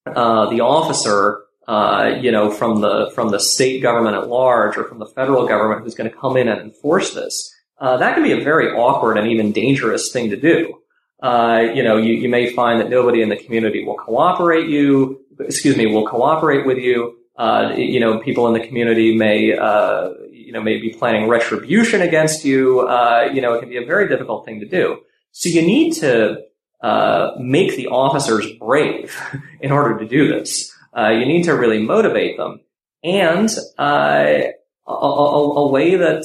uh, 0.07 0.49
the 0.49 0.63
officer, 0.63 1.43
uh, 1.69 2.17
you 2.23 2.33
know, 2.33 2.51
from 2.51 2.81
the 2.81 3.13
from 3.15 3.31
the 3.31 3.39
state 3.39 3.83
government 3.83 4.17
at 4.17 4.29
large 4.29 4.79
or 4.79 4.85
from 4.85 4.99
the 4.99 5.07
federal 5.07 5.47
government 5.47 5.83
who's 5.83 5.95
going 5.95 6.11
to 6.11 6.17
come 6.17 6.39
in 6.39 6.49
and 6.49 6.63
enforce 6.63 7.13
this. 7.15 7.55
Uh, 7.79 7.99
that 7.99 8.15
can 8.15 8.25
be 8.25 8.33
a 8.33 8.43
very 8.43 8.73
awkward 8.73 9.19
and 9.19 9.29
even 9.29 9.53
dangerous 9.53 10.11
thing 10.11 10.31
to 10.31 10.37
do. 10.37 10.75
Uh, 11.23 11.67
you 11.75 11.83
know, 11.83 11.97
you, 11.97 12.15
you 12.15 12.29
may 12.29 12.53
find 12.53 12.81
that 12.81 12.89
nobody 12.89 13.23
in 13.23 13.29
the 13.29 13.37
community 13.37 13.85
will 13.85 13.97
cooperate 13.97 14.69
you, 14.69 15.21
excuse 15.39 15.77
me, 15.77 15.87
will 15.87 16.07
cooperate 16.07 16.65
with 16.65 16.79
you. 16.79 17.17
Uh, 17.37 17.75
you 17.77 18.01
know, 18.01 18.19
people 18.19 18.49
in 18.49 18.53
the 18.53 18.67
community 18.67 19.17
may, 19.17 19.57
uh, 19.57 20.11
you 20.49 20.55
know, 20.55 20.63
may 20.63 20.79
be 20.79 20.89
planning 20.89 21.29
retribution 21.29 22.01
against 22.01 22.43
you. 22.43 22.81
Uh, 22.81 23.29
you 23.35 23.43
know, 23.43 23.53
it 23.53 23.61
can 23.61 23.69
be 23.69 23.77
a 23.77 23.85
very 23.85 24.09
difficult 24.09 24.47
thing 24.47 24.61
to 24.61 24.67
do. 24.67 24.97
So 25.33 25.51
you 25.51 25.61
need 25.61 25.93
to 25.97 26.39
uh, 26.83 27.33
make 27.39 27.77
the 27.77 27.89
officers 27.89 28.51
brave 28.59 29.15
in 29.61 29.73
order 29.73 29.99
to 29.99 30.09
do 30.09 30.27
this. 30.27 30.75
Uh, 30.97 31.11
you 31.11 31.27
need 31.27 31.43
to 31.45 31.55
really 31.55 31.83
motivate 31.83 32.39
them. 32.39 32.61
And 33.05 33.51
uh, 33.79 34.53
a, 34.87 34.91
a, 34.91 35.53
a, 35.67 35.69
way 35.69 35.97
that 35.97 36.23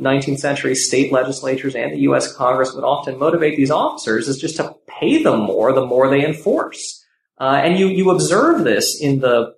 19th 0.00 0.40
century 0.40 0.74
state 0.74 1.12
legislatures 1.12 1.76
and 1.76 1.92
the 1.92 2.00
U.S. 2.00 2.34
Congress 2.34 2.74
would 2.74 2.82
often 2.82 3.16
motivate 3.16 3.56
these 3.56 3.70
officers 3.70 4.26
is 4.26 4.38
just 4.38 4.56
to 4.56 4.74
pay 4.88 5.22
them 5.22 5.42
more 5.42 5.72
the 5.72 5.86
more 5.86 6.10
they 6.10 6.26
enforce. 6.26 7.06
and 7.38 7.78
you, 7.78 7.86
you 7.86 8.10
observe 8.10 8.64
this 8.64 9.00
in 9.00 9.20
the 9.20 9.54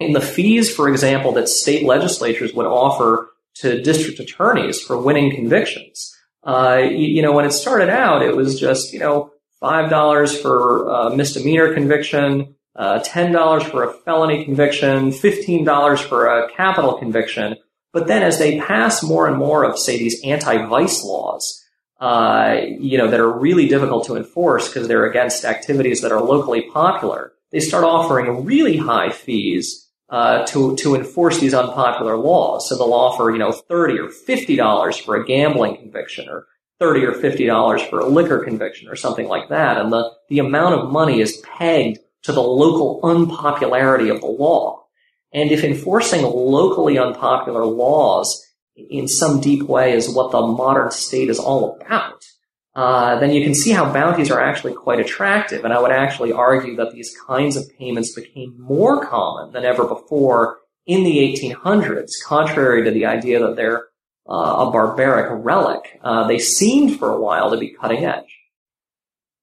in 0.00 0.12
the 0.12 0.20
fees, 0.20 0.74
for 0.74 0.88
example, 0.88 1.32
that 1.32 1.48
state 1.48 1.84
legislatures 1.84 2.52
would 2.52 2.66
offer 2.66 3.30
to 3.54 3.80
district 3.82 4.20
attorneys 4.20 4.80
for 4.80 5.00
winning 5.00 5.34
convictions. 5.34 6.14
Uh, 6.42 6.82
you, 6.82 7.06
you, 7.06 7.22
know, 7.22 7.32
when 7.32 7.44
it 7.44 7.52
started 7.52 7.88
out, 7.88 8.22
it 8.22 8.36
was 8.36 8.58
just, 8.58 8.92
you 8.92 8.98
know, 8.98 9.30
$5 9.62 10.42
for 10.42 10.88
a 10.88 11.16
misdemeanor 11.16 11.72
conviction, 11.72 12.54
uh, 12.76 13.00
$10 13.00 13.70
for 13.70 13.84
a 13.84 13.92
felony 13.92 14.44
conviction, 14.44 15.10
$15 15.10 16.08
for 16.08 16.26
a 16.26 16.50
capital 16.52 16.98
conviction. 16.98 17.56
But 17.92 18.08
then 18.08 18.22
as 18.22 18.38
they 18.38 18.60
pass 18.60 19.02
more 19.02 19.26
and 19.26 19.38
more 19.38 19.64
of, 19.64 19.78
say, 19.78 19.96
these 19.96 20.22
anti-vice 20.24 21.04
laws, 21.04 21.64
uh, 22.00 22.56
you 22.78 22.98
know, 22.98 23.08
that 23.08 23.20
are 23.20 23.30
really 23.30 23.68
difficult 23.68 24.04
to 24.06 24.16
enforce 24.16 24.68
because 24.68 24.88
they're 24.88 25.06
against 25.06 25.44
activities 25.44 26.02
that 26.02 26.12
are 26.12 26.20
locally 26.20 26.68
popular, 26.72 27.32
they 27.52 27.60
start 27.60 27.84
offering 27.84 28.44
really 28.44 28.76
high 28.76 29.10
fees 29.10 29.83
uh, 30.10 30.44
to 30.46 30.76
to 30.76 30.94
enforce 30.94 31.40
these 31.40 31.54
unpopular 31.54 32.16
laws. 32.16 32.68
So 32.68 32.76
they'll 32.76 32.92
offer 32.92 33.30
you 33.30 33.38
know 33.38 33.52
thirty 33.52 33.98
or 33.98 34.10
fifty 34.10 34.56
dollars 34.56 34.96
for 34.96 35.16
a 35.16 35.24
gambling 35.24 35.76
conviction, 35.76 36.28
or 36.28 36.46
thirty 36.78 37.04
or 37.04 37.12
fifty 37.12 37.46
dollars 37.46 37.82
for 37.82 38.00
a 38.00 38.06
liquor 38.06 38.44
conviction, 38.44 38.88
or 38.88 38.96
something 38.96 39.28
like 39.28 39.48
that. 39.48 39.78
And 39.78 39.92
the 39.92 40.10
the 40.28 40.38
amount 40.38 40.74
of 40.74 40.92
money 40.92 41.20
is 41.20 41.42
pegged 41.58 41.98
to 42.22 42.32
the 42.32 42.42
local 42.42 43.00
unpopularity 43.02 44.08
of 44.08 44.20
the 44.20 44.26
law. 44.26 44.84
And 45.32 45.50
if 45.50 45.64
enforcing 45.64 46.22
locally 46.22 46.96
unpopular 46.96 47.64
laws 47.66 48.40
in 48.76 49.08
some 49.08 49.40
deep 49.40 49.62
way 49.62 49.92
is 49.92 50.08
what 50.08 50.32
the 50.32 50.40
modern 50.40 50.90
state 50.90 51.28
is 51.28 51.38
all 51.38 51.76
about, 51.80 52.24
uh, 52.76 53.18
then 53.20 53.30
you 53.30 53.42
can 53.44 53.54
see 53.54 53.70
how 53.70 53.92
bounties 53.92 54.30
are 54.30 54.40
actually 54.40 54.72
quite 54.72 54.98
attractive. 54.98 55.64
And 55.64 55.72
I 55.72 55.80
would 55.80 55.92
actually 55.92 56.32
argue 56.32 56.76
that 56.76 56.92
these 56.92 57.16
kinds 57.26 57.56
of 57.56 57.64
payments 57.78 58.14
became 58.14 58.60
more 58.60 59.06
common 59.06 59.52
than 59.52 59.64
ever 59.64 59.86
before 59.86 60.58
in 60.86 61.04
the 61.04 61.18
1800s, 61.18 62.12
contrary 62.24 62.84
to 62.84 62.90
the 62.90 63.06
idea 63.06 63.40
that 63.40 63.56
they're 63.56 63.84
uh, 64.28 64.66
a 64.66 64.70
barbaric 64.70 65.28
relic. 65.44 65.98
Uh, 66.02 66.26
they 66.26 66.38
seemed 66.38 66.98
for 66.98 67.10
a 67.10 67.20
while 67.20 67.50
to 67.50 67.56
be 67.56 67.70
cutting 67.70 68.04
edge. 68.04 68.38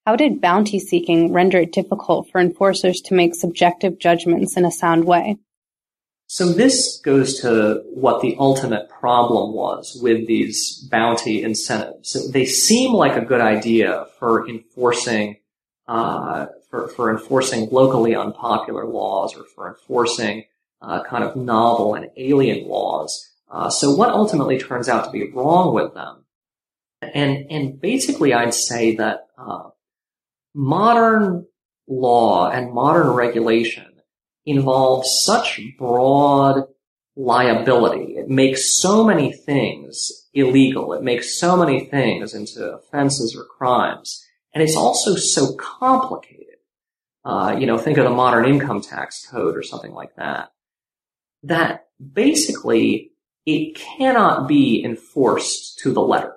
How 0.06 0.16
did 0.16 0.42
bounty 0.42 0.80
seeking 0.80 1.32
render 1.32 1.60
it 1.60 1.72
difficult 1.72 2.30
for 2.32 2.42
enforcers 2.42 3.02
to 3.02 3.14
make 3.14 3.36
subjective 3.36 4.00
judgments 4.00 4.58
in 4.58 4.66
a 4.66 4.72
sound 4.72 5.06
way? 5.06 5.38
So 6.34 6.54
this 6.54 7.02
goes 7.04 7.42
to 7.42 7.84
what 7.94 8.22
the 8.22 8.38
ultimate 8.40 8.88
problem 8.88 9.52
was 9.52 10.00
with 10.02 10.28
these 10.28 10.78
bounty 10.90 11.44
incentives. 11.44 12.32
They 12.32 12.46
seem 12.46 12.94
like 12.94 13.22
a 13.22 13.26
good 13.26 13.42
idea 13.42 14.06
for 14.18 14.48
enforcing 14.48 15.40
uh, 15.90 16.46
for, 16.70 16.88
for 16.88 17.12
enforcing 17.12 17.68
locally 17.70 18.16
unpopular 18.16 18.86
laws 18.86 19.36
or 19.36 19.44
for 19.44 19.68
enforcing 19.68 20.46
uh, 20.82 21.04
kind 21.04 21.26
of 21.26 21.36
novel 21.36 21.96
and 21.96 22.10
alien 22.16 22.66
laws. 22.66 23.30
Uh, 23.50 23.70
so 23.70 23.92
what 23.94 24.08
ultimately 24.12 24.58
turns 24.58 24.88
out 24.88 25.04
to 25.04 25.12
be 25.12 25.30
wrong 25.32 25.74
with 25.74 25.94
them? 25.94 26.24
And 27.02 27.52
and 27.52 27.82
basically, 27.82 28.34
I'd 28.34 28.54
say 28.54 28.96
that 28.96 29.28
uh, 29.38 29.72
modern 30.56 31.48
law 31.90 32.50
and 32.50 32.74
modern 32.74 33.10
regulation 33.10 33.91
involves 34.46 35.10
such 35.26 35.60
broad 35.78 36.66
liability. 37.16 38.16
It 38.16 38.30
makes 38.30 38.80
so 38.80 39.04
many 39.04 39.32
things 39.32 40.28
illegal. 40.34 40.94
It 40.94 41.04
makes 41.04 41.38
so 41.38 41.58
many 41.58 41.86
things 41.86 42.34
into 42.34 42.74
offenses 42.74 43.36
or 43.36 43.46
crimes. 43.46 44.26
And 44.54 44.64
it's 44.64 44.76
also 44.76 45.16
so 45.16 45.56
complicated. 45.56 46.38
Uh, 47.24 47.56
you 47.60 47.68
know, 47.68 47.78
think 47.78 47.98
of 47.98 48.06
the 48.06 48.10
modern 48.10 48.46
income 48.46 48.82
tax 48.82 49.28
code 49.30 49.56
or 49.56 49.64
something 49.64 49.94
like 49.94 50.16
that. 50.16 50.52
That 51.44 51.88
basically 52.14 53.12
it 53.46 53.76
cannot 53.76 54.48
be 54.48 54.84
enforced 54.84 55.80
to 55.80 55.94
the 55.94 56.02
letter. 56.02 56.34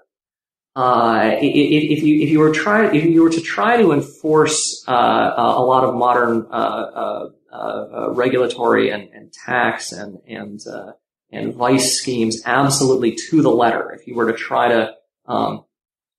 Uh, 0.76 1.36
if, 1.40 2.02
you 2.02 2.20
if 2.20 2.30
you 2.30 2.40
were 2.40 2.52
try 2.52 2.92
if 2.92 3.04
you 3.04 3.22
were 3.22 3.30
to 3.30 3.40
try 3.40 3.76
to 3.76 3.92
enforce 3.92 4.84
uh, 4.88 4.92
a 4.92 5.62
lot 5.62 5.84
of 5.84 5.94
modern 5.94 6.44
uh, 6.50 6.54
uh, 6.54 7.28
Uh, 7.54 7.86
uh, 7.96 8.10
regulatory 8.10 8.90
and, 8.90 9.08
and, 9.14 9.32
tax 9.32 9.92
and 9.92 10.18
and 10.26 10.66
uh, 10.66 10.90
and 11.30 11.54
vice 11.54 11.96
schemes 11.96 12.42
absolutely 12.46 13.14
to 13.14 13.42
the 13.42 13.50
letter, 13.50 13.92
if 13.92 14.08
you 14.08 14.16
were 14.16 14.26
to 14.32 14.36
try 14.36 14.66
to 14.66 14.92
um, 15.26 15.64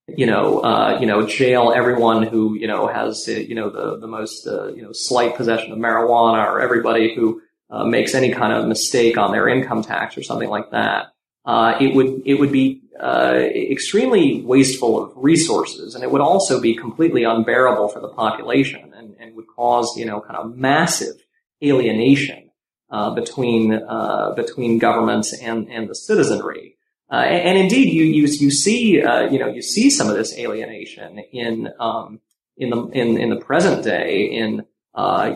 you 0.08 0.28
know, 0.28 0.98
you 1.00 1.06
know, 1.06 1.26
jail 1.26 1.74
everyone 1.76 2.24
who, 2.24 2.54
you 2.54 2.68
know, 2.68 2.88
has, 2.88 3.28
you 3.28 3.56
know, 3.56 3.70
the, 3.70 3.98
the 3.98 4.08
most, 4.08 4.46
you 4.46 4.82
know, 4.82 4.92
slight 4.94 5.36
possession 5.36 5.72
of 5.72 5.80
marijuana 5.80 6.46
or 6.46 6.62
everybody 6.62 7.14
who, 7.14 7.42
makes 7.86 8.16
any 8.16 8.32
kind 8.32 8.54
of 8.54 8.68
mistake 8.68 9.18
on 9.18 9.34
their 9.34 9.50
income 9.50 9.84
tax 9.84 10.18
or 10.18 10.24
something 10.24 10.50
like 10.50 10.72
that. 10.72 11.08
Uh, 11.46 11.78
it 11.80 11.94
would 11.94 12.22
it 12.26 12.36
would 12.36 12.52
be 12.52 12.82
uh, 13.00 13.36
extremely 13.54 14.42
wasteful 14.42 15.04
of 15.04 15.12
resources, 15.16 15.94
and 15.94 16.04
it 16.04 16.10
would 16.10 16.22
also 16.22 16.60
be 16.60 16.74
completely 16.76 17.24
unbearable 17.24 17.88
for 17.90 18.00
the 18.00 18.08
population, 18.08 18.94
and, 18.96 19.16
and 19.20 19.36
would 19.36 19.46
cause 19.48 19.96
you 19.96 20.06
know 20.06 20.22
kind 20.22 20.38
of 20.38 20.56
massive 20.56 21.16
alienation 21.64 22.52
uh, 22.90 23.14
between 23.14 23.74
uh, 23.74 24.34
between 24.36 24.80
governments 24.80 25.34
and 25.34 25.70
and 25.70 25.90
the 25.90 25.96
citizenry. 25.96 26.78
Uh, 27.12 27.18
and, 27.18 27.50
and, 27.50 27.58
indeed, 27.58 27.94
you 27.94 28.04
you 28.04 28.28
you 28.28 28.52
see 28.52 29.02
uh, 29.02 29.30
you 29.30 29.40
know 29.40 29.48
you 29.48 29.62
see 29.62 29.90
some 29.90 30.10
of 30.10 30.16
this 30.16 30.38
alienation 30.38 31.20
in 31.32 31.70
um, 31.80 32.20
in 32.58 32.70
the 32.70 32.82
in 32.88 33.18
in 33.18 33.30
the 33.30 33.38
present 33.38 33.84
day 33.84 34.26
in 34.26 34.66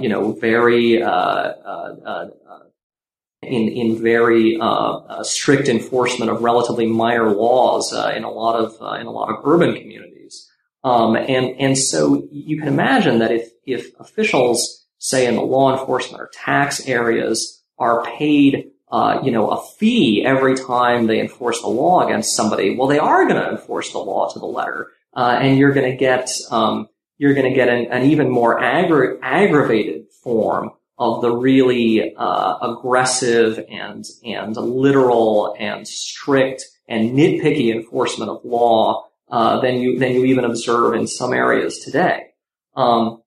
you 0.02 0.10
know 0.10 0.32
very 0.34 1.02
in 3.42 3.70
in 3.70 4.02
very 4.02 4.60
uh, 4.60 4.66
uh, 4.66 5.24
strict 5.24 5.70
enforcement 5.70 6.30
of 6.30 6.42
relatively 6.42 6.86
minor 6.86 7.30
laws 7.32 7.94
uh, 7.94 8.12
in 8.16 8.24
a 8.24 8.30
lot 8.30 8.56
of 8.56 8.74
in 9.00 9.08
a 9.08 9.12
lot 9.12 9.30
of 9.30 9.38
urban 9.46 9.76
communities. 9.76 10.50
Um, 10.84 11.16
and 11.16 11.56
and 11.60 11.78
so 11.78 12.28
you 12.32 12.60
can 12.60 12.68
imagine 12.68 13.20
that 13.20 13.32
if 13.32 13.50
if 13.66 13.92
officials, 14.00 14.86
say 15.00 15.26
in 15.26 15.36
the 15.36 15.42
law 15.42 15.78
enforcement 15.78 16.22
or 16.22 16.30
tax 16.34 16.88
areas, 16.88 17.64
are 17.80 18.04
paid 18.04 18.72
uh, 18.92 19.22
you 19.24 19.32
know 19.32 19.50
a 19.50 19.64
fee 19.78 20.24
every 20.26 20.56
time 20.56 21.08
they 21.08 21.20
enforce 21.20 21.62
the 21.62 21.68
law 21.68 22.06
against 22.06 22.36
somebody, 22.36 22.76
well, 22.76 22.88
they 22.88 23.00
are 23.00 23.28
going 23.28 23.42
to 23.42 23.50
enforce 23.50 23.92
the 23.92 24.00
law 24.00 24.32
to 24.32 24.40
the 24.40 24.46
letter, 24.46 24.92
uh, 25.16 25.38
and 25.42 25.58
you're 25.58 25.74
going 25.74 25.90
to 25.90 25.98
get 25.98 26.30
um, 26.52 26.88
you're 27.18 27.34
going 27.34 27.50
to 27.50 27.56
get 27.56 27.70
an, 27.70 27.88
an 27.92 28.04
even 28.10 28.30
more 28.30 28.60
aggra- 28.60 29.20
aggravated 29.22 30.06
form 30.24 30.72
of 30.98 31.22
the 31.22 31.32
really 31.32 32.16
uh, 32.16 32.58
aggressive 32.62 33.64
and 33.70 34.06
and 34.24 34.56
literal 34.58 35.56
and 35.60 35.88
strict 35.88 36.66
and 36.88 37.12
nitpicky 37.12 37.74
enforcement 37.74 38.30
of 38.30 38.44
law 38.44 39.06
uh, 39.30 39.62
than 39.62 39.76
you 39.76 40.00
than 40.00 40.14
you 40.14 40.26
even 40.26 40.46
observe 40.46 40.96
in 40.96 41.08
some 41.08 41.34
areas 41.34 41.80
today. 41.80 42.24
Um, 42.76 43.22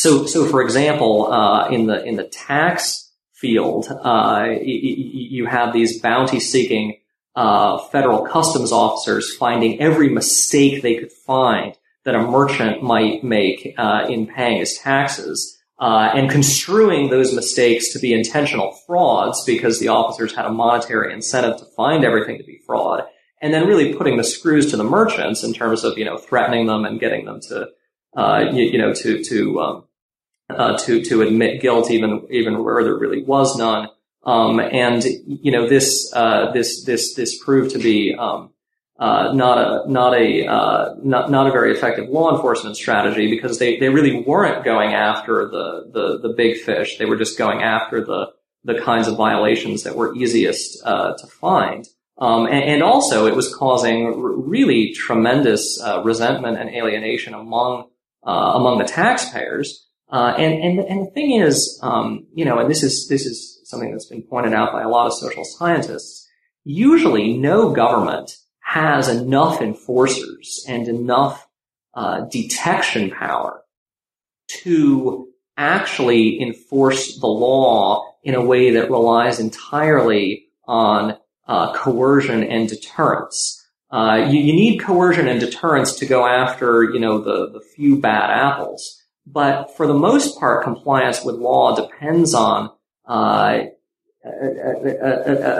so 0.00 0.24
so 0.24 0.46
for 0.46 0.62
example, 0.62 1.30
uh, 1.30 1.68
in 1.68 1.86
the 1.86 2.02
in 2.04 2.16
the 2.16 2.24
tax 2.24 3.12
field, 3.34 3.86
uh, 3.90 4.46
y- 4.48 4.82
y- 4.86 5.26
you 5.36 5.44
have 5.46 5.74
these 5.74 6.00
bounty 6.00 6.40
seeking 6.40 6.96
uh, 7.36 7.76
federal 7.92 8.22
customs 8.24 8.72
officers 8.72 9.36
finding 9.36 9.78
every 9.78 10.08
mistake 10.08 10.80
they 10.82 10.96
could 10.96 11.12
find 11.12 11.76
that 12.06 12.14
a 12.14 12.22
merchant 12.22 12.82
might 12.82 13.22
make 13.22 13.74
uh, 13.76 14.06
in 14.08 14.26
paying 14.26 14.58
his 14.60 14.78
taxes 14.78 15.58
uh, 15.78 16.10
and 16.14 16.30
construing 16.30 17.10
those 17.10 17.34
mistakes 17.34 17.92
to 17.92 17.98
be 17.98 18.14
intentional 18.14 18.72
frauds 18.86 19.44
because 19.44 19.80
the 19.80 19.88
officers 19.88 20.34
had 20.34 20.46
a 20.46 20.50
monetary 20.50 21.12
incentive 21.12 21.58
to 21.58 21.66
find 21.76 22.04
everything 22.04 22.38
to 22.38 22.44
be 22.44 22.58
fraud, 22.66 23.04
and 23.42 23.52
then 23.52 23.68
really 23.68 23.92
putting 23.94 24.16
the 24.16 24.24
screws 24.24 24.70
to 24.70 24.78
the 24.78 24.84
merchants 24.98 25.44
in 25.44 25.52
terms 25.52 25.84
of 25.84 25.98
you 25.98 26.06
know 26.06 26.16
threatening 26.16 26.66
them 26.66 26.86
and 26.86 27.00
getting 27.00 27.26
them 27.26 27.38
to 27.48 27.68
uh, 28.16 28.44
you, 28.50 28.64
you, 28.64 28.78
know 28.78 28.92
to 28.94 29.22
to 29.24 29.60
um, 29.60 29.84
uh, 30.50 30.78
to 30.78 31.02
to 31.04 31.22
admit 31.22 31.60
guilt 31.60 31.90
even 31.90 32.26
even 32.30 32.62
where 32.62 32.82
there 32.84 32.96
really 32.96 33.22
was 33.22 33.56
none. 33.56 33.88
Um, 34.24 34.60
and 34.60 35.02
you 35.26 35.50
know 35.50 35.68
this 35.68 36.12
uh, 36.14 36.52
this 36.52 36.84
this 36.84 37.14
this 37.14 37.42
proved 37.42 37.70
to 37.72 37.78
be 37.78 38.14
um, 38.18 38.50
uh, 39.00 39.32
not 39.32 39.56
a 39.56 39.90
not 39.90 40.14
a 40.14 40.46
uh, 40.46 40.94
not 41.02 41.30
not 41.30 41.46
a 41.46 41.50
very 41.50 41.72
effective 41.72 42.08
law 42.10 42.34
enforcement 42.34 42.76
strategy 42.76 43.30
because 43.30 43.58
they, 43.58 43.78
they 43.78 43.88
really 43.88 44.22
weren't 44.26 44.62
going 44.62 44.92
after 44.92 45.48
the, 45.48 45.90
the 45.90 46.28
the 46.28 46.34
big 46.36 46.58
fish. 46.58 46.98
They 46.98 47.06
were 47.06 47.16
just 47.16 47.38
going 47.38 47.62
after 47.62 48.04
the 48.04 48.32
the 48.64 48.78
kinds 48.82 49.08
of 49.08 49.16
violations 49.16 49.84
that 49.84 49.96
were 49.96 50.14
easiest 50.14 50.84
uh, 50.84 51.14
to 51.16 51.26
find. 51.26 51.88
Um, 52.18 52.44
and, 52.44 52.62
and, 52.62 52.82
also, 52.82 53.26
it 53.26 53.34
was 53.34 53.54
causing 53.54 54.04
r- 54.04 54.12
really 54.12 54.92
tremendous 54.92 55.80
uh, 55.82 56.02
resentment 56.02 56.58
and 56.58 56.68
alienation 56.68 57.32
among 57.32 57.88
uh, 58.26 58.52
among 58.54 58.76
the 58.76 58.84
taxpayers. 58.84 59.88
Uh, 60.10 60.34
and 60.38 60.54
and 60.62 60.78
and 60.80 61.06
the 61.06 61.10
thing 61.10 61.32
is, 61.32 61.78
um, 61.82 62.26
you 62.34 62.44
know, 62.44 62.58
and 62.58 62.70
this 62.70 62.82
is 62.82 63.06
this 63.08 63.24
is 63.24 63.60
something 63.64 63.92
that's 63.92 64.06
been 64.06 64.22
pointed 64.22 64.52
out 64.52 64.72
by 64.72 64.82
a 64.82 64.88
lot 64.88 65.06
of 65.06 65.14
social 65.14 65.44
scientists. 65.44 66.28
Usually, 66.64 67.36
no 67.36 67.72
government 67.72 68.36
has 68.60 69.08
enough 69.08 69.60
enforcers 69.60 70.64
and 70.68 70.88
enough 70.88 71.46
uh, 71.94 72.22
detection 72.30 73.10
power 73.10 73.62
to 74.62 75.28
actually 75.56 76.40
enforce 76.40 77.18
the 77.18 77.26
law 77.26 78.14
in 78.22 78.34
a 78.34 78.44
way 78.44 78.72
that 78.72 78.90
relies 78.90 79.40
entirely 79.40 80.46
on 80.66 81.16
uh, 81.46 81.72
coercion 81.74 82.44
and 82.44 82.68
deterrence. 82.68 83.56
Uh, 83.90 84.26
you, 84.30 84.40
you, 84.40 84.52
need 84.52 84.78
coercion 84.78 85.26
and 85.26 85.40
deterrence 85.40 85.96
to 85.96 86.06
go 86.06 86.24
after, 86.24 86.84
you 86.84 87.00
know, 87.00 87.18
the, 87.18 87.50
the 87.50 87.60
few 87.74 87.98
bad 87.98 88.30
apples. 88.30 88.99
But 89.32 89.76
for 89.76 89.86
the 89.86 89.94
most 89.94 90.38
part, 90.38 90.64
compliance 90.64 91.24
with 91.24 91.36
law 91.36 91.76
depends 91.76 92.34
on 92.34 92.70
uh, 93.06 93.64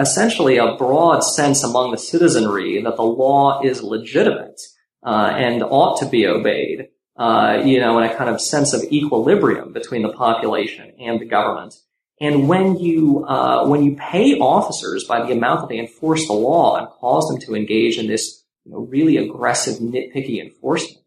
essentially 0.00 0.56
a 0.56 0.76
broad 0.76 1.20
sense 1.20 1.62
among 1.62 1.92
the 1.92 1.98
citizenry 1.98 2.82
that 2.82 2.96
the 2.96 3.02
law 3.02 3.62
is 3.62 3.82
legitimate 3.82 4.60
uh, 5.04 5.32
and 5.34 5.62
ought 5.62 6.00
to 6.00 6.06
be 6.06 6.26
obeyed. 6.26 6.88
Uh, 7.16 7.60
you 7.64 7.78
know, 7.78 7.98
and 7.98 8.10
a 8.10 8.16
kind 8.16 8.30
of 8.30 8.40
sense 8.40 8.72
of 8.72 8.82
equilibrium 8.84 9.74
between 9.74 10.00
the 10.00 10.08
population 10.08 10.90
and 10.98 11.20
the 11.20 11.26
government. 11.26 11.74
And 12.18 12.48
when 12.48 12.78
you 12.78 13.26
uh, 13.26 13.66
when 13.66 13.82
you 13.82 13.96
pay 13.96 14.38
officers 14.38 15.04
by 15.04 15.26
the 15.26 15.32
amount 15.32 15.60
that 15.60 15.68
they 15.68 15.78
enforce 15.78 16.26
the 16.26 16.32
law 16.32 16.76
and 16.76 16.88
cause 16.88 17.28
them 17.28 17.38
to 17.42 17.54
engage 17.54 17.98
in 17.98 18.06
this 18.06 18.42
you 18.64 18.72
know, 18.72 18.78
really 18.78 19.18
aggressive, 19.18 19.80
nitpicky 19.80 20.40
enforcement, 20.40 20.99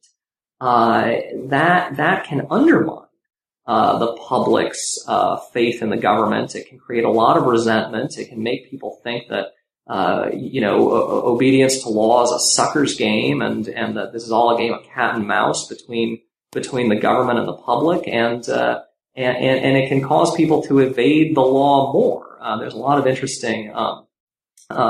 that 0.64 1.98
that 1.98 2.26
can 2.26 2.48
undermine 2.50 3.04
uh, 3.66 3.98
the 3.98 4.14
public's 4.18 4.98
uh, 5.08 5.38
faith 5.38 5.82
in 5.82 5.90
the 5.90 5.98
government. 5.98 6.56
It 6.56 6.68
can 6.68 6.78
create 6.78 7.06
a 7.06 7.10
lot 7.10 7.38
of 7.38 7.46
resentment. 7.46 8.18
It 8.18 8.30
can 8.30 8.44
make 8.44 8.70
people 8.70 9.00
think 9.04 9.30
that 9.30 9.54
uh, 9.88 10.30
you 10.34 10.62
know 10.62 10.92
o- 10.92 11.34
obedience 11.34 11.82
to 11.84 11.90
law 11.90 12.24
is 12.24 12.32
a 12.32 12.40
sucker's 12.40 12.96
game, 12.96 13.42
and 13.42 13.68
and 13.68 13.96
that 13.98 14.12
this 14.14 14.24
is 14.24 14.32
all 14.32 14.56
a 14.56 14.58
game 14.58 14.74
of 14.74 14.84
cat 14.84 15.16
and 15.16 15.28
mouse 15.28 15.68
between 15.68 16.20
between 16.52 16.90
the 16.90 16.96
government 16.96 17.40
and 17.40 17.48
the 17.48 17.58
public, 17.58 18.08
and 18.08 18.48
uh, 18.50 18.82
and, 19.16 19.38
and, 19.38 19.78
it 19.78 19.90
can 19.90 20.02
cause 20.02 20.36
people 20.36 20.64
to 20.64 20.80
evade 20.80 21.36
the 21.36 21.42
law 21.42 21.94
more. 21.94 22.38
Uh, 22.42 22.58
there's 22.58 22.74
a 22.74 22.78
lot 22.78 22.98
of 22.98 23.08
interesting 23.08 23.72
um, 23.74 24.06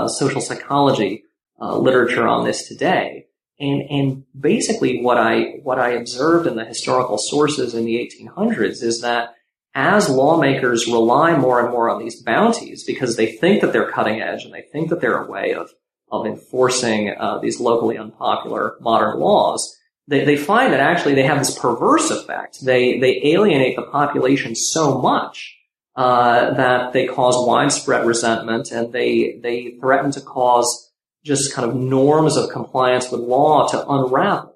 social 0.08 0.42
psychology 0.42 1.24
literature 1.60 2.28
on 2.28 2.44
this 2.44 2.68
today. 2.68 3.28
And, 3.60 3.82
and 3.90 4.24
basically 4.40 5.02
what 5.02 5.18
I, 5.18 5.60
what 5.64 5.80
I 5.80 5.92
observed 5.92 6.48
in 6.48 6.56
the 6.56 6.66
historical 6.66 7.18
sources 7.18 7.74
in 7.74 7.86
the 7.86 7.96
1800s 7.96 8.82
is 8.84 9.02
that 9.02 9.36
as 9.76 10.10
lawmakers 10.10 10.88
rely 10.88 11.36
more 11.36 11.60
and 11.60 11.72
more 11.72 11.90
on 11.90 12.00
these 12.00 12.22
bounties 12.22 12.84
because 12.84 13.16
they 13.16 13.32
think 13.32 13.62
that 13.62 13.74
they're 13.74 13.92
cutting 13.92 14.22
edge 14.22 14.44
and 14.44 14.54
they 14.54 14.62
think 14.62 14.90
that 14.90 15.02
they're 15.02 15.24
a 15.24 15.30
way 15.30 15.54
of 15.54 15.70
of 16.14 16.28
enforcing 16.28 17.10
uh, 17.10 17.40
these 17.40 17.60
locally 17.60 17.98
unpopular 17.98 18.76
modern 18.80 19.20
laws, 19.20 19.76
they, 20.08 20.24
they 20.24 20.38
find 20.38 20.72
that 20.72 20.80
actually 20.80 21.16
they 21.16 21.24
have 21.24 21.40
this 21.40 21.58
perverse 21.58 22.12
effect. 22.12 22.64
They 22.64 23.00
they 23.00 23.20
alienate 23.24 23.76
the 23.76 23.82
population 23.82 24.54
so 24.54 25.02
much 25.02 25.58
uh, 25.96 26.54
that 26.54 26.94
they 26.94 27.08
cause 27.08 27.36
widespread 27.48 28.06
resentment 28.06 28.72
and 28.72 28.94
they 28.94 29.40
they 29.42 29.78
threaten 29.82 30.12
to 30.12 30.22
cause 30.22 30.92
just 31.24 31.54
kind 31.54 31.70
of 31.70 31.76
norms 31.76 32.38
of 32.38 32.50
compliance 32.50 33.12
with 33.12 33.22
law 33.22 33.68
to 33.68 33.88
unravel. 33.88 34.56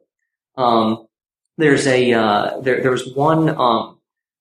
Um, 0.55 1.07
there's 1.57 1.87
a 1.87 2.13
uh, 2.13 2.59
there 2.61 2.81
there 2.81 2.91
was 2.91 3.13
one 3.15 3.49
um, 3.49 3.99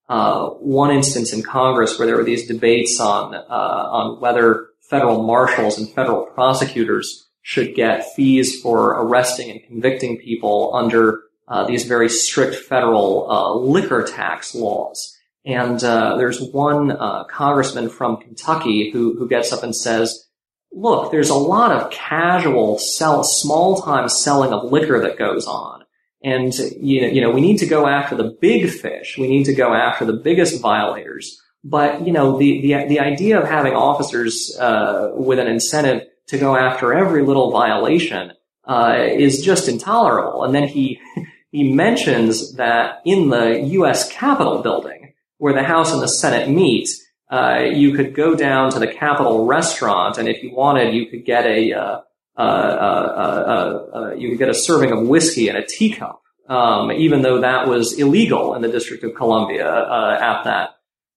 uh, 0.09 0.49
one 0.51 0.91
instance 0.91 1.33
in 1.33 1.43
Congress 1.43 1.99
where 1.99 2.07
there 2.07 2.16
were 2.16 2.24
these 2.24 2.47
debates 2.47 3.01
on 3.01 3.35
uh, 3.35 3.41
on 3.41 4.20
whether 4.20 4.68
federal 4.81 5.22
marshals 5.22 5.79
and 5.79 5.89
federal 5.89 6.27
prosecutors 6.27 7.29
should 7.43 7.74
get 7.74 8.12
fees 8.14 8.61
for 8.61 8.91
arresting 9.01 9.51
and 9.51 9.62
convicting 9.64 10.18
people 10.18 10.74
under 10.74 11.22
uh, 11.49 11.64
these 11.64 11.85
very 11.85 12.09
strict 12.09 12.57
federal 12.57 13.31
uh, 13.31 13.55
liquor 13.55 14.03
tax 14.03 14.55
laws. 14.55 15.16
And 15.45 15.83
uh, 15.85 16.16
there's 16.16 16.41
one 16.41 16.91
uh, 16.91 17.24
congressman 17.24 17.89
from 17.89 18.16
Kentucky 18.16 18.91
who 18.91 19.16
who 19.16 19.29
gets 19.29 19.53
up 19.53 19.62
and 19.62 19.74
says, 19.74 20.26
"Look, 20.72 21.10
there's 21.10 21.30
a 21.30 21.34
lot 21.34 21.72
of 21.72 21.90
casual 21.90 22.78
sell, 22.78 23.24
small 23.24 23.80
time 23.80 24.08
selling 24.08 24.52
of 24.52 24.70
liquor 24.70 25.00
that 25.00 25.18
goes 25.18 25.46
on." 25.46 25.84
And 26.22 26.52
you 26.80 27.02
know, 27.02 27.08
you 27.08 27.20
know, 27.20 27.30
we 27.30 27.40
need 27.40 27.58
to 27.58 27.66
go 27.66 27.86
after 27.86 28.16
the 28.16 28.36
big 28.40 28.68
fish. 28.70 29.16
We 29.18 29.28
need 29.28 29.44
to 29.44 29.54
go 29.54 29.74
after 29.74 30.04
the 30.04 30.12
biggest 30.12 30.60
violators. 30.60 31.40
But 31.62 32.06
you 32.06 32.12
know, 32.12 32.38
the 32.38 32.60
the 32.62 32.86
the 32.88 33.00
idea 33.00 33.40
of 33.40 33.48
having 33.48 33.74
officers 33.74 34.56
uh, 34.58 35.10
with 35.14 35.38
an 35.38 35.46
incentive 35.46 36.02
to 36.28 36.38
go 36.38 36.56
after 36.56 36.92
every 36.92 37.22
little 37.22 37.50
violation 37.50 38.32
uh, 38.64 38.96
is 38.98 39.42
just 39.42 39.68
intolerable. 39.68 40.44
And 40.44 40.54
then 40.54 40.68
he 40.68 41.00
he 41.50 41.72
mentions 41.72 42.54
that 42.54 43.02
in 43.04 43.30
the 43.30 43.60
U.S. 43.78 44.10
Capitol 44.10 44.62
building, 44.62 45.14
where 45.38 45.54
the 45.54 45.62
House 45.62 45.92
and 45.92 46.02
the 46.02 46.08
Senate 46.08 46.48
meet, 46.48 46.88
uh, 47.31 47.64
you 47.72 47.93
could 47.93 48.14
go 48.14 48.35
down 48.35 48.70
to 48.72 48.79
the 48.79 48.87
Capitol 48.87 49.47
restaurant, 49.47 50.18
and 50.18 50.29
if 50.29 50.43
you 50.43 50.55
wanted, 50.55 50.95
you 50.95 51.07
could 51.07 51.24
get 51.24 51.45
a 51.47 51.72
uh, 51.72 52.01
uh, 52.39 52.43
uh, 52.43 53.87
uh, 53.95 54.14
you 54.14 54.29
could 54.29 54.39
get 54.39 54.49
a 54.49 54.55
serving 54.55 54.93
of 54.93 55.09
whiskey 55.09 55.49
in 55.49 55.57
a 55.57 55.66
teacup, 55.66 56.20
um, 56.49 56.93
even 56.93 57.22
though 57.22 57.41
that 57.41 57.66
was 57.66 57.99
illegal 57.99 58.55
in 58.55 58.62
the 58.62 58.68
District 58.68 59.03
of 59.05 59.14
Columbia 59.14 59.66
at 59.66 60.45
that 60.45 60.77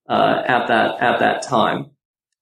at 0.09 0.67
that 0.67 1.01
at 1.01 1.19
that 1.19 1.43
time. 1.43 1.91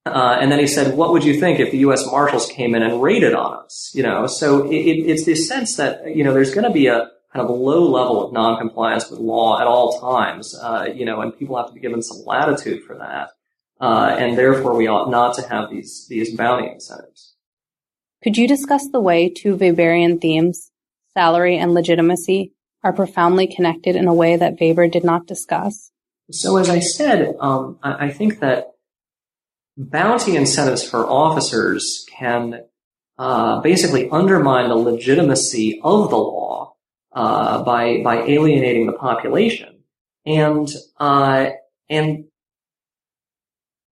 Uh, 0.06 0.38
and 0.40 0.52
then 0.52 0.60
he 0.60 0.68
said, 0.68 0.96
"What 0.96 1.12
would 1.12 1.24
you 1.24 1.40
think 1.40 1.60
if 1.60 1.72
the 1.72 1.80
U.S. 1.80 2.06
Marshals 2.06 2.48
came 2.48 2.76
in 2.76 2.84
and 2.84 3.02
raided 3.02 3.34
on 3.34 3.66
us?" 3.66 3.92
You 3.94 4.04
know, 4.04 4.28
so 4.28 4.70
it, 4.72 4.76
it's 4.76 5.26
this 5.26 5.48
sense 5.48 5.76
that 5.78 6.16
you 6.16 6.24
know 6.24 6.34
there's 6.34 6.54
going 6.54 6.64
to 6.64 6.72
be 6.72 6.88
a 6.88 7.10
kind 7.34 7.48
of 7.48 7.50
low 7.50 7.84
level 7.84 8.24
of 8.24 8.32
noncompliance 8.32 9.10
with 9.10 9.20
law 9.20 9.60
at 9.60 9.68
all 9.68 10.00
times. 10.00 10.56
Uh, 10.62 10.88
you 10.94 11.06
know, 11.06 11.22
and 11.22 11.38
people 11.38 11.58
have 11.58 11.68
to 11.68 11.74
be 11.74 11.80
given 11.80 12.02
some 12.02 12.24
latitude 12.26 12.84
for 12.84 12.96
that, 12.98 13.32
uh, 13.80 14.16
and 14.18 14.38
therefore 14.38 14.76
we 14.76 14.88
ought 14.88 15.10
not 15.10 15.36
to 15.36 15.48
have 15.48 15.70
these 15.70 16.08
these 16.10 16.36
bounty 16.36 16.70
incentives. 16.70 17.36
Could 18.24 18.38
you 18.38 18.48
discuss 18.48 18.88
the 18.90 19.02
way 19.02 19.30
two 19.30 19.56
Weberian 19.56 20.20
themes, 20.20 20.72
salary 21.14 21.58
and 21.58 21.74
legitimacy, 21.74 22.54
are 22.84 22.94
profoundly 22.94 23.48
connected 23.48 23.96
in 23.96 24.08
a 24.08 24.14
way 24.14 24.36
that 24.36 24.60
Weber 24.60 24.88
did 24.88 25.04
not 25.04 25.28
discuss? 25.28 25.92
So, 26.32 26.58
as 26.58 26.70
I 26.70 26.80
said, 26.80 27.36
um, 27.40 27.80
I, 27.82 28.08
I 28.08 28.10
think 28.12 28.40
that 28.40 28.74
bounty 29.78 30.36
incentives 30.36 30.88
for 30.88 31.06
officers 31.06 32.06
can 32.18 32.64
uh, 33.18 33.62
basically 33.62 34.10
undermine 34.10 34.70
the 34.70 34.76
legitimacy 34.76 35.80
of 35.84 36.10
the 36.10 36.18
law 36.18 36.76
uh, 37.14 37.64
by 37.64 38.02
by 38.04 38.24
alienating 38.24 38.88
the 38.88 38.94
population, 38.94 39.84
and 40.26 40.70
uh, 41.00 41.52
and 41.90 42.26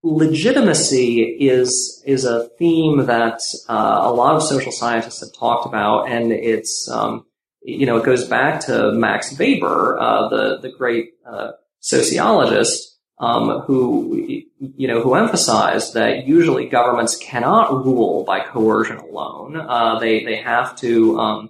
legitimacy 0.05 1.23
is 1.23 2.03
is 2.05 2.25
a 2.25 2.47
theme 2.59 3.07
that 3.07 3.41
uh, 3.67 4.01
a 4.03 4.11
lot 4.11 4.35
of 4.35 4.43
social 4.43 4.71
scientists 4.71 5.21
have 5.21 5.33
talked 5.33 5.65
about, 5.65 6.09
and 6.09 6.31
it's 6.31 6.87
um, 6.89 7.25
you 7.63 7.87
know 7.87 7.97
it 7.97 8.05
goes 8.05 8.27
back 8.27 8.59
to 8.67 8.91
Max 8.91 9.37
Weber, 9.37 9.97
uh, 9.99 10.29
the 10.29 10.59
the 10.61 10.69
great 10.69 11.13
uh, 11.25 11.53
sociologist, 11.79 12.99
um, 13.17 13.61
who 13.61 14.43
you 14.59 14.87
know 14.87 15.01
who 15.01 15.15
emphasized 15.15 15.95
that 15.95 16.27
usually 16.27 16.69
governments 16.69 17.17
cannot 17.17 17.73
rule 17.73 18.23
by 18.25 18.41
coercion 18.41 18.97
alone. 18.97 19.57
Uh, 19.57 19.97
they 19.97 20.23
they 20.23 20.35
have 20.35 20.75
to 20.77 21.17
um, 21.19 21.49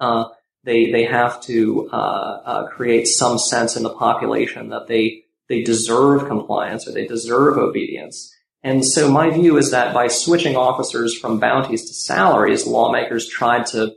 uh, 0.00 0.24
they 0.64 0.90
they 0.90 1.04
have 1.04 1.42
to 1.42 1.90
uh, 1.90 2.66
create 2.68 3.06
some 3.06 3.38
sense 3.38 3.76
in 3.76 3.82
the 3.82 3.90
population 3.90 4.70
that 4.70 4.86
they 4.86 5.23
they 5.48 5.62
deserve 5.62 6.26
compliance 6.26 6.86
or 6.88 6.92
they 6.92 7.06
deserve 7.06 7.58
obedience. 7.58 8.34
And 8.62 8.84
so 8.84 9.10
my 9.10 9.28
view 9.30 9.58
is 9.58 9.70
that 9.72 9.92
by 9.92 10.08
switching 10.08 10.56
officers 10.56 11.16
from 11.16 11.38
bounties 11.38 11.84
to 11.86 11.94
salaries, 11.94 12.66
lawmakers 12.66 13.28
tried 13.28 13.66
to 13.66 13.94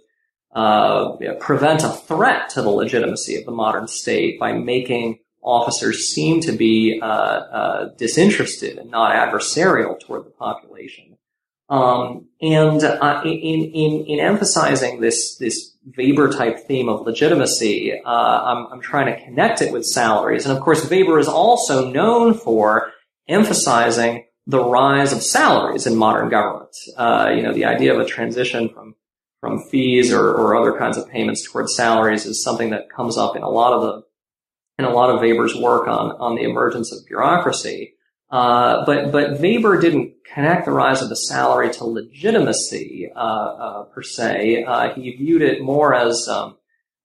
uh, 0.54 1.16
prevent 1.40 1.84
a 1.84 1.90
threat 1.90 2.50
to 2.50 2.62
the 2.62 2.70
legitimacy 2.70 3.36
of 3.36 3.46
the 3.46 3.52
modern 3.52 3.88
state 3.88 4.40
by 4.40 4.52
making 4.52 5.20
officers 5.42 6.10
seem 6.10 6.42
to 6.42 6.52
be 6.52 7.00
uh, 7.02 7.06
uh, 7.06 7.90
disinterested 7.98 8.78
and 8.78 8.92
not 8.92 9.16
adversarial 9.16 9.98
toward 10.00 10.26
the 10.26 10.32
population. 10.32 11.07
Um, 11.70 12.28
and 12.42 12.84
uh, 12.84 13.22
in, 13.26 13.32
in, 13.32 14.06
in 14.06 14.20
emphasizing 14.20 15.02
this 15.02 15.36
this 15.38 15.74
Weber 15.98 16.32
type 16.32 16.60
theme 16.68 16.90
of 16.90 17.06
legitimacy, 17.06 17.94
uh, 18.06 18.10
I'm, 18.10 18.68
I'm 18.74 18.82
trying 18.82 19.14
to 19.14 19.24
connect 19.24 19.62
it 19.62 19.72
with 19.72 19.86
salaries. 19.86 20.46
And 20.46 20.56
of 20.56 20.62
course, 20.62 20.90
Weber 20.90 21.18
is 21.20 21.28
also 21.28 21.90
known 21.90 22.34
for 22.34 22.92
emphasizing 23.28 24.26
the 24.46 24.64
rise 24.64 25.14
of 25.14 25.22
salaries 25.22 25.88
in 25.88 25.96
modern 25.96 26.30
government. 26.30 26.76
Uh, 26.96 27.32
you 27.36 27.42
know, 27.42 27.54
the 27.54 27.66
idea 27.66 27.94
of 27.94 28.00
a 28.00 28.06
transition 28.06 28.70
from 28.70 28.96
from 29.40 29.64
fees 29.70 30.12
or, 30.12 30.34
or 30.34 30.56
other 30.56 30.78
kinds 30.78 30.98
of 30.98 31.08
payments 31.10 31.50
towards 31.50 31.76
salaries 31.76 32.26
is 32.26 32.44
something 32.44 32.72
that 32.72 32.90
comes 32.90 33.18
up 33.18 33.36
in 33.36 33.44
a 33.44 33.50
lot 33.50 33.74
of 33.74 33.82
the 33.82 34.04
in 34.80 34.86
a 34.86 34.94
lot 34.94 35.10
of 35.10 35.22
Weber's 35.22 35.56
work 35.56 35.88
on 35.88 36.12
on 36.12 36.36
the 36.36 36.44
emergence 36.44 36.92
of 36.92 37.06
bureaucracy. 37.06 37.94
Uh, 38.30 38.86
but 38.86 39.12
but 39.12 39.40
Weber 39.40 39.80
didn't 39.80 40.14
connect 40.34 40.66
the 40.66 40.72
rise 40.72 41.02
of 41.02 41.10
the 41.10 41.16
salary 41.16 41.72
to 41.74 41.86
legitimacy 41.86 43.10
uh, 43.16 43.20
uh, 43.20 43.84
per 43.86 44.02
se. 44.02 44.64
Uh, 44.64 44.94
he 44.94 45.12
viewed 45.16 45.42
it 45.42 45.62
more 45.62 45.94
as 45.94 46.28
um, 46.28 46.58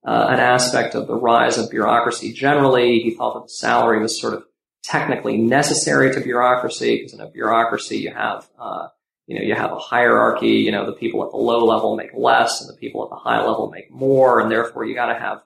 uh, 0.05 0.29
an 0.31 0.41
aspect 0.41 0.95
of 0.95 1.07
the 1.07 1.15
rise 1.15 1.59
of 1.59 1.71
bureaucracy 1.71 2.33
generally. 2.33 3.01
He 3.01 3.13
thought 3.13 3.35
that 3.35 3.45
the 3.45 3.49
salary 3.49 4.01
was 4.01 4.21
sort 4.21 4.35
of 4.35 4.45
technically 4.83 5.37
necessary 5.37 6.13
to 6.13 6.21
bureaucracy 6.21 6.97
because 6.97 7.15
in 7.15 7.21
a 7.21 7.31
bureaucracy 7.31 7.99
you 7.99 8.13
have 8.13 8.49
uh, 8.59 8.89
you 9.27 9.37
know 9.37 9.43
you 9.43 9.55
have 9.55 9.73
a 9.73 9.79
hierarchy. 9.79 10.49
You 10.49 10.73
know 10.73 10.87
the 10.87 10.93
people 10.93 11.25
at 11.25 11.31
the 11.31 11.37
low 11.37 11.65
level 11.65 11.97
make 11.97 12.11
less, 12.15 12.61
and 12.61 12.69
the 12.69 12.79
people 12.79 13.05
at 13.05 13.11
the 13.11 13.17
high 13.17 13.39
level 13.39 13.71
make 13.71 13.91
more, 13.91 14.41
and 14.41 14.51
therefore 14.51 14.85
you 14.85 14.95
got 14.95 15.13
to 15.13 15.19
have 15.19 15.43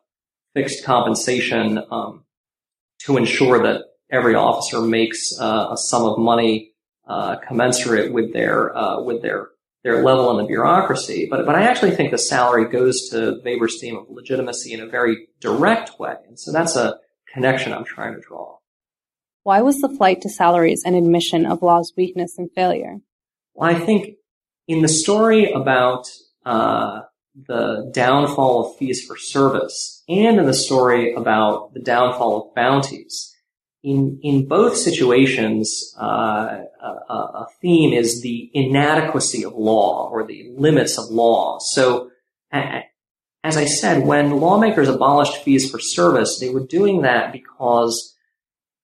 fixed 0.55 0.85
compensation 0.85 1.83
um, 1.91 2.25
to 3.01 3.19
ensure 3.19 3.63
that 3.63 3.83
every 4.11 4.35
officer 4.35 4.81
makes 4.81 5.39
uh, 5.39 5.69
a 5.73 5.77
sum 5.77 6.05
of 6.05 6.19
money 6.19 6.73
uh, 7.07 7.37
commensurate 7.37 8.13
with 8.13 8.33
their 8.33 8.77
uh, 8.77 9.01
with 9.03 9.23
their 9.23 9.49
their 9.85 10.03
level 10.03 10.31
in 10.33 10.39
the 10.39 10.49
bureaucracy. 10.49 11.29
But 11.31 11.47
but 11.47 11.55
I 11.55 11.63
actually 11.63 11.93
think 11.93 12.11
the 12.11 12.19
salary 12.19 12.69
goes 12.69 13.09
to 13.11 13.41
Weber's 13.45 13.81
theme 13.81 13.97
of 13.97 14.07
legitimacy 14.09 14.73
in 14.73 14.81
a 14.81 14.87
very 14.87 15.29
direct 15.41 15.99
way, 15.99 16.17
and 16.27 16.39
so 16.39 16.53
that's 16.53 16.77
a 16.77 16.99
connection 17.33 17.73
I'm 17.73 17.85
trying 17.85 18.15
to 18.15 18.21
draw. 18.21 18.59
Why 19.45 19.63
was 19.63 19.81
the 19.81 19.89
flight 19.89 20.23
to 20.23 20.29
salaries 20.29 20.83
an 20.85 20.95
admission 20.95 21.47
of 21.47 21.63
law's 21.63 21.93
weakness 21.97 22.37
and 22.37 22.51
failure? 22.53 22.97
Well, 23.55 23.71
I 23.71 23.79
think 23.79 24.17
in 24.67 24.83
the 24.83 24.89
story 24.89 25.53
about 25.53 26.09
uh, 26.45 27.03
the 27.47 27.91
downfall 27.95 28.67
of 28.67 28.77
fees 28.77 29.05
for 29.07 29.17
service, 29.17 30.03
and 30.09 30.39
in 30.39 30.47
the 30.47 30.55
story 30.55 31.15
about 31.15 31.75
the 31.75 31.81
downfall 31.81 32.49
of 32.49 32.55
bounties, 32.57 33.36
in 33.87 34.19
in 34.25 34.49
both 34.49 34.77
situations, 34.77 35.95
uh, 35.97 36.65
a, 36.83 37.15
a, 37.15 37.47
theme 37.61 37.93
is 37.93 38.21
the 38.21 38.51
inadequacy 38.53 39.45
of 39.45 39.53
law 39.55 40.11
or 40.11 40.27
the 40.27 40.51
limits 40.57 40.99
of 40.99 41.09
law. 41.09 41.59
So, 41.61 42.11
as 42.53 43.57
I 43.57 43.65
said, 43.65 44.05
when 44.05 44.41
lawmakers 44.41 44.89
abolished 44.89 45.37
fees 45.45 45.71
for 45.71 45.79
service, 45.79 46.41
they 46.41 46.51
were 46.51 46.67
doing 46.67 47.03
that 47.03 47.33
because 47.33 48.17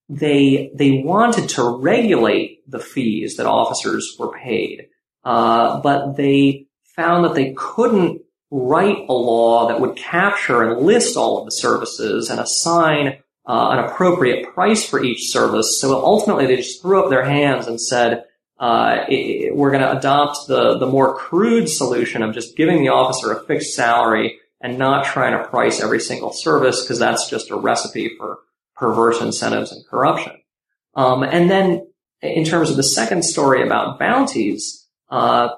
they 0.08 0.70
they 0.72 1.02
wanted 1.04 1.48
to 1.50 1.76
regulate 1.80 2.60
the 2.70 2.78
fees 2.78 3.36
that 3.38 3.46
officers 3.46 4.14
were 4.20 4.38
paid, 4.38 4.86
uh, 5.24 5.80
but 5.80 6.16
they 6.16 6.68
found 6.94 7.24
that 7.24 7.34
they 7.34 7.52
couldn't 7.56 8.22
write 8.52 8.98
a 9.08 9.12
law 9.12 9.66
that 9.66 9.80
would 9.80 9.96
capture 9.96 10.62
and 10.62 10.86
list 10.86 11.16
all 11.16 11.40
of 11.40 11.44
the 11.46 11.50
services 11.50 12.30
and 12.30 12.38
assign 12.38 13.18
uh, 13.46 13.70
an 13.70 13.78
appropriate 13.80 14.52
price 14.54 14.88
for 14.88 15.02
each 15.02 15.30
service. 15.30 15.80
So 15.80 16.04
ultimately, 16.04 16.46
they 16.46 16.56
just 16.56 16.80
threw 16.80 17.02
up 17.02 17.10
their 17.10 17.24
hands 17.24 17.66
and 17.66 17.80
said, 17.80 18.24
uh, 18.58 19.04
it, 19.08 19.56
we're 19.56 19.70
going 19.70 19.82
to 19.82 19.96
adopt 19.96 20.46
the 20.46 20.78
the 20.78 20.86
more 20.86 21.16
crude 21.16 21.68
solution 21.68 22.22
of 22.22 22.32
just 22.32 22.56
giving 22.56 22.82
the 22.82 22.90
officer 22.90 23.32
a 23.32 23.44
fixed 23.44 23.74
salary 23.74 24.38
and 24.60 24.78
not 24.78 25.04
trying 25.04 25.36
to 25.36 25.48
price 25.48 25.80
every 25.80 25.98
single 25.98 26.32
service 26.32 26.82
because 26.82 27.00
that's 27.00 27.28
just 27.28 27.50
a 27.50 27.56
recipe 27.56 28.10
for 28.16 28.38
perverse 28.76 29.20
incentives 29.20 29.72
and 29.72 29.84
corruption. 29.86 30.32
Um, 30.94 31.24
and 31.24 31.50
then 31.50 31.88
in 32.20 32.44
terms 32.44 32.70
of 32.70 32.76
the 32.76 32.82
second 32.84 33.24
story 33.24 33.66
about 33.66 33.98
bounties, 33.98 34.86
uh, 35.10 35.48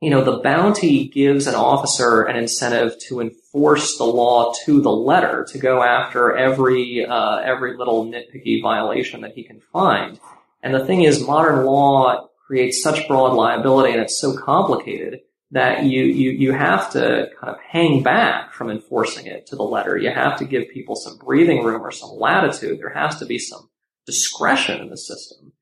you 0.00 0.10
know, 0.10 0.22
the 0.22 0.38
bounty 0.42 1.08
gives 1.08 1.46
an 1.46 1.54
officer 1.54 2.22
an 2.22 2.36
incentive 2.36 2.98
to 3.08 3.20
enforce 3.20 3.96
the 3.96 4.04
law 4.04 4.52
to 4.64 4.80
the 4.80 4.90
letter, 4.90 5.46
to 5.50 5.58
go 5.58 5.82
after 5.82 6.36
every 6.36 7.06
uh, 7.06 7.36
every 7.38 7.76
little 7.76 8.04
nitpicky 8.04 8.60
violation 8.60 9.22
that 9.22 9.32
he 9.32 9.42
can 9.42 9.60
find. 9.72 10.20
And 10.62 10.74
the 10.74 10.84
thing 10.84 11.02
is, 11.02 11.26
modern 11.26 11.64
law 11.64 12.28
creates 12.46 12.82
such 12.82 13.08
broad 13.08 13.32
liability, 13.34 13.92
and 13.92 14.02
it's 14.02 14.20
so 14.20 14.36
complicated 14.36 15.20
that 15.52 15.84
you 15.84 16.04
you 16.04 16.30
you 16.30 16.52
have 16.52 16.90
to 16.92 17.30
kind 17.40 17.54
of 17.54 17.60
hang 17.60 18.02
back 18.02 18.52
from 18.52 18.70
enforcing 18.70 19.26
it 19.26 19.46
to 19.46 19.56
the 19.56 19.62
letter. 19.62 19.96
You 19.96 20.10
have 20.10 20.38
to 20.38 20.44
give 20.44 20.68
people 20.68 20.96
some 20.96 21.16
breathing 21.16 21.64
room 21.64 21.82
or 21.82 21.90
some 21.90 22.10
latitude. 22.10 22.80
There 22.80 22.92
has 22.92 23.18
to 23.20 23.26
be 23.26 23.38
some 23.38 23.70
discretion 24.06 24.80
in 24.80 24.90
the 24.90 24.96
system. 24.96 25.52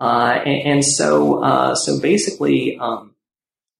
Uh, 0.00 0.40
and, 0.44 0.66
and, 0.66 0.84
so, 0.84 1.42
uh, 1.42 1.74
so 1.74 2.00
basically, 2.00 2.76
um, 2.78 3.13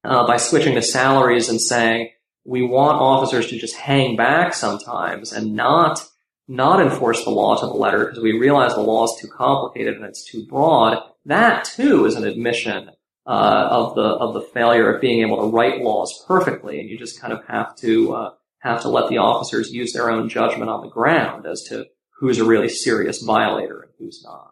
uh, 0.05 0.26
by 0.26 0.36
switching 0.36 0.74
to 0.74 0.82
salaries 0.82 1.48
and 1.48 1.61
saying 1.61 2.11
we 2.44 2.62
want 2.62 3.00
officers 3.00 3.48
to 3.48 3.59
just 3.59 3.74
hang 3.74 4.16
back 4.16 4.55
sometimes 4.55 5.32
and 5.32 5.55
not 5.55 6.05
not 6.46 6.80
enforce 6.80 7.24
the 7.24 7.30
law 7.30 7.59
to 7.59 7.66
the 7.66 7.72
letter 7.72 8.05
because 8.05 8.22
we 8.22 8.38
realize 8.38 8.74
the 8.74 8.80
law 8.80 9.05
is 9.05 9.18
too 9.18 9.28
complicated 9.28 9.96
and 9.96 10.05
it's 10.05 10.30
too 10.30 10.46
broad. 10.46 10.98
That 11.24 11.64
too 11.64 12.05
is 12.05 12.16
an 12.16 12.26
admission 12.26 12.90
uh, 13.26 13.68
of 13.70 13.94
the 13.94 14.02
of 14.02 14.34
the 14.34 14.42
failure 14.42 14.94
of 14.94 15.00
being 15.00 15.22
able 15.22 15.38
to 15.38 15.57
write 15.57 15.80
laws 15.80 16.22
perfectly, 16.28 16.78
and 16.78 16.88
you 16.88 16.98
just 16.98 17.20
kind 17.20 17.32
of 17.32 17.42
have 17.46 17.74
to 17.76 18.14
uh, 18.14 18.30
have 18.59 18.82
to 18.82 18.88
let 18.88 19.09
the 19.09 19.18
officers 19.18 19.72
use 19.72 19.92
their 19.92 20.11
own 20.11 20.28
judgment 20.28 20.70
on 20.70 20.82
the 20.82 20.90
ground 20.90 21.46
as 21.46 21.62
to 21.62 21.86
who's 22.18 22.38
a 22.38 22.44
really 22.44 22.68
serious 22.68 23.22
violator 23.22 23.80
and 23.80 23.92
who's 23.98 24.22
not. 24.22 24.50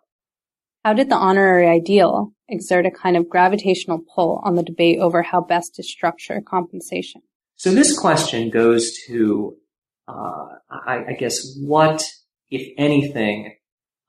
How 0.85 0.95
did 0.95 1.11
the 1.11 1.17
honorary 1.17 1.69
ideal 1.69 2.33
exert 2.53 2.87
a 2.87 2.91
kind 2.91 3.17
of 3.17 3.29
gravitational 3.29 4.03
pull 4.15 4.41
on 4.45 4.55
the 4.55 4.63
debate 4.63 4.99
over 4.99 5.23
how 5.23 5.41
best 5.41 5.75
to 5.77 5.83
structure 5.83 6.41
compensation? 6.41 7.23
So 7.57 7.73
this 7.73 7.99
question 7.99 8.51
goes 8.51 8.93
to, 9.07 9.57
uh, 10.09 10.47
I, 10.71 11.05
I, 11.09 11.13
guess, 11.19 11.57
what, 11.59 12.05
if 12.51 12.69
anything, 12.77 13.57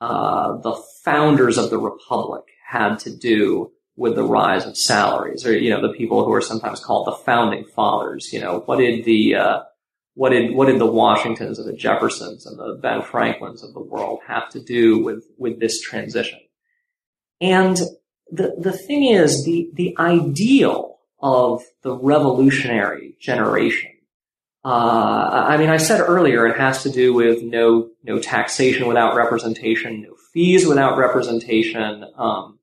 uh, 0.01 0.57
the 0.57 0.81
founders 1.03 1.57
of 1.57 1.69
the 1.69 1.77
republic 1.77 2.43
had 2.67 2.97
to 2.99 3.15
do 3.15 3.71
with 3.95 4.15
the 4.15 4.23
rise 4.23 4.65
of 4.65 4.75
salaries, 4.75 5.45
or 5.45 5.55
you 5.55 5.69
know, 5.69 5.81
the 5.81 5.93
people 5.93 6.25
who 6.25 6.33
are 6.33 6.41
sometimes 6.41 6.79
called 6.79 7.07
the 7.07 7.11
founding 7.11 7.63
fathers. 7.63 8.33
You 8.33 8.41
know, 8.41 8.63
what 8.65 8.77
did 8.77 9.05
the 9.05 9.35
uh, 9.35 9.59
what 10.15 10.29
did 10.29 10.55
what 10.55 10.65
did 10.65 10.79
the 10.79 10.91
Washingtons 10.91 11.59
and 11.59 11.67
the 11.67 11.77
Jeffersons 11.77 12.45
and 12.45 12.57
the 12.57 12.79
Ben 12.81 13.01
Franklins 13.01 13.63
of 13.63 13.73
the 13.73 13.81
world 13.81 14.19
have 14.27 14.49
to 14.49 14.59
do 14.59 15.03
with 15.03 15.25
with 15.37 15.59
this 15.59 15.79
transition? 15.79 16.39
And 17.39 17.79
the, 18.31 18.55
the 18.57 18.71
thing 18.71 19.05
is, 19.05 19.45
the, 19.45 19.69
the 19.73 19.95
ideal 19.99 20.97
of 21.21 21.63
the 21.83 21.95
revolutionary 21.95 23.15
generation, 23.19 23.91
uh, 24.65 25.45
I 25.47 25.57
mean, 25.57 25.69
I 25.69 25.77
said 25.77 25.99
earlier 25.99 26.47
it 26.47 26.57
has 26.57 26.83
to 26.83 26.89
do 26.89 27.13
with 27.13 27.43
no, 27.43 27.89
no 28.03 28.19
taxation 28.19 28.87
without 28.87 29.15
representation, 29.15 30.01
no 30.01 30.15
fees 30.33 30.65
without 30.65 30.97
representation, 30.97 32.05
um, 32.17 32.59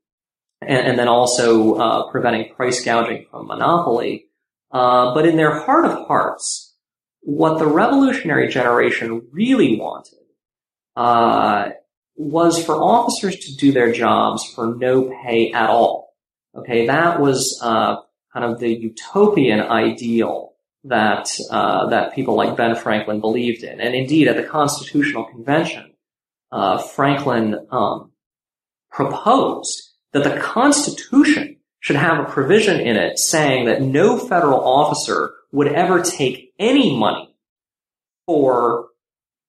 and, 0.62 0.88
and, 0.88 0.98
then 0.98 1.08
also 1.08 1.74
uh, 1.74 2.10
preventing 2.10 2.54
price 2.54 2.82
gouging 2.84 3.26
from 3.30 3.46
monopoly. 3.46 4.26
Uh, 4.70 5.14
but 5.14 5.26
in 5.26 5.36
their 5.36 5.60
heart 5.60 5.84
of 5.84 6.06
hearts, 6.06 6.74
what 7.20 7.58
the 7.58 7.66
revolutionary 7.66 8.48
generation 8.48 9.26
really 9.30 9.78
wanted 9.78 10.20
uh, 10.96 11.70
was 12.16 12.62
for 12.64 12.74
officers 12.76 13.36
to 13.36 13.56
do 13.56 13.72
their 13.72 13.92
jobs 13.92 14.44
for 14.54 14.74
no 14.76 15.10
pay 15.22 15.52
at 15.52 15.70
all. 15.70 16.14
Okay, 16.54 16.86
that 16.86 17.20
was 17.20 17.60
uh, 17.62 17.96
kind 18.32 18.44
of 18.44 18.58
the 18.58 18.68
utopian 18.68 19.60
ideal 19.60 20.54
that 20.84 21.30
uh, 21.50 21.88
that 21.90 22.14
people 22.14 22.34
like 22.34 22.56
Ben 22.56 22.74
Franklin 22.74 23.20
believed 23.20 23.62
in, 23.62 23.80
and 23.80 23.94
indeed 23.94 24.28
at 24.28 24.36
the 24.36 24.42
Constitutional 24.42 25.24
Convention, 25.24 25.92
uh, 26.50 26.78
Franklin 26.78 27.66
um, 27.70 28.12
proposed 28.90 29.90
that 30.12 30.24
the 30.24 30.40
Constitution 30.40 31.56
should 31.80 31.96
have 31.96 32.18
a 32.18 32.30
provision 32.30 32.80
in 32.80 32.96
it 32.96 33.18
saying 33.18 33.66
that 33.66 33.82
no 33.82 34.18
federal 34.18 34.60
officer 34.60 35.32
would 35.52 35.68
ever 35.68 36.02
take 36.02 36.52
any 36.58 36.96
money 36.96 37.34
for 38.26 38.89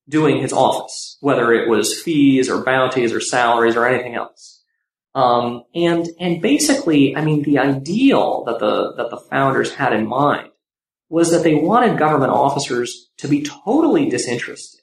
doing 0.08 0.42
his 0.42 0.54
office, 0.54 1.18
whether 1.22 1.54
it 1.54 1.70
was 1.70 2.02
fees 2.02 2.50
or 2.50 2.64
bounties 2.64 3.14
or 3.14 3.20
salaries 3.20 3.76
or 3.76 3.86
anything 3.86 4.16
else. 4.16 4.62
Um, 5.14 5.64
and 5.76 6.08
and 6.20 6.42
basically, 6.42 7.16
I 7.16 7.24
mean, 7.24 7.44
the 7.44 7.60
ideal 7.60 8.46
that 8.46 8.60
the 8.60 8.94
that 8.96 9.10
the 9.10 9.18
founders 9.30 9.74
had 9.74 9.94
in 9.94 10.08
mind 10.08 10.50
was 11.10 11.32
that 11.32 11.44
they 11.44 11.56
wanted 11.56 12.00
government 12.00 12.32
officers 12.32 13.10
to 13.18 13.28
be 13.28 13.44
totally 13.44 14.10
disinterested. 14.10 14.80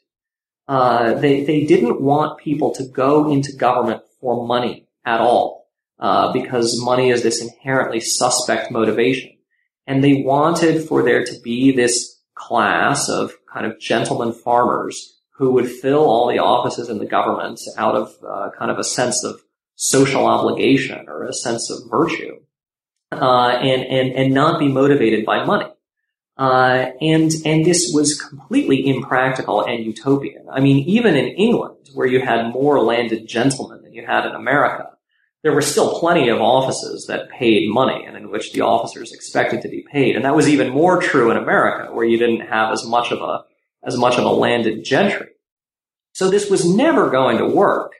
Uh, 0.67 1.15
they 1.15 1.45
they 1.45 1.65
didn't 1.65 2.03
want 2.03 2.39
people 2.39 2.75
to 2.75 2.85
go 2.85 3.33
into 3.33 3.57
government 3.57 4.03
for 4.21 4.47
money 4.47 4.87
at 5.07 5.21
all, 5.21 5.71
uh, 5.99 6.31
because 6.33 6.83
money 6.83 7.09
is 7.09 7.23
this 7.23 7.41
inherently 7.41 8.01
suspect 8.01 8.71
motivation, 8.71 9.31
and 9.87 10.05
they 10.05 10.23
wanted 10.23 10.87
for 10.87 11.03
there 11.03 11.25
to 11.25 11.41
be 11.43 11.73
this 11.73 12.18
class 12.39 13.09
of 13.09 13.33
kind 13.53 13.67
of 13.67 13.79
gentleman 13.81 14.33
farmers 14.33 15.19
who 15.33 15.53
would 15.53 15.71
fill 15.71 16.05
all 16.05 16.29
the 16.29 16.39
offices 16.39 16.89
in 16.89 16.99
the 16.99 17.07
government 17.07 17.61
out 17.77 17.95
of 17.95 18.15
uh, 18.27 18.51
kind 18.59 18.71
of 18.71 18.79
a 18.79 18.85
sense 18.85 19.25
of 19.25 19.41
social 19.77 20.27
obligation 20.27 21.09
or 21.09 21.25
a 21.25 21.33
sense 21.33 21.71
of 21.71 21.91
virtue, 21.91 22.41
uh, 23.13 23.51
and 23.51 23.83
and 23.85 24.13
and 24.13 24.35
not 24.35 24.59
be 24.59 24.69
motivated 24.69 25.25
by 25.25 25.45
money. 25.45 25.71
Uh, 26.37 26.91
and 27.01 27.33
and 27.45 27.65
this 27.65 27.91
was 27.95 28.21
completely 28.21 28.89
impractical 28.89 29.65
and 29.65 29.85
utopian. 29.85 30.47
I 30.51 30.61
mean, 30.61 30.79
even 30.89 31.17
in 31.17 31.27
England, 31.27 31.91
where 31.95 32.07
you 32.07 32.21
had 32.21 32.53
more 32.53 32.81
landed 32.81 33.27
gentlemen 33.27 33.83
than 33.83 33.93
you 33.93 34.07
had 34.07 34.27
in 34.27 34.35
America, 34.35 34.91
there 35.43 35.53
were 35.53 35.63
still 35.63 35.99
plenty 36.01 36.29
of 36.29 36.41
offices 36.41 37.07
that 37.07 37.31
paid 37.31 37.71
money 37.71 38.05
and 38.05 38.17
in 38.17 38.31
which 38.31 38.53
the 38.53 38.61
officers 38.63 39.13
expected 39.13 39.63
to 39.63 39.69
be 39.69 39.85
paid. 39.91 40.17
And 40.17 40.25
that 40.25 40.35
was 40.35 40.49
even 40.49 40.71
more 40.71 41.01
true 41.01 41.31
in 41.31 41.37
America, 41.37 41.93
where 41.93 42.05
you 42.05 42.19
didn't 42.19 42.47
have 42.49 42.73
as 42.73 42.85
much 42.85 43.13
of 43.13 43.21
a 43.21 43.45
as 43.85 43.97
much 43.97 44.19
of 44.19 44.25
a 44.25 44.31
landed 44.31 44.85
gentry. 44.85 45.29
So 46.13 46.29
this 46.29 46.51
was 46.51 46.69
never 46.69 47.11
going 47.11 47.39
to 47.39 47.47
work. 47.47 47.93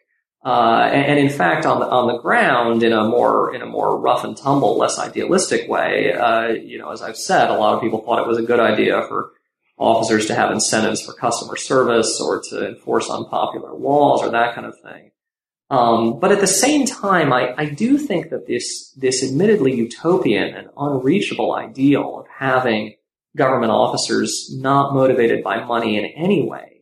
Uh, 0.45 0.89
and, 0.93 1.07
and, 1.07 1.19
in 1.19 1.31
fact, 1.31 1.67
on 1.67 1.81
the 1.81 1.87
on 1.87 2.09
the 2.09 2.19
ground, 2.19 2.83
in 2.83 2.93
a 2.93 3.05
more 3.05 3.55
in 3.55 3.61
a 3.63 3.67
more 3.67 3.99
rough 3.99 4.25
and 4.25 4.37
tumble, 4.37 4.79
less 4.79 4.99
idealistic 4.99 5.69
way, 5.69 6.13
uh, 6.13 6.49
you 6.49 6.79
know, 6.79 6.91
as 6.91 7.03
I've 7.03 7.17
said, 7.17 7.51
a 7.51 7.55
lot 7.55 7.75
of 7.75 7.81
people 7.81 8.01
thought 8.01 8.21
it 8.21 8.27
was 8.27 8.39
a 8.39 8.43
good 8.43 8.61
idea 8.61 9.03
for 9.09 9.33
officers 9.77 10.27
to 10.27 10.35
have 10.35 10.51
incentives 10.51 11.03
for 11.03 11.13
customer 11.13 11.57
service 11.57 12.21
or 12.21 12.41
to 12.51 12.69
enforce 12.69 13.11
unpopular 13.11 13.73
laws 13.75 14.23
or 14.23 14.31
that 14.31 14.55
kind 14.55 14.67
of 14.67 14.75
thing. 14.81 15.11
Um, 15.71 16.19
but 16.19 16.33
at 16.33 16.41
the 16.41 16.47
same 16.47 16.87
time, 16.87 17.33
I, 17.33 17.55
I 17.57 17.65
do 17.67 17.99
think 17.99 18.31
that 18.31 18.47
this 18.47 18.91
this 18.97 19.23
admittedly 19.23 19.75
utopian 19.75 20.55
and 20.55 20.69
unreachable 20.77 21.55
ideal 21.55 22.21
of 22.21 22.27
having 22.29 22.95
government 23.37 23.71
officers 23.71 24.51
not 24.57 24.95
motivated 24.95 25.45
by 25.45 25.63
money 25.65 25.99
in 25.99 26.07
any 26.07 26.43
way 26.43 26.79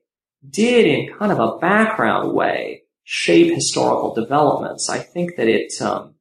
did 0.48 0.86
in 0.86 1.12
kind 1.12 1.32
of 1.32 1.40
a 1.40 1.58
background 1.58 2.32
way 2.32 2.82
shape 3.02 3.52
historical 3.52 4.14
developments. 4.14 4.88
I 4.88 4.98
think 4.98 5.36
that 5.36 5.48
it, 5.48 5.72
um, 5.80 6.14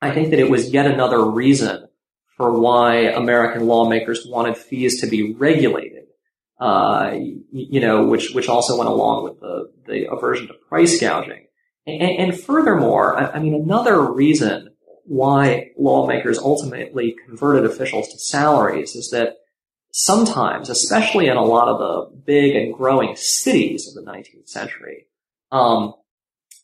I 0.00 0.10
think 0.10 0.30
that 0.30 0.38
it 0.38 0.50
was 0.50 0.70
yet 0.70 0.86
another 0.86 1.24
reason 1.24 1.88
for 2.36 2.58
why 2.58 2.96
American 2.96 3.66
lawmakers 3.66 4.26
wanted 4.26 4.56
fees 4.56 5.00
to 5.00 5.06
be 5.06 5.34
regulated. 5.34 6.04
Uh, 6.60 7.18
you 7.50 7.80
know, 7.80 8.06
which 8.06 8.30
which 8.32 8.48
also 8.48 8.78
went 8.78 8.88
along 8.88 9.24
with 9.24 9.40
the 9.40 9.72
the 9.86 10.10
aversion 10.10 10.46
to 10.46 10.54
price 10.54 11.00
gouging. 11.00 11.46
And, 11.86 12.02
and 12.02 12.40
furthermore, 12.40 13.18
I, 13.18 13.36
I 13.36 13.38
mean, 13.40 13.54
another 13.54 14.00
reason 14.00 14.70
why 15.04 15.70
lawmakers 15.78 16.38
ultimately 16.38 17.14
converted 17.26 17.70
officials 17.70 18.08
to 18.08 18.18
salaries 18.18 18.94
is 18.94 19.10
that 19.10 19.36
sometimes, 19.92 20.70
especially 20.70 21.28
in 21.28 21.36
a 21.36 21.44
lot 21.44 21.68
of 21.68 21.78
the 21.78 22.16
big 22.24 22.56
and 22.56 22.74
growing 22.74 23.14
cities 23.16 23.86
of 23.86 23.94
the 23.94 24.10
19th 24.10 24.48
century, 24.48 25.06
um, 25.52 25.94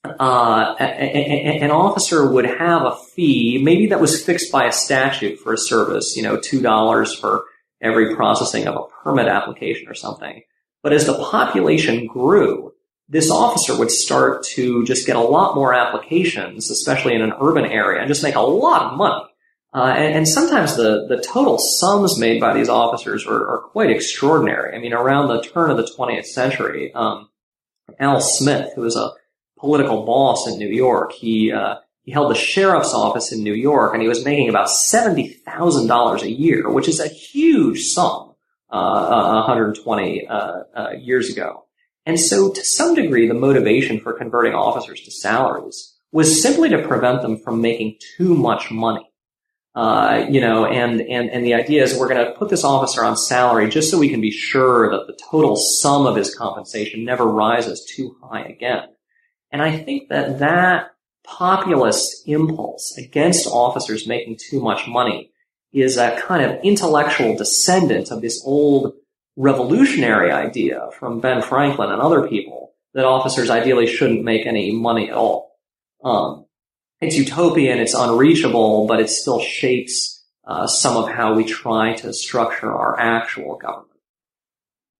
uh, 0.04 0.74
an 0.78 1.70
officer 1.70 2.30
would 2.30 2.46
have 2.46 2.82
a 2.82 2.96
fee, 3.14 3.60
maybe 3.62 3.88
that 3.88 4.00
was 4.00 4.24
fixed 4.24 4.50
by 4.50 4.64
a 4.64 4.72
statute 4.72 5.38
for 5.38 5.52
a 5.52 5.58
service, 5.58 6.16
you 6.16 6.22
know, 6.22 6.38
$2 6.38 7.20
for 7.20 7.44
every 7.82 8.16
processing 8.16 8.66
of 8.66 8.76
a 8.76 9.02
permit 9.02 9.28
application 9.28 9.88
or 9.88 9.94
something. 9.94 10.42
But 10.82 10.94
as 10.94 11.06
the 11.06 11.18
population 11.18 12.06
grew, 12.06 12.72
this 13.10 13.30
officer 13.30 13.76
would 13.76 13.90
start 13.90 14.44
to 14.44 14.84
just 14.84 15.04
get 15.04 15.16
a 15.16 15.20
lot 15.20 15.56
more 15.56 15.74
applications, 15.74 16.70
especially 16.70 17.14
in 17.14 17.22
an 17.22 17.32
urban 17.40 17.66
area, 17.66 18.00
and 18.00 18.08
just 18.08 18.22
make 18.22 18.36
a 18.36 18.40
lot 18.40 18.82
of 18.82 18.96
money. 18.96 19.24
Uh, 19.74 19.94
and, 19.96 20.14
and, 20.14 20.28
sometimes 20.28 20.76
the, 20.76 21.06
the 21.08 21.22
total 21.22 21.56
sums 21.56 22.18
made 22.18 22.40
by 22.40 22.52
these 22.52 22.68
officers 22.68 23.24
are, 23.24 23.48
are, 23.48 23.58
quite 23.70 23.88
extraordinary. 23.88 24.74
I 24.74 24.80
mean, 24.80 24.92
around 24.92 25.28
the 25.28 25.42
turn 25.42 25.70
of 25.70 25.76
the 25.76 25.88
20th 25.96 26.26
century, 26.26 26.92
um, 26.92 27.28
Al 28.00 28.20
Smith, 28.20 28.72
who 28.74 28.80
was 28.80 28.96
a 28.96 29.12
political 29.58 30.04
boss 30.04 30.48
in 30.48 30.58
New 30.58 30.68
York, 30.68 31.12
he 31.12 31.52
uh, 31.52 31.76
he 32.02 32.10
held 32.10 32.30
the 32.30 32.36
sheriff's 32.36 32.94
office 32.94 33.30
in 33.30 33.44
New 33.44 33.54
York, 33.54 33.92
and 33.92 34.02
he 34.02 34.08
was 34.08 34.24
making 34.24 34.48
about 34.48 34.70
seventy 34.70 35.28
thousand 35.28 35.86
dollars 35.86 36.22
a 36.22 36.30
year, 36.30 36.68
which 36.68 36.88
is 36.88 36.98
a 36.98 37.06
huge 37.06 37.82
sum, 37.82 38.34
uh, 38.70 39.44
120 39.46 40.26
uh, 40.26 40.32
uh, 40.74 40.90
years 40.98 41.30
ago. 41.30 41.66
And 42.10 42.18
so, 42.18 42.50
to 42.50 42.64
some 42.64 42.96
degree, 42.96 43.28
the 43.28 43.34
motivation 43.34 44.00
for 44.00 44.12
converting 44.12 44.52
officers 44.52 45.00
to 45.02 45.12
salaries 45.12 45.96
was 46.10 46.42
simply 46.42 46.68
to 46.70 46.82
prevent 46.82 47.22
them 47.22 47.38
from 47.38 47.60
making 47.60 47.98
too 48.16 48.34
much 48.34 48.68
money. 48.68 49.08
Uh, 49.76 50.26
you 50.28 50.40
know, 50.40 50.66
and, 50.66 51.00
and, 51.02 51.30
and 51.30 51.44
the 51.44 51.54
idea 51.54 51.84
is 51.84 51.96
we're 51.96 52.08
going 52.08 52.26
to 52.26 52.32
put 52.32 52.48
this 52.48 52.64
officer 52.64 53.04
on 53.04 53.16
salary 53.16 53.68
just 53.68 53.92
so 53.92 53.96
we 53.96 54.08
can 54.08 54.20
be 54.20 54.32
sure 54.32 54.90
that 54.90 55.06
the 55.06 55.16
total 55.30 55.54
sum 55.54 56.04
of 56.04 56.16
his 56.16 56.34
compensation 56.34 57.04
never 57.04 57.24
rises 57.24 57.88
too 57.94 58.16
high 58.20 58.42
again. 58.42 58.88
And 59.52 59.62
I 59.62 59.78
think 59.78 60.08
that 60.08 60.40
that 60.40 60.90
populist 61.22 62.26
impulse 62.26 62.98
against 62.98 63.46
officers 63.46 64.08
making 64.08 64.38
too 64.50 64.60
much 64.60 64.88
money 64.88 65.30
is 65.72 65.96
a 65.96 66.20
kind 66.20 66.42
of 66.42 66.60
intellectual 66.64 67.36
descendant 67.36 68.10
of 68.10 68.20
this 68.20 68.42
old 68.44 68.94
revolutionary 69.40 70.30
idea 70.30 70.90
from 70.98 71.20
Ben 71.20 71.40
Franklin 71.40 71.90
and 71.90 72.02
other 72.02 72.28
people 72.28 72.74
that 72.92 73.06
officers 73.06 73.48
ideally 73.48 73.86
shouldn't 73.86 74.22
make 74.22 74.46
any 74.46 74.70
money 74.70 75.08
at 75.08 75.16
all. 75.16 75.56
Um, 76.04 76.44
it's 77.00 77.16
utopian, 77.16 77.78
it's 77.78 77.94
unreachable, 77.94 78.86
but 78.86 79.00
it 79.00 79.08
still 79.08 79.40
shapes 79.40 80.22
uh, 80.46 80.66
some 80.66 80.96
of 80.96 81.08
how 81.08 81.32
we 81.32 81.44
try 81.44 81.94
to 81.94 82.12
structure 82.12 82.70
our 82.70 82.98
actual 83.00 83.56
government. 83.56 83.86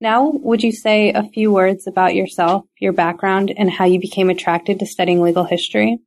Now, 0.01 0.31
would 0.31 0.63
you 0.63 0.73
say 0.73 1.13
a 1.13 1.25
few 1.25 1.53
words 1.53 1.87
about 1.87 2.15
yourself, 2.15 2.65
your 2.79 2.95
background, 2.95 3.53
and 3.55 3.71
how 3.71 3.85
you 3.85 4.01
became 4.01 4.31
attracted 4.31 4.79
to 4.79 4.87
studying 4.87 5.21
legal 5.21 5.45
history? 5.45 5.99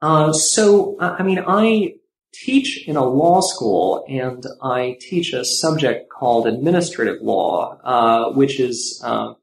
Uh, 0.00 0.32
so, 0.32 0.96
I 0.98 1.22
mean, 1.22 1.44
I 1.46 1.96
teach 2.32 2.86
in 2.86 2.96
a 2.96 3.04
law 3.04 3.40
school 3.40 4.04
and 4.08 4.44
I 4.62 4.96
teach 5.00 5.32
a 5.32 5.44
subject 5.44 6.10
called 6.10 6.46
administrative 6.46 7.22
law, 7.22 7.78
uh, 7.82 8.32
which 8.32 8.60
is 8.60 9.02
uh, 9.04 9.34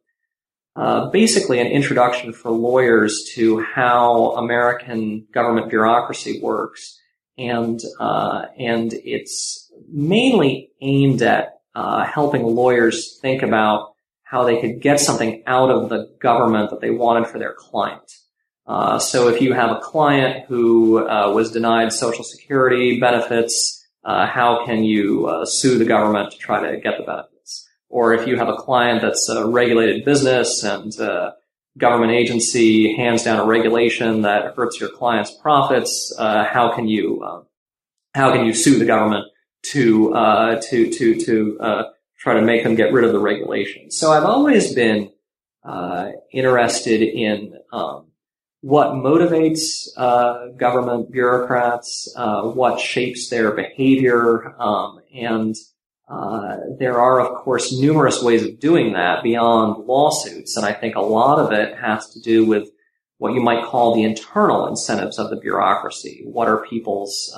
uh, 0.76 1.10
basically 1.10 1.60
an 1.60 1.68
introduction 1.68 2.34
for 2.34 2.52
lawyers 2.52 3.30
to 3.34 3.62
how 3.62 4.34
American 4.34 5.28
government 5.34 5.70
bureaucracy 5.70 6.40
works, 6.40 7.00
and 7.38 7.80
uh, 8.00 8.46
and 8.60 8.94
it's 8.94 9.72
mainly 9.90 10.70
aimed 10.82 11.24
at 11.24 11.56
uh, 11.74 12.06
helping 12.06 12.44
lawyers 12.44 13.18
think 13.22 13.42
about 13.42 13.94
how 14.22 14.44
they 14.44 14.62
could 14.62 14.82
get 14.82 15.00
something 15.00 15.42
out 15.48 15.72
of 15.72 15.90
the 15.90 16.16
government 16.22 16.70
that 16.70 16.82
they 16.82 16.92
wanted 16.92 17.28
for 17.28 17.40
their 17.40 17.56
client. 17.58 18.12
Uh, 18.68 19.00
so 19.00 19.30
if 19.30 19.42
you 19.42 19.54
have 19.54 19.72
a 19.72 19.80
client 19.80 20.46
who 20.48 21.08
uh, 21.08 21.32
was 21.32 21.52
denied 21.52 21.94
Social 21.94 22.24
Security 22.24 23.00
benefits, 23.00 23.88
uh, 24.04 24.28
how 24.28 24.66
can 24.66 24.84
you 24.84 25.28
uh, 25.28 25.46
sue 25.46 25.78
the 25.78 25.86
government 25.86 26.32
to 26.32 26.38
try 26.38 26.72
to 26.72 26.78
get 26.80 26.98
the 26.98 27.04
benefits? 27.04 27.68
Or 27.90 28.14
if 28.14 28.28
you 28.28 28.36
have 28.38 28.50
a 28.50 28.56
client 28.56 29.02
that's 29.02 29.30
a 29.30 29.48
regulated 29.48 30.04
business 30.04 30.64
and 30.64 30.94
a 31.00 31.36
government 31.78 32.12
agency 32.12 32.96
hands 32.96 33.24
down 33.24 33.40
a 33.40 33.46
regulation 33.46 34.24
that 34.24 34.56
hurts 34.56 34.80
your 34.80 34.90
client's 34.90 35.32
profits, 35.32 36.14
uh, 36.18 36.44
how 36.46 36.74
can 36.76 36.88
you 36.88 37.46
how 38.14 38.34
can 38.34 38.46
you 38.46 38.54
sue 38.54 38.80
the 38.80 38.86
government 38.86 39.28
to 39.72 40.14
uh, 40.14 40.62
to 40.70 40.92
to 40.92 41.20
to 41.26 41.60
uh, 41.60 41.84
try 42.18 42.34
to 42.34 42.42
make 42.42 42.64
them 42.64 42.76
get 42.76 42.92
rid 42.92 43.06
of 43.06 43.12
the 43.12 43.20
regulation. 43.20 43.92
So 43.92 44.12
I've 44.12 44.26
always 44.26 44.74
been 44.74 45.12
uh, 45.64 46.12
interested 46.32 47.02
in 47.02 47.54
um, 47.72 48.07
what 48.62 48.94
motivates 48.94 49.88
uh, 49.98 50.48
government 50.58 51.12
bureaucrats, 51.12 52.12
uh, 52.16 52.44
what 52.44 52.80
shapes 52.80 53.30
their 53.30 53.52
behavior, 53.52 54.56
um, 54.60 55.00
and 55.14 55.56
uh, 56.10 56.58
there 56.80 57.00
are, 57.00 57.20
of 57.20 57.38
course, 57.44 57.78
numerous 57.78 58.22
ways 58.22 58.44
of 58.44 58.60
doing 58.60 58.94
that 58.94 59.24
beyond 59.24 59.86
lawsuits, 59.86 60.56
and 60.58 60.66
I 60.66 60.74
think 60.74 60.96
a 60.96 61.02
lot 61.02 61.40
of 61.40 61.52
it 61.52 61.78
has 61.78 62.10
to 62.12 62.20
do 62.20 62.46
with 62.46 62.70
what 63.18 63.34
you 63.34 63.42
might 63.42 63.66
call 63.66 63.96
the 63.96 64.04
internal 64.04 64.68
incentives 64.68 65.18
of 65.18 65.30
the 65.30 65.38
bureaucracy. 65.38 66.22
What 66.26 66.48
are 66.48 66.66
people's 66.66 67.34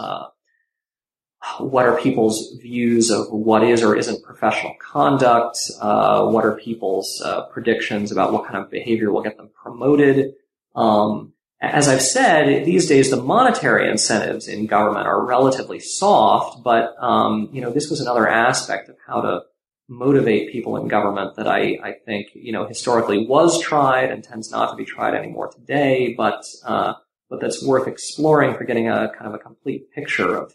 what 1.59 1.86
are 1.86 1.99
people's 1.99 2.57
views 2.61 3.09
of 3.09 3.32
what 3.32 3.63
is 3.63 3.82
or 3.82 3.95
isn't 3.95 4.24
professional 4.24 4.76
conduct? 4.82 5.57
Uh, 5.82 6.28
what 6.28 6.45
are 6.45 6.55
people's 6.57 7.22
uh, 7.26 7.43
predictions 7.47 8.11
about 8.11 8.34
what 8.34 8.45
kind 8.45 8.57
of 8.57 8.70
behavior 8.70 9.11
will 9.11 9.22
get 9.22 9.38
them 9.38 9.49
promoted? 9.61 10.34
Um, 10.80 11.34
as 11.61 11.89
I've 11.89 12.01
said, 12.01 12.65
these 12.65 12.88
days 12.88 13.09
the 13.09 13.21
monetary 13.21 13.89
incentives 13.89 14.47
in 14.47 14.65
government 14.65 15.07
are 15.07 15.25
relatively 15.25 15.80
soft, 15.80 16.63
but 16.63 16.95
um, 16.99 17.49
you 17.51 17.61
know 17.61 17.69
this 17.69 17.89
was 17.89 17.99
another 17.99 18.27
aspect 18.27 18.88
of 18.88 18.95
how 19.05 19.21
to 19.21 19.41
motivate 19.89 20.51
people 20.51 20.77
in 20.77 20.88
government 20.88 21.36
that 21.36 21.47
I, 21.47 21.77
I 21.84 21.93
think 22.05 22.27
you 22.34 22.53
know 22.53 22.65
historically 22.65 23.27
was 23.27 23.61
tried 23.61 24.09
and 24.09 24.23
tends 24.23 24.51
not 24.51 24.71
to 24.71 24.77
be 24.77 24.86
tried 24.86 25.15
anymore 25.15 25.49
today, 25.49 26.13
but 26.17 26.45
uh, 26.65 26.93
but 27.30 27.41
that's 27.41 27.61
worth 27.61 27.88
exploring 27.88 28.55
for 28.55 28.63
getting 28.63 28.88
a 28.88 29.11
kind 29.17 29.27
of 29.27 29.34
a 29.34 29.39
complete 29.39 29.91
picture 29.91 30.38
of 30.38 30.53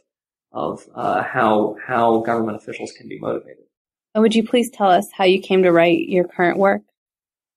of 0.53 0.89
uh, 0.95 1.22
how 1.22 1.77
how 1.87 2.20
government 2.20 2.57
officials 2.57 2.93
can 2.93 3.09
be 3.09 3.18
motivated. 3.18 3.64
And 4.14 4.22
would 4.22 4.35
you 4.35 4.47
please 4.47 4.70
tell 4.70 4.91
us 4.91 5.09
how 5.12 5.25
you 5.25 5.41
came 5.41 5.64
to 5.64 5.72
write 5.72 6.09
your 6.09 6.25
current 6.25 6.57
work? 6.57 6.81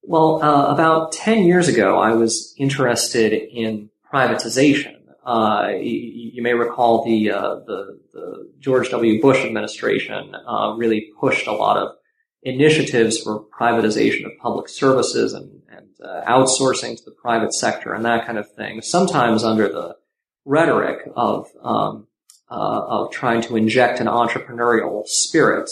Well, 0.03 0.41
uh, 0.41 0.73
about 0.73 1.11
ten 1.11 1.43
years 1.43 1.67
ago, 1.67 1.99
I 1.99 2.13
was 2.13 2.53
interested 2.57 3.33
in 3.33 3.89
privatization. 4.13 4.95
Uh, 5.25 5.71
you, 5.73 6.31
you, 6.35 6.41
may 6.41 6.53
recall 6.53 7.03
the, 7.03 7.31
uh, 7.31 7.55
the, 7.65 7.99
the 8.13 8.49
George 8.59 8.89
W. 8.91 9.21
Bush 9.21 9.43
administration 9.43 10.33
uh, 10.33 10.73
really 10.77 11.11
pushed 11.19 11.47
a 11.47 11.51
lot 11.51 11.75
of 11.75 11.95
initiatives 12.43 13.19
for 13.19 13.43
privatization 13.59 14.25
of 14.25 14.31
public 14.41 14.69
services 14.69 15.33
and, 15.33 15.61
and 15.69 15.87
uh, 16.01 16.23
outsourcing 16.25 16.95
to 16.95 17.03
the 17.03 17.11
private 17.11 17.53
sector 17.53 17.93
and 17.93 18.05
that 18.05 18.25
kind 18.25 18.37
of 18.37 18.49
thing. 18.53 18.81
Sometimes 18.81 19.43
under 19.43 19.67
the 19.67 19.97
rhetoric 20.45 20.99
of 21.17 21.49
um, 21.61 22.07
uh, 22.49 22.53
of 22.87 23.11
trying 23.11 23.41
to 23.41 23.57
inject 23.57 23.99
an 23.99 24.07
entrepreneurial 24.07 25.05
spirit 25.05 25.69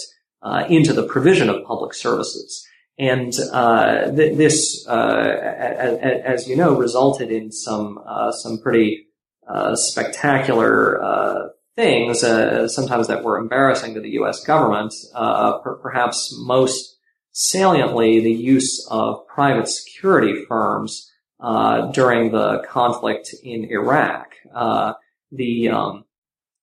into 0.68 0.92
the 0.92 1.08
provision 1.08 1.50
of 1.50 1.64
public 1.64 1.94
services. 1.94 2.68
And 2.98 3.34
uh, 3.52 4.12
th- 4.12 4.38
this, 4.38 4.88
as, 4.88 5.98
as, 6.00 6.48
you 6.48 6.56
know, 6.56 6.78
resulted 6.78 7.30
in 7.30 7.52
some 7.52 8.00
some 8.32 8.58
pretty 8.60 9.08
spectacular 9.74 11.52
things, 11.76 12.24
uh, 12.24 12.68
sometimes 12.68 13.08
that 13.08 13.24
were 13.24 13.38
embarrassing 13.38 13.94
to 13.96 14.00
the 14.00 14.12
U.S. 14.12 14.44
government, 14.44 14.94
uh, 15.14 15.60
per- 15.60 15.76
perhaps 15.76 16.34
most 16.40 16.98
saliently 17.32 18.22
the 18.22 18.32
use 18.32 18.88
of 18.90 19.28
private 19.28 19.68
security 19.68 20.46
firms 20.48 21.12
uh, 21.42 21.92
during 21.92 22.32
the 22.32 22.64
conflict 22.70 23.36
in 23.44 23.66
Iraq. 23.66 24.36
the 25.32 25.70
um, 25.70 26.06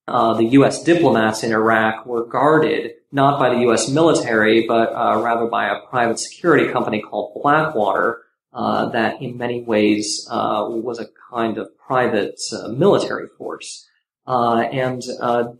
uh, 0.08 0.34
the 0.34 0.44
U.S. 0.44 0.82
diplomats 0.82 1.44
in 1.44 1.52
Iraq 1.52 2.06
were 2.06 2.26
guarded 2.26 2.92
not 3.12 3.38
by 3.38 3.50
the 3.50 3.60
U.S. 3.62 3.88
military, 3.90 4.66
but 4.66 4.88
uh, 4.94 5.20
rather 5.22 5.46
by 5.46 5.68
a 5.68 5.80
private 5.88 6.18
security 6.18 6.72
company 6.72 7.02
called 7.02 7.34
Blackwater, 7.40 8.22
uh, 8.54 8.88
that 8.90 9.20
in 9.22 9.36
many 9.36 9.62
ways 9.62 10.26
uh, 10.30 10.66
was 10.68 10.98
a 10.98 11.06
kind 11.30 11.58
of 11.58 11.68
private 11.78 12.40
uh, 12.52 12.68
military 12.68 13.26
force. 13.38 13.88
and 14.26 15.02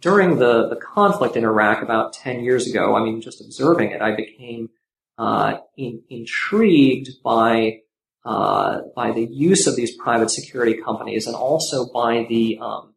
during 0.01 0.39
the, 0.39 0.69
the 0.69 0.77
conflict 0.77 1.37
in 1.37 1.45
Iraq 1.45 1.83
about 1.83 2.15
10 2.15 2.41
years 2.41 2.67
ago, 2.67 2.97
I 2.97 3.05
mean, 3.05 3.21
just 3.21 3.41
observing 3.41 3.93
it, 3.93 4.01
I 4.01 4.15
became 4.15 4.71
in, 5.77 6.03
intrigued 6.09 7.23
by 7.23 7.79
by 8.25 9.11
the 9.15 9.27
use 9.31 9.67
of 9.67 9.75
these 9.75 9.97
private 9.97 10.31
security 10.31 10.75
companies 10.75 11.27
and 11.27 11.35
also 11.35 11.91
by 11.93 12.25
the 12.29 12.59
um, 12.61 12.92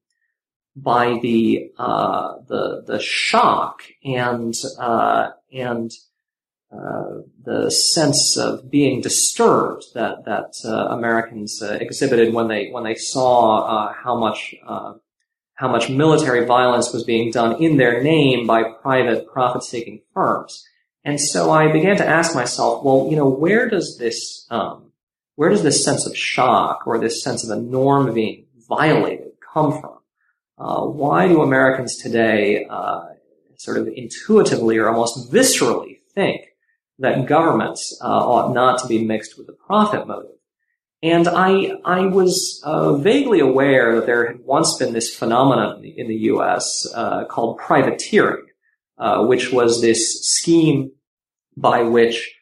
by 0.75 1.19
the 1.21 1.71
uh, 1.77 2.35
the 2.47 2.83
the 2.85 2.99
shock 2.99 3.83
and 4.03 4.53
uh, 4.77 5.31
and 5.53 5.91
uh, 6.71 7.21
the 7.43 7.71
sense 7.71 8.37
of 8.37 8.69
being 8.69 9.01
disturbed 9.01 9.85
that 9.93 10.25
that 10.25 10.53
uh, 10.65 10.87
Americans 10.89 11.61
uh, 11.61 11.77
exhibited 11.79 12.33
when 12.33 12.47
they 12.47 12.69
when 12.69 12.83
they 12.83 12.95
saw 12.95 13.59
uh, 13.59 13.93
how 13.93 14.17
much 14.17 14.55
how 15.57 15.69
much 15.69 15.89
military 15.89 16.45
violence 16.45 16.91
was 16.91 17.05
being 17.05 17.31
done 17.31 17.63
in 17.63 17.77
their 17.77 18.03
name 18.03 18.45
by 18.45 18.63
private 18.63 19.25
profit-seeking 19.31 20.01
firms. 20.13 20.65
And 21.05 21.21
so 21.21 21.51
I 21.51 21.71
began 21.71 21.95
to 21.97 22.05
ask 22.05 22.35
myself, 22.35 22.83
well, 22.83 23.07
you 23.09 23.15
know, 23.15 23.29
where 23.29 23.69
does 23.69 23.97
this, 23.97 24.45
um, 24.49 24.91
where 25.35 25.49
does 25.49 25.63
this 25.63 25.85
sense 25.85 26.05
of 26.05 26.17
shock 26.17 26.81
or 26.85 26.99
this 26.99 27.23
sense 27.23 27.43
of 27.43 27.57
a 27.57 27.61
norm 27.61 28.13
being 28.13 28.47
violated 28.67 29.31
come 29.53 29.79
from? 29.79 29.99
Uh, 30.57 30.85
why 30.85 31.27
do 31.27 31.41
Americans 31.41 31.97
today 31.97 32.65
uh, 32.69 33.03
sort 33.57 33.77
of 33.77 33.87
intuitively 33.87 34.77
or 34.77 34.89
almost 34.89 35.31
viscerally 35.31 35.97
think 36.13 36.41
that 36.99 37.25
governments 37.25 37.97
uh, 38.01 38.07
ought 38.07 38.53
not 38.53 38.79
to 38.79 38.87
be 38.87 39.03
mixed 39.03 39.37
with 39.37 39.47
the 39.47 39.53
profit 39.53 40.07
motive? 40.07 40.31
And 41.03 41.27
I, 41.27 41.73
I 41.83 42.07
was 42.07 42.61
uh, 42.63 42.95
vaguely 42.95 43.39
aware 43.39 43.95
that 43.95 44.05
there 44.05 44.27
had 44.27 44.39
once 44.39 44.77
been 44.77 44.93
this 44.93 45.13
phenomenon 45.13 45.83
in 45.83 46.07
the 46.07 46.15
U.S. 46.15 46.87
Uh, 46.95 47.25
called 47.25 47.59
privateering, 47.59 48.45
uh, 48.97 49.25
which 49.25 49.51
was 49.51 49.81
this 49.81 50.23
scheme 50.23 50.91
by 51.57 51.81
which 51.83 52.33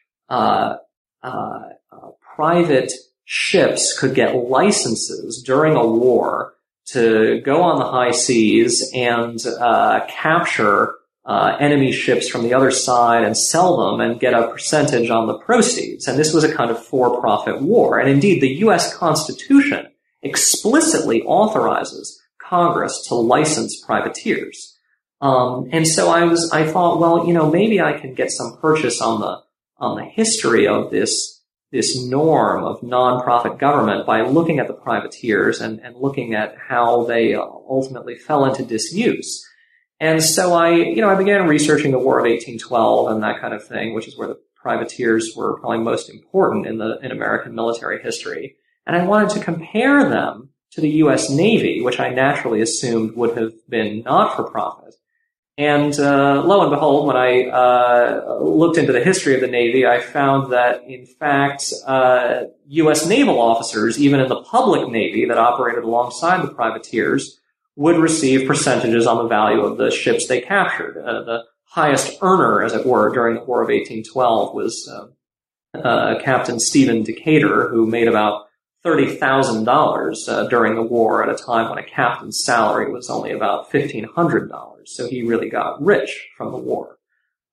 private 2.36 2.92
ships 3.24 3.98
could 3.98 4.14
get 4.14 4.34
licenses 4.34 5.42
during 5.44 5.76
a 5.76 5.86
war 5.86 6.53
to 6.86 7.40
go 7.40 7.62
on 7.62 7.78
the 7.78 7.86
high 7.86 8.10
seas 8.10 8.90
and 8.94 9.44
uh, 9.46 10.06
capture 10.08 10.94
uh, 11.24 11.56
enemy 11.58 11.90
ships 11.90 12.28
from 12.28 12.42
the 12.42 12.52
other 12.52 12.70
side 12.70 13.24
and 13.24 13.36
sell 13.36 13.90
them 13.90 14.00
and 14.00 14.20
get 14.20 14.34
a 14.34 14.48
percentage 14.48 15.08
on 15.08 15.26
the 15.26 15.38
proceeds. 15.38 16.06
And 16.06 16.18
this 16.18 16.34
was 16.34 16.44
a 16.44 16.54
kind 16.54 16.70
of 16.70 16.84
for-profit 16.84 17.62
war. 17.62 17.98
And 17.98 18.10
indeed, 18.10 18.42
the 18.42 18.56
U.S. 18.56 18.94
Constitution 18.94 19.86
explicitly 20.22 21.22
authorizes 21.22 22.20
Congress 22.38 23.06
to 23.08 23.14
license 23.14 23.80
privateers. 23.80 24.76
Um, 25.20 25.68
and 25.72 25.88
so 25.88 26.10
I 26.10 26.24
was, 26.24 26.50
I 26.52 26.70
thought, 26.70 27.00
well, 27.00 27.26
you 27.26 27.32
know, 27.32 27.50
maybe 27.50 27.80
I 27.80 27.94
can 27.94 28.14
get 28.14 28.30
some 28.30 28.58
purchase 28.60 29.00
on 29.00 29.20
the 29.20 29.42
on 29.78 29.96
the 29.96 30.04
history 30.04 30.68
of 30.68 30.90
this 30.90 31.33
this 31.74 32.00
norm 32.06 32.62
of 32.62 32.80
nonprofit 32.82 33.58
government 33.58 34.06
by 34.06 34.22
looking 34.22 34.60
at 34.60 34.68
the 34.68 34.72
privateers 34.72 35.60
and, 35.60 35.80
and 35.80 35.96
looking 35.96 36.32
at 36.32 36.54
how 36.56 37.02
they 37.04 37.34
uh, 37.34 37.42
ultimately 37.42 38.14
fell 38.14 38.44
into 38.44 38.64
disuse. 38.64 39.44
And 39.98 40.22
so 40.22 40.54
I, 40.54 40.70
you 40.70 41.00
know, 41.00 41.10
I 41.10 41.16
began 41.16 41.48
researching 41.48 41.90
the 41.90 41.98
War 41.98 42.20
of 42.20 42.26
1812 42.26 43.10
and 43.10 43.24
that 43.24 43.40
kind 43.40 43.52
of 43.52 43.66
thing, 43.66 43.92
which 43.92 44.06
is 44.06 44.16
where 44.16 44.28
the 44.28 44.38
privateers 44.54 45.32
were 45.34 45.58
probably 45.58 45.78
most 45.78 46.08
important 46.08 46.66
in 46.66 46.78
the, 46.78 47.00
in 47.02 47.10
American 47.10 47.56
military 47.56 48.00
history. 48.00 48.54
And 48.86 48.94
I 48.94 49.04
wanted 49.04 49.30
to 49.30 49.44
compare 49.44 50.08
them 50.08 50.50
to 50.74 50.80
the 50.80 50.90
U.S. 50.90 51.28
Navy, 51.28 51.82
which 51.82 51.98
I 51.98 52.10
naturally 52.10 52.60
assumed 52.60 53.16
would 53.16 53.36
have 53.36 53.52
been 53.68 54.04
not 54.04 54.36
for 54.36 54.48
profit. 54.48 54.94
And 55.56 55.98
uh, 56.00 56.42
lo 56.44 56.62
and 56.62 56.70
behold, 56.70 57.06
when 57.06 57.16
I 57.16 57.44
uh, 57.44 58.38
looked 58.40 58.76
into 58.76 58.92
the 58.92 59.04
history 59.04 59.36
of 59.36 59.40
the 59.40 59.46
Navy, 59.46 59.86
I 59.86 60.00
found 60.00 60.52
that, 60.52 60.82
in 60.82 61.06
fact, 61.06 61.72
uh, 61.86 62.44
U.S. 62.66 63.06
naval 63.06 63.40
officers, 63.40 63.98
even 64.00 64.18
in 64.18 64.28
the 64.28 64.42
public 64.42 64.88
Navy 64.88 65.26
that 65.26 65.38
operated 65.38 65.84
alongside 65.84 66.42
the 66.42 66.52
privateers, 66.52 67.38
would 67.76 67.98
receive 67.98 68.48
percentages 68.48 69.06
on 69.06 69.18
the 69.18 69.28
value 69.28 69.60
of 69.60 69.78
the 69.78 69.92
ships 69.92 70.26
they 70.26 70.40
captured. 70.40 70.98
Uh, 70.98 71.22
the 71.22 71.44
highest 71.64 72.18
earner, 72.20 72.62
as 72.62 72.72
it 72.72 72.84
were, 72.84 73.12
during 73.12 73.36
the 73.36 73.44
War 73.44 73.62
of 73.62 73.68
1812 73.68 74.54
was 74.54 74.90
uh, 74.92 75.78
uh, 75.78 76.20
Captain 76.20 76.58
Stephen 76.58 77.04
Decatur, 77.04 77.68
who 77.68 77.86
made 77.86 78.08
about 78.08 78.46
$30,000 78.84 80.28
uh, 80.28 80.46
during 80.48 80.74
the 80.74 80.82
war 80.82 81.22
at 81.22 81.34
a 81.34 81.42
time 81.42 81.70
when 81.70 81.78
a 81.78 81.86
captain's 81.86 82.44
salary 82.44 82.92
was 82.92 83.08
only 83.08 83.32
about 83.32 83.70
$1,500. 83.72 84.86
So 84.86 85.08
he 85.08 85.22
really 85.22 85.48
got 85.48 85.82
rich 85.82 86.28
from 86.36 86.52
the 86.52 86.58
war. 86.58 86.98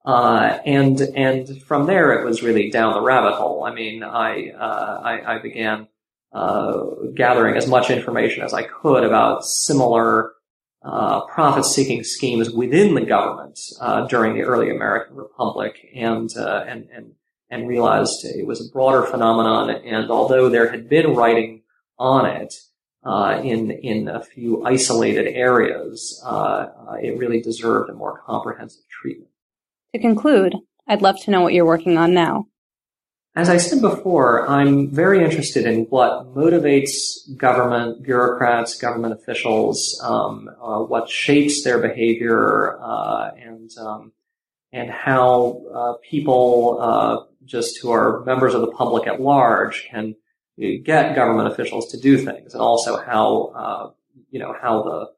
Uh, 0.05 0.57
and, 0.65 0.99
and 1.15 1.61
from 1.63 1.85
there 1.85 2.13
it 2.13 2.25
was 2.25 2.43
really 2.43 2.69
down 2.69 2.93
the 2.93 3.01
rabbit 3.01 3.33
hole. 3.33 3.63
I 3.63 3.73
mean, 3.73 4.03
I, 4.03 4.49
uh, 4.49 5.01
I, 5.03 5.35
I, 5.35 5.39
began, 5.39 5.87
uh, 6.33 6.83
gathering 7.15 7.55
as 7.55 7.67
much 7.67 7.89
information 7.89 8.43
as 8.43 8.53
I 8.53 8.63
could 8.63 9.03
about 9.03 9.45
similar, 9.45 10.33
uh, 10.83 11.21
profit-seeking 11.27 12.03
schemes 12.03 12.49
within 12.49 12.95
the 12.95 13.05
government, 13.05 13.59
uh, 13.79 14.07
during 14.07 14.33
the 14.33 14.41
early 14.41 14.71
American 14.71 15.15
Republic 15.15 15.75
and, 15.95 16.29
and, 16.35 16.89
and 16.91 17.11
and 17.51 17.67
realized 17.67 18.25
it 18.25 18.47
was 18.47 18.65
a 18.65 18.71
broader 18.71 19.03
phenomenon. 19.03 19.69
And 19.69 20.09
although 20.09 20.49
there 20.49 20.71
had 20.71 20.89
been 20.89 21.13
writing 21.13 21.61
on 21.99 22.25
it 22.25 22.55
uh, 23.03 23.41
in 23.43 23.69
in 23.69 24.07
a 24.07 24.23
few 24.23 24.65
isolated 24.65 25.27
areas, 25.27 26.19
uh, 26.25 26.67
it 27.01 27.17
really 27.17 27.41
deserved 27.41 27.89
a 27.89 27.93
more 27.93 28.23
comprehensive 28.25 28.83
treatment. 28.89 29.29
To 29.93 29.99
conclude, 29.99 30.55
I'd 30.87 31.01
love 31.01 31.17
to 31.23 31.31
know 31.31 31.41
what 31.41 31.53
you're 31.53 31.65
working 31.65 31.97
on 31.97 32.13
now. 32.13 32.47
As 33.33 33.49
I 33.49 33.57
said 33.57 33.81
before, 33.81 34.47
I'm 34.49 34.89
very 34.89 35.23
interested 35.23 35.65
in 35.65 35.85
what 35.85 36.35
motivates 36.35 36.91
government 37.37 38.03
bureaucrats, 38.03 38.77
government 38.77 39.13
officials, 39.13 39.99
um, 40.03 40.49
uh, 40.61 40.79
what 40.79 41.09
shapes 41.09 41.63
their 41.63 41.79
behavior, 41.79 42.77
uh, 42.81 43.31
and 43.37 43.69
um, 43.77 44.11
and 44.73 44.89
how 44.89 45.63
uh, 45.73 45.93
people 46.09 46.77
uh, 46.81 47.30
just 47.51 47.79
who 47.81 47.91
are 47.91 48.23
members 48.25 48.53
of 48.53 48.61
the 48.61 48.71
public 48.71 49.07
at 49.07 49.19
large 49.21 49.87
can 49.91 50.15
get 50.83 51.15
government 51.15 51.51
officials 51.51 51.91
to 51.91 51.99
do 51.99 52.17
things, 52.17 52.53
and 52.53 52.61
also 52.61 52.97
how 52.97 53.51
uh, 53.55 53.89
you 54.29 54.39
know 54.39 54.55
how 54.61 54.83
the 54.83 55.09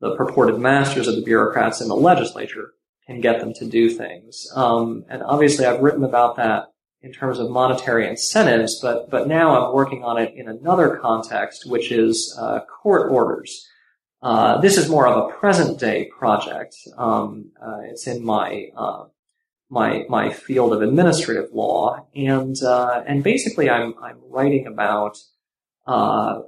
the 0.00 0.16
purported 0.16 0.58
masters 0.58 1.08
of 1.08 1.16
the 1.16 1.22
bureaucrats 1.22 1.80
in 1.80 1.88
the 1.88 1.96
legislature 1.96 2.72
can 3.06 3.20
get 3.20 3.40
them 3.40 3.52
to 3.54 3.64
do 3.64 3.90
things. 3.90 4.46
Um, 4.54 5.04
and 5.08 5.22
obviously, 5.22 5.66
I've 5.66 5.80
written 5.80 6.04
about 6.04 6.36
that 6.36 6.66
in 7.00 7.12
terms 7.12 7.38
of 7.38 7.50
monetary 7.50 8.08
incentives, 8.08 8.80
but 8.80 9.10
but 9.10 9.26
now 9.26 9.66
I'm 9.66 9.74
working 9.74 10.04
on 10.04 10.18
it 10.18 10.34
in 10.36 10.48
another 10.48 10.96
context, 10.96 11.68
which 11.68 11.90
is 11.90 12.36
uh, 12.38 12.60
court 12.82 13.10
orders. 13.10 13.66
Uh, 14.20 14.60
this 14.60 14.76
is 14.76 14.88
more 14.88 15.06
of 15.06 15.16
a 15.16 15.32
present 15.34 15.78
day 15.78 16.10
project. 16.18 16.74
Um, 16.96 17.52
uh, 17.64 17.78
it's 17.84 18.08
in 18.08 18.24
my 18.24 18.66
uh, 18.76 19.04
my 19.70 20.04
my 20.08 20.30
field 20.30 20.72
of 20.72 20.82
administrative 20.82 21.52
law, 21.52 22.06
and 22.14 22.56
uh, 22.62 23.02
and 23.06 23.22
basically 23.22 23.68
I'm 23.68 23.94
I'm 24.02 24.18
writing 24.28 24.66
about 24.66 25.18
uh, 25.86 26.40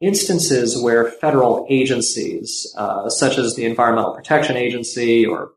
instances 0.00 0.80
where 0.80 1.10
federal 1.10 1.66
agencies, 1.68 2.72
uh, 2.76 3.08
such 3.08 3.38
as 3.38 3.56
the 3.56 3.64
Environmental 3.64 4.14
Protection 4.14 4.56
Agency 4.56 5.26
or 5.26 5.52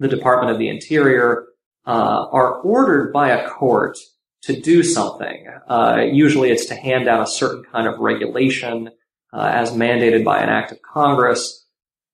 the 0.00 0.08
Department 0.08 0.52
of 0.52 0.58
the 0.58 0.68
Interior, 0.68 1.46
uh, 1.86 2.26
are 2.30 2.60
ordered 2.60 3.12
by 3.12 3.30
a 3.30 3.48
court 3.48 3.96
to 4.42 4.60
do 4.60 4.82
something. 4.82 5.46
Uh, 5.68 6.02
usually, 6.12 6.50
it's 6.50 6.66
to 6.66 6.74
hand 6.74 7.06
down 7.06 7.20
a 7.20 7.26
certain 7.26 7.64
kind 7.64 7.86
of 7.86 7.98
regulation 7.98 8.90
uh, 9.32 9.50
as 9.52 9.72
mandated 9.72 10.24
by 10.24 10.40
an 10.40 10.48
act 10.48 10.72
of 10.72 10.82
Congress, 10.82 11.66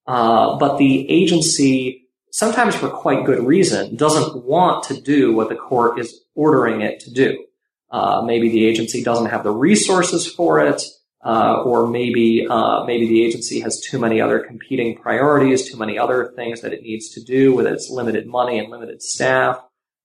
but 0.07 0.79
the 0.79 1.11
agency 1.11 2.04
sometimes 2.35 2.75
for 2.75 2.91
quite 2.91 3.25
good 3.25 3.47
reason, 3.47 3.95
doesn't 3.95 4.45
want 4.45 4.83
to 4.83 5.01
do 5.01 5.33
what 5.33 5.49
the 5.49 5.55
court 5.55 6.01
is 6.01 6.21
ordering 6.35 6.81
it 6.81 6.99
to 6.99 7.13
do. 7.13 7.45
Uh, 7.93 8.23
maybe 8.23 8.49
the 8.49 8.67
agency 8.67 9.05
doesn't 9.05 9.31
have 9.31 9.45
the 9.45 9.53
resources 9.53 10.27
for 10.27 10.59
it, 10.59 10.83
uh, 11.25 11.63
or 11.63 11.87
maybe 11.87 12.45
uh, 12.51 12.83
maybe 12.85 13.07
the 13.07 13.25
agency 13.25 13.61
has 13.61 13.81
too 13.81 14.01
many 14.01 14.21
other 14.21 14.41
competing 14.41 14.97
priorities, 14.97 15.71
too 15.71 15.77
many 15.77 15.97
other 15.97 16.33
things 16.35 16.61
that 16.61 16.73
it 16.73 16.83
needs 16.83 17.09
to 17.11 17.23
do 17.23 17.55
with 17.55 17.67
its 17.69 17.89
limited 17.89 18.27
money 18.27 18.59
and 18.59 18.69
limited 18.69 19.01
staff, 19.01 19.57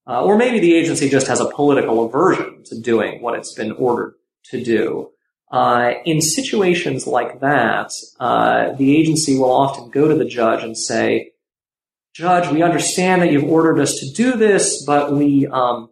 uh, 0.06 0.22
or 0.22 0.38
maybe 0.38 0.60
the 0.60 0.76
agency 0.76 1.08
just 1.08 1.26
has 1.26 1.40
a 1.40 1.50
political 1.50 2.06
aversion 2.06 2.62
to 2.64 2.80
doing 2.80 3.20
what 3.20 3.34
it's 3.34 3.54
been 3.54 3.72
ordered 3.72 4.14
to 4.44 4.62
do. 4.62 5.10
Uh, 5.50 5.94
in 6.04 6.20
situations 6.20 7.08
like 7.08 7.40
that, 7.40 7.90
uh, 8.20 8.70
the 8.74 8.96
agency 8.96 9.36
will 9.36 9.50
often 9.50 9.90
go 9.90 10.06
to 10.06 10.14
the 10.14 10.24
judge 10.24 10.62
and 10.62 10.78
say, 10.78 11.32
Judge, 12.20 12.52
we 12.52 12.62
understand 12.62 13.22
that 13.22 13.32
you've 13.32 13.44
ordered 13.44 13.80
us 13.80 13.98
to 14.00 14.10
do 14.12 14.36
this, 14.36 14.84
but 14.84 15.10
we, 15.10 15.46
um, 15.46 15.88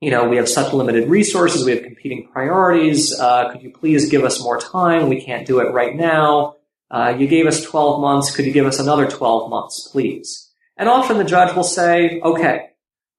you 0.00 0.10
know, 0.10 0.28
we 0.28 0.36
have 0.36 0.48
such 0.48 0.72
limited 0.72 1.08
resources, 1.08 1.64
we 1.64 1.70
have 1.70 1.84
competing 1.84 2.26
priorities. 2.32 3.16
Uh, 3.16 3.52
could 3.52 3.62
you 3.62 3.70
please 3.70 4.10
give 4.10 4.24
us 4.24 4.42
more 4.42 4.58
time? 4.58 5.08
We 5.08 5.20
can't 5.20 5.46
do 5.46 5.60
it 5.60 5.72
right 5.72 5.94
now. 5.94 6.56
Uh, 6.90 7.14
you 7.16 7.28
gave 7.28 7.46
us 7.46 7.62
12 7.62 8.00
months. 8.00 8.34
Could 8.34 8.46
you 8.46 8.52
give 8.52 8.66
us 8.66 8.80
another 8.80 9.08
12 9.08 9.48
months, 9.48 9.88
please? 9.92 10.50
And 10.76 10.88
often 10.88 11.18
the 11.18 11.24
judge 11.24 11.54
will 11.54 11.62
say, 11.62 12.20
okay. 12.20 12.70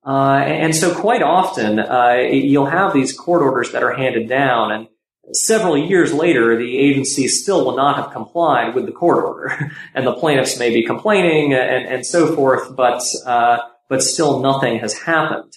Uh, 0.05 0.39
and 0.45 0.75
so 0.75 0.93
quite 0.93 1.21
often, 1.21 1.79
uh, 1.79 2.17
you'll 2.33 2.65
have 2.65 2.91
these 2.91 3.17
court 3.17 3.43
orders 3.43 3.71
that 3.71 3.81
are 3.81 3.93
handed 3.93 4.27
down 4.27 4.73
and 4.73 4.87
several 5.33 5.77
years 5.77 6.13
later, 6.13 6.57
the 6.57 6.77
agency 6.77 7.27
still 7.27 7.65
will 7.65 7.75
not 7.75 7.97
have 7.97 8.11
complied 8.11 8.75
with 8.75 8.85
the 8.85 8.91
court 8.91 9.23
order, 9.23 9.71
and 9.95 10.05
the 10.05 10.13
plaintiffs 10.13 10.59
may 10.59 10.73
be 10.73 10.85
complaining 10.85 11.53
and, 11.53 11.85
and 11.85 12.05
so 12.05 12.35
forth, 12.35 12.75
but 12.75 13.03
uh, 13.25 13.59
but 13.89 14.01
still 14.01 14.39
nothing 14.39 14.79
has 14.79 14.93
happened. 14.93 15.51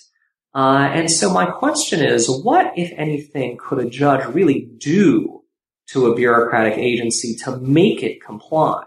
Uh, 0.55 0.89
and 0.93 1.11
so 1.11 1.33
my 1.33 1.47
question 1.47 2.01
is, 2.01 2.29
what, 2.29 2.73
if 2.77 2.93
anything, 2.97 3.57
could 3.57 3.79
a 3.79 3.89
judge 3.89 4.25
really 4.27 4.69
do 4.79 5.43
to 5.89 6.07
a 6.07 6.17
bureaucratic 6.17 6.79
agency 6.79 7.37
to 7.37 7.57
make 7.59 8.03
it 8.03 8.23
comply? 8.25 8.85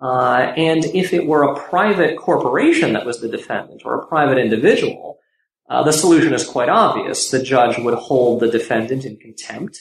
Uh, 0.00 0.52
and 0.56 0.84
if 0.86 1.12
it 1.12 1.26
were 1.26 1.44
a 1.44 1.60
private 1.68 2.16
corporation 2.16 2.92
that 2.92 3.06
was 3.06 3.20
the 3.20 3.28
defendant 3.28 3.82
or 3.84 4.00
a 4.00 4.06
private 4.06 4.38
individual, 4.38 5.18
uh, 5.70 5.82
the 5.84 5.92
solution 5.92 6.32
is 6.34 6.44
quite 6.44 6.68
obvious. 6.68 7.30
The 7.30 7.42
judge 7.42 7.78
would 7.78 7.94
hold 7.94 8.40
the 8.40 8.50
defendant 8.50 9.04
in 9.04 9.16
contempt 9.16 9.80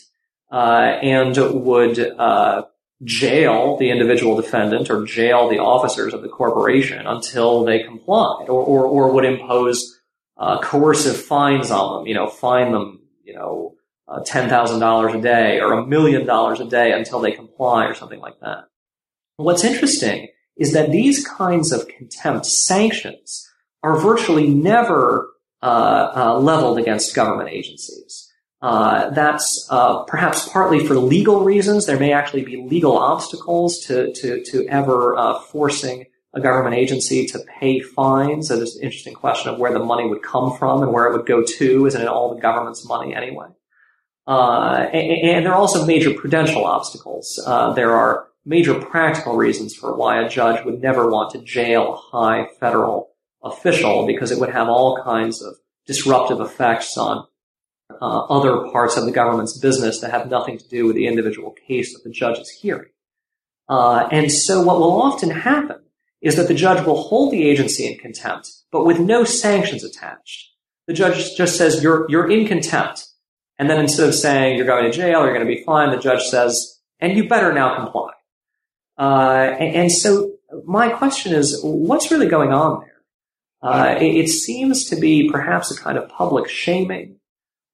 and 0.51 1.37
would 1.65 1.99
uh, 1.99 2.65
jail 3.03 3.77
the 3.77 3.89
individual 3.89 4.35
defendant 4.35 4.89
or 4.89 5.05
jail 5.05 5.49
the 5.49 5.59
officers 5.59 6.13
of 6.13 6.21
the 6.21 6.27
corporation 6.29 7.07
until 7.07 7.63
they 7.63 7.83
complied, 7.83 8.49
or 8.49 8.63
or, 8.63 8.85
or 8.85 9.13
would 9.13 9.25
impose 9.25 9.99
uh, 10.37 10.59
coercive 10.59 11.17
fines 11.17 11.71
on 11.71 11.99
them. 11.99 12.07
You 12.07 12.15
know, 12.15 12.27
fine 12.27 12.71
them. 12.71 12.99
You 13.23 13.35
know, 13.35 13.75
uh, 14.07 14.21
ten 14.25 14.49
thousand 14.49 14.79
dollars 14.79 15.13
a 15.13 15.21
day 15.21 15.59
or 15.59 15.73
a 15.73 15.85
million 15.85 16.25
dollars 16.25 16.59
a 16.59 16.65
day 16.65 16.91
until 16.91 17.19
they 17.19 17.31
comply, 17.31 17.85
or 17.85 17.93
something 17.93 18.19
like 18.19 18.39
that. 18.41 18.65
What's 19.37 19.63
interesting 19.63 20.27
is 20.57 20.73
that 20.73 20.91
these 20.91 21.25
kinds 21.25 21.71
of 21.71 21.87
contempt 21.87 22.45
sanctions 22.45 23.47
are 23.83 23.97
virtually 23.97 24.47
never 24.47 25.29
uh, 25.63 26.11
uh, 26.15 26.39
leveled 26.39 26.77
against 26.77 27.15
government 27.15 27.49
agencies. 27.49 28.30
Uh, 28.61 29.09
that's 29.09 29.67
uh, 29.71 30.03
perhaps 30.03 30.47
partly 30.49 30.85
for 30.85 30.95
legal 30.95 31.43
reasons. 31.43 31.87
There 31.87 31.99
may 31.99 32.13
actually 32.13 32.43
be 32.43 32.57
legal 32.57 32.97
obstacles 32.97 33.79
to 33.87 34.13
to, 34.13 34.43
to 34.43 34.67
ever 34.67 35.17
uh, 35.17 35.39
forcing 35.39 36.05
a 36.33 36.39
government 36.39 36.75
agency 36.75 37.25
to 37.27 37.39
pay 37.59 37.79
fines. 37.79 38.47
So 38.47 38.55
there's 38.55 38.75
an 38.75 38.83
interesting 38.83 39.15
question 39.15 39.51
of 39.51 39.59
where 39.59 39.73
the 39.73 39.83
money 39.83 40.07
would 40.07 40.21
come 40.21 40.57
from 40.57 40.83
and 40.83 40.93
where 40.93 41.07
it 41.07 41.17
would 41.17 41.25
go 41.25 41.43
to. 41.43 41.85
Isn't 41.87 42.01
it 42.01 42.07
all 42.07 42.33
the 42.33 42.39
government's 42.39 42.87
money 42.87 43.13
anyway? 43.13 43.47
Uh, 44.27 44.87
and, 44.93 45.29
and, 45.29 45.45
there 45.45 45.51
are 45.51 45.59
also 45.59 45.85
major 45.85 46.13
prudential 46.13 46.65
obstacles. 46.65 47.41
there 47.75 47.91
are 47.91 48.27
major 48.45 48.75
practical 48.75 49.35
reasons 49.35 49.75
for 49.75 49.95
why 49.95 50.21
a 50.21 50.29
judge 50.29 50.63
would 50.63 50.81
never 50.81 51.09
want 51.09 51.31
to 51.31 51.39
jail 51.39 51.93
a 51.93 52.17
high 52.17 52.47
federal 52.59 53.09
official 53.43 54.05
because 54.05 54.31
it 54.31 54.39
would 54.39 54.51
have 54.51 54.69
all 54.69 55.03
kinds 55.03 55.41
of 55.41 55.55
disruptive 55.85 56.39
effects 56.39 56.97
on 56.97 57.25
uh, 58.01 58.25
other 58.25 58.71
parts 58.71 58.97
of 58.97 59.05
the 59.05 59.11
government's 59.11 59.57
business 59.57 59.99
that 59.99 60.11
have 60.11 60.29
nothing 60.29 60.57
to 60.57 60.67
do 60.67 60.87
with 60.87 60.95
the 60.95 61.07
individual 61.07 61.51
case 61.67 61.93
that 61.93 62.03
the 62.03 62.09
judge 62.09 62.39
is 62.39 62.49
hearing. 62.49 62.89
Uh, 63.69 64.07
and 64.11 64.31
so 64.31 64.63
what 64.63 64.79
will 64.79 65.01
often 65.01 65.29
happen 65.29 65.77
is 66.21 66.35
that 66.35 66.47
the 66.47 66.53
judge 66.53 66.85
will 66.85 67.01
hold 67.01 67.31
the 67.31 67.47
agency 67.47 67.87
in 67.87 67.97
contempt, 67.97 68.51
but 68.71 68.85
with 68.85 68.99
no 68.99 69.23
sanctions 69.23 69.83
attached. 69.83 70.49
The 70.87 70.93
judge 70.93 71.35
just 71.35 71.57
says, 71.57 71.81
you're, 71.81 72.05
you're 72.09 72.29
in 72.29 72.47
contempt. 72.47 73.07
And 73.57 73.69
then 73.69 73.79
instead 73.79 74.09
of 74.09 74.15
saying 74.15 74.57
you're 74.57 74.65
going 74.65 74.83
to 74.83 74.91
jail, 74.91 75.19
or 75.19 75.25
you're 75.25 75.33
going 75.33 75.47
to 75.47 75.55
be 75.55 75.63
fined, 75.63 75.93
the 75.93 76.01
judge 76.01 76.23
says, 76.23 76.79
and 76.99 77.15
you 77.15 77.27
better 77.27 77.53
now 77.53 77.75
comply. 77.75 78.11
Uh, 78.97 79.55
and, 79.59 79.75
and, 79.75 79.91
so 79.91 80.31
my 80.65 80.89
question 80.89 81.33
is, 81.33 81.59
what's 81.63 82.11
really 82.11 82.27
going 82.27 82.51
on 82.51 82.81
there? 82.81 82.91
Uh, 83.61 83.95
it, 83.99 84.15
it, 84.15 84.27
seems 84.27 84.85
to 84.85 84.95
be 84.95 85.29
perhaps 85.29 85.71
a 85.71 85.79
kind 85.79 85.97
of 85.97 86.09
public 86.09 86.49
shaming, 86.49 87.17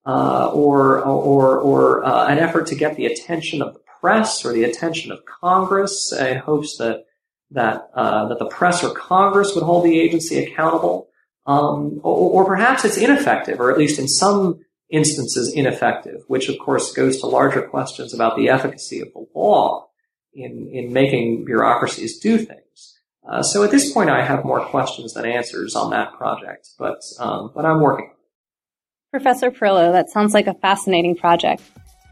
uh, 0.08 0.50
or 0.54 1.04
or 1.04 1.60
or 1.60 2.06
uh, 2.06 2.28
an 2.28 2.40
effort 2.40 2.68
to 2.68 2.76
get 2.76 2.96
the 2.96 3.06
attention 3.06 3.62
of 3.62 3.74
the 3.74 3.82
press 4.00 4.46
or 4.46 4.54
the 4.54 4.64
attention 4.64 5.12
of 5.12 5.20
Congress 5.26 6.14
in 6.14 6.38
hopes 6.38 6.78
that 6.78 7.04
that 7.52 7.90
uh, 7.94 8.30
that 8.30 8.40
the 8.40 8.48
press 8.48 8.84
or 8.84 8.94
Congress 8.94 9.54
would 9.54 9.66
hold 9.66 9.84
the 9.84 10.00
agency 10.00 10.44
accountable, 10.44 11.10
um, 11.46 12.00
or, 12.04 12.44
or 12.44 12.46
perhaps 12.46 12.86
it's 12.86 12.98
ineffective, 12.98 13.60
or 13.60 13.70
at 13.70 13.78
least 13.78 14.00
in 14.00 14.08
some 14.08 14.62
instances 14.90 15.54
ineffective, 15.54 16.22
which 16.28 16.48
of 16.48 16.58
course 16.58 16.94
goes 16.94 17.20
to 17.20 17.28
larger 17.28 17.62
questions 17.62 18.14
about 18.14 18.38
the 18.38 18.48
efficacy 18.48 19.02
of 19.02 19.10
the 19.14 19.26
law 19.36 19.88
in, 20.34 20.70
in 20.72 20.94
making 20.94 21.44
bureaucracies 21.44 22.20
do 22.20 22.38
things. 22.38 22.98
Uh, 23.30 23.44
so 23.44 23.62
at 23.62 23.72
this 23.72 23.92
point, 23.92 24.10
I 24.10 24.24
have 24.24 24.46
more 24.46 24.64
questions 24.66 25.14
than 25.14 25.26
answers 25.26 25.76
on 25.76 25.92
that 25.92 26.14
project, 26.14 26.70
but 26.80 27.02
um, 27.20 27.52
but 27.54 27.66
I'm 27.66 27.82
working. 27.82 28.12
Professor 29.12 29.52
Parrillo, 29.52 29.94
that 29.94 30.10
sounds 30.10 30.34
like 30.34 30.48
a 30.48 30.54
fascinating 30.56 31.16
project. 31.16 31.64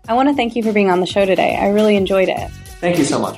I 0.08 0.14
want 0.14 0.30
to 0.30 0.36
thank 0.36 0.56
you 0.56 0.64
for 0.64 0.72
being 0.72 0.90
on 0.90 1.02
the 1.02 1.06
show 1.06 1.26
today. 1.26 1.58
I 1.58 1.68
really 1.68 1.98
enjoyed 1.98 2.30
it. 2.30 2.50
Thank 2.80 2.98
you 2.98 3.04
so 3.04 3.20
much. 3.20 3.38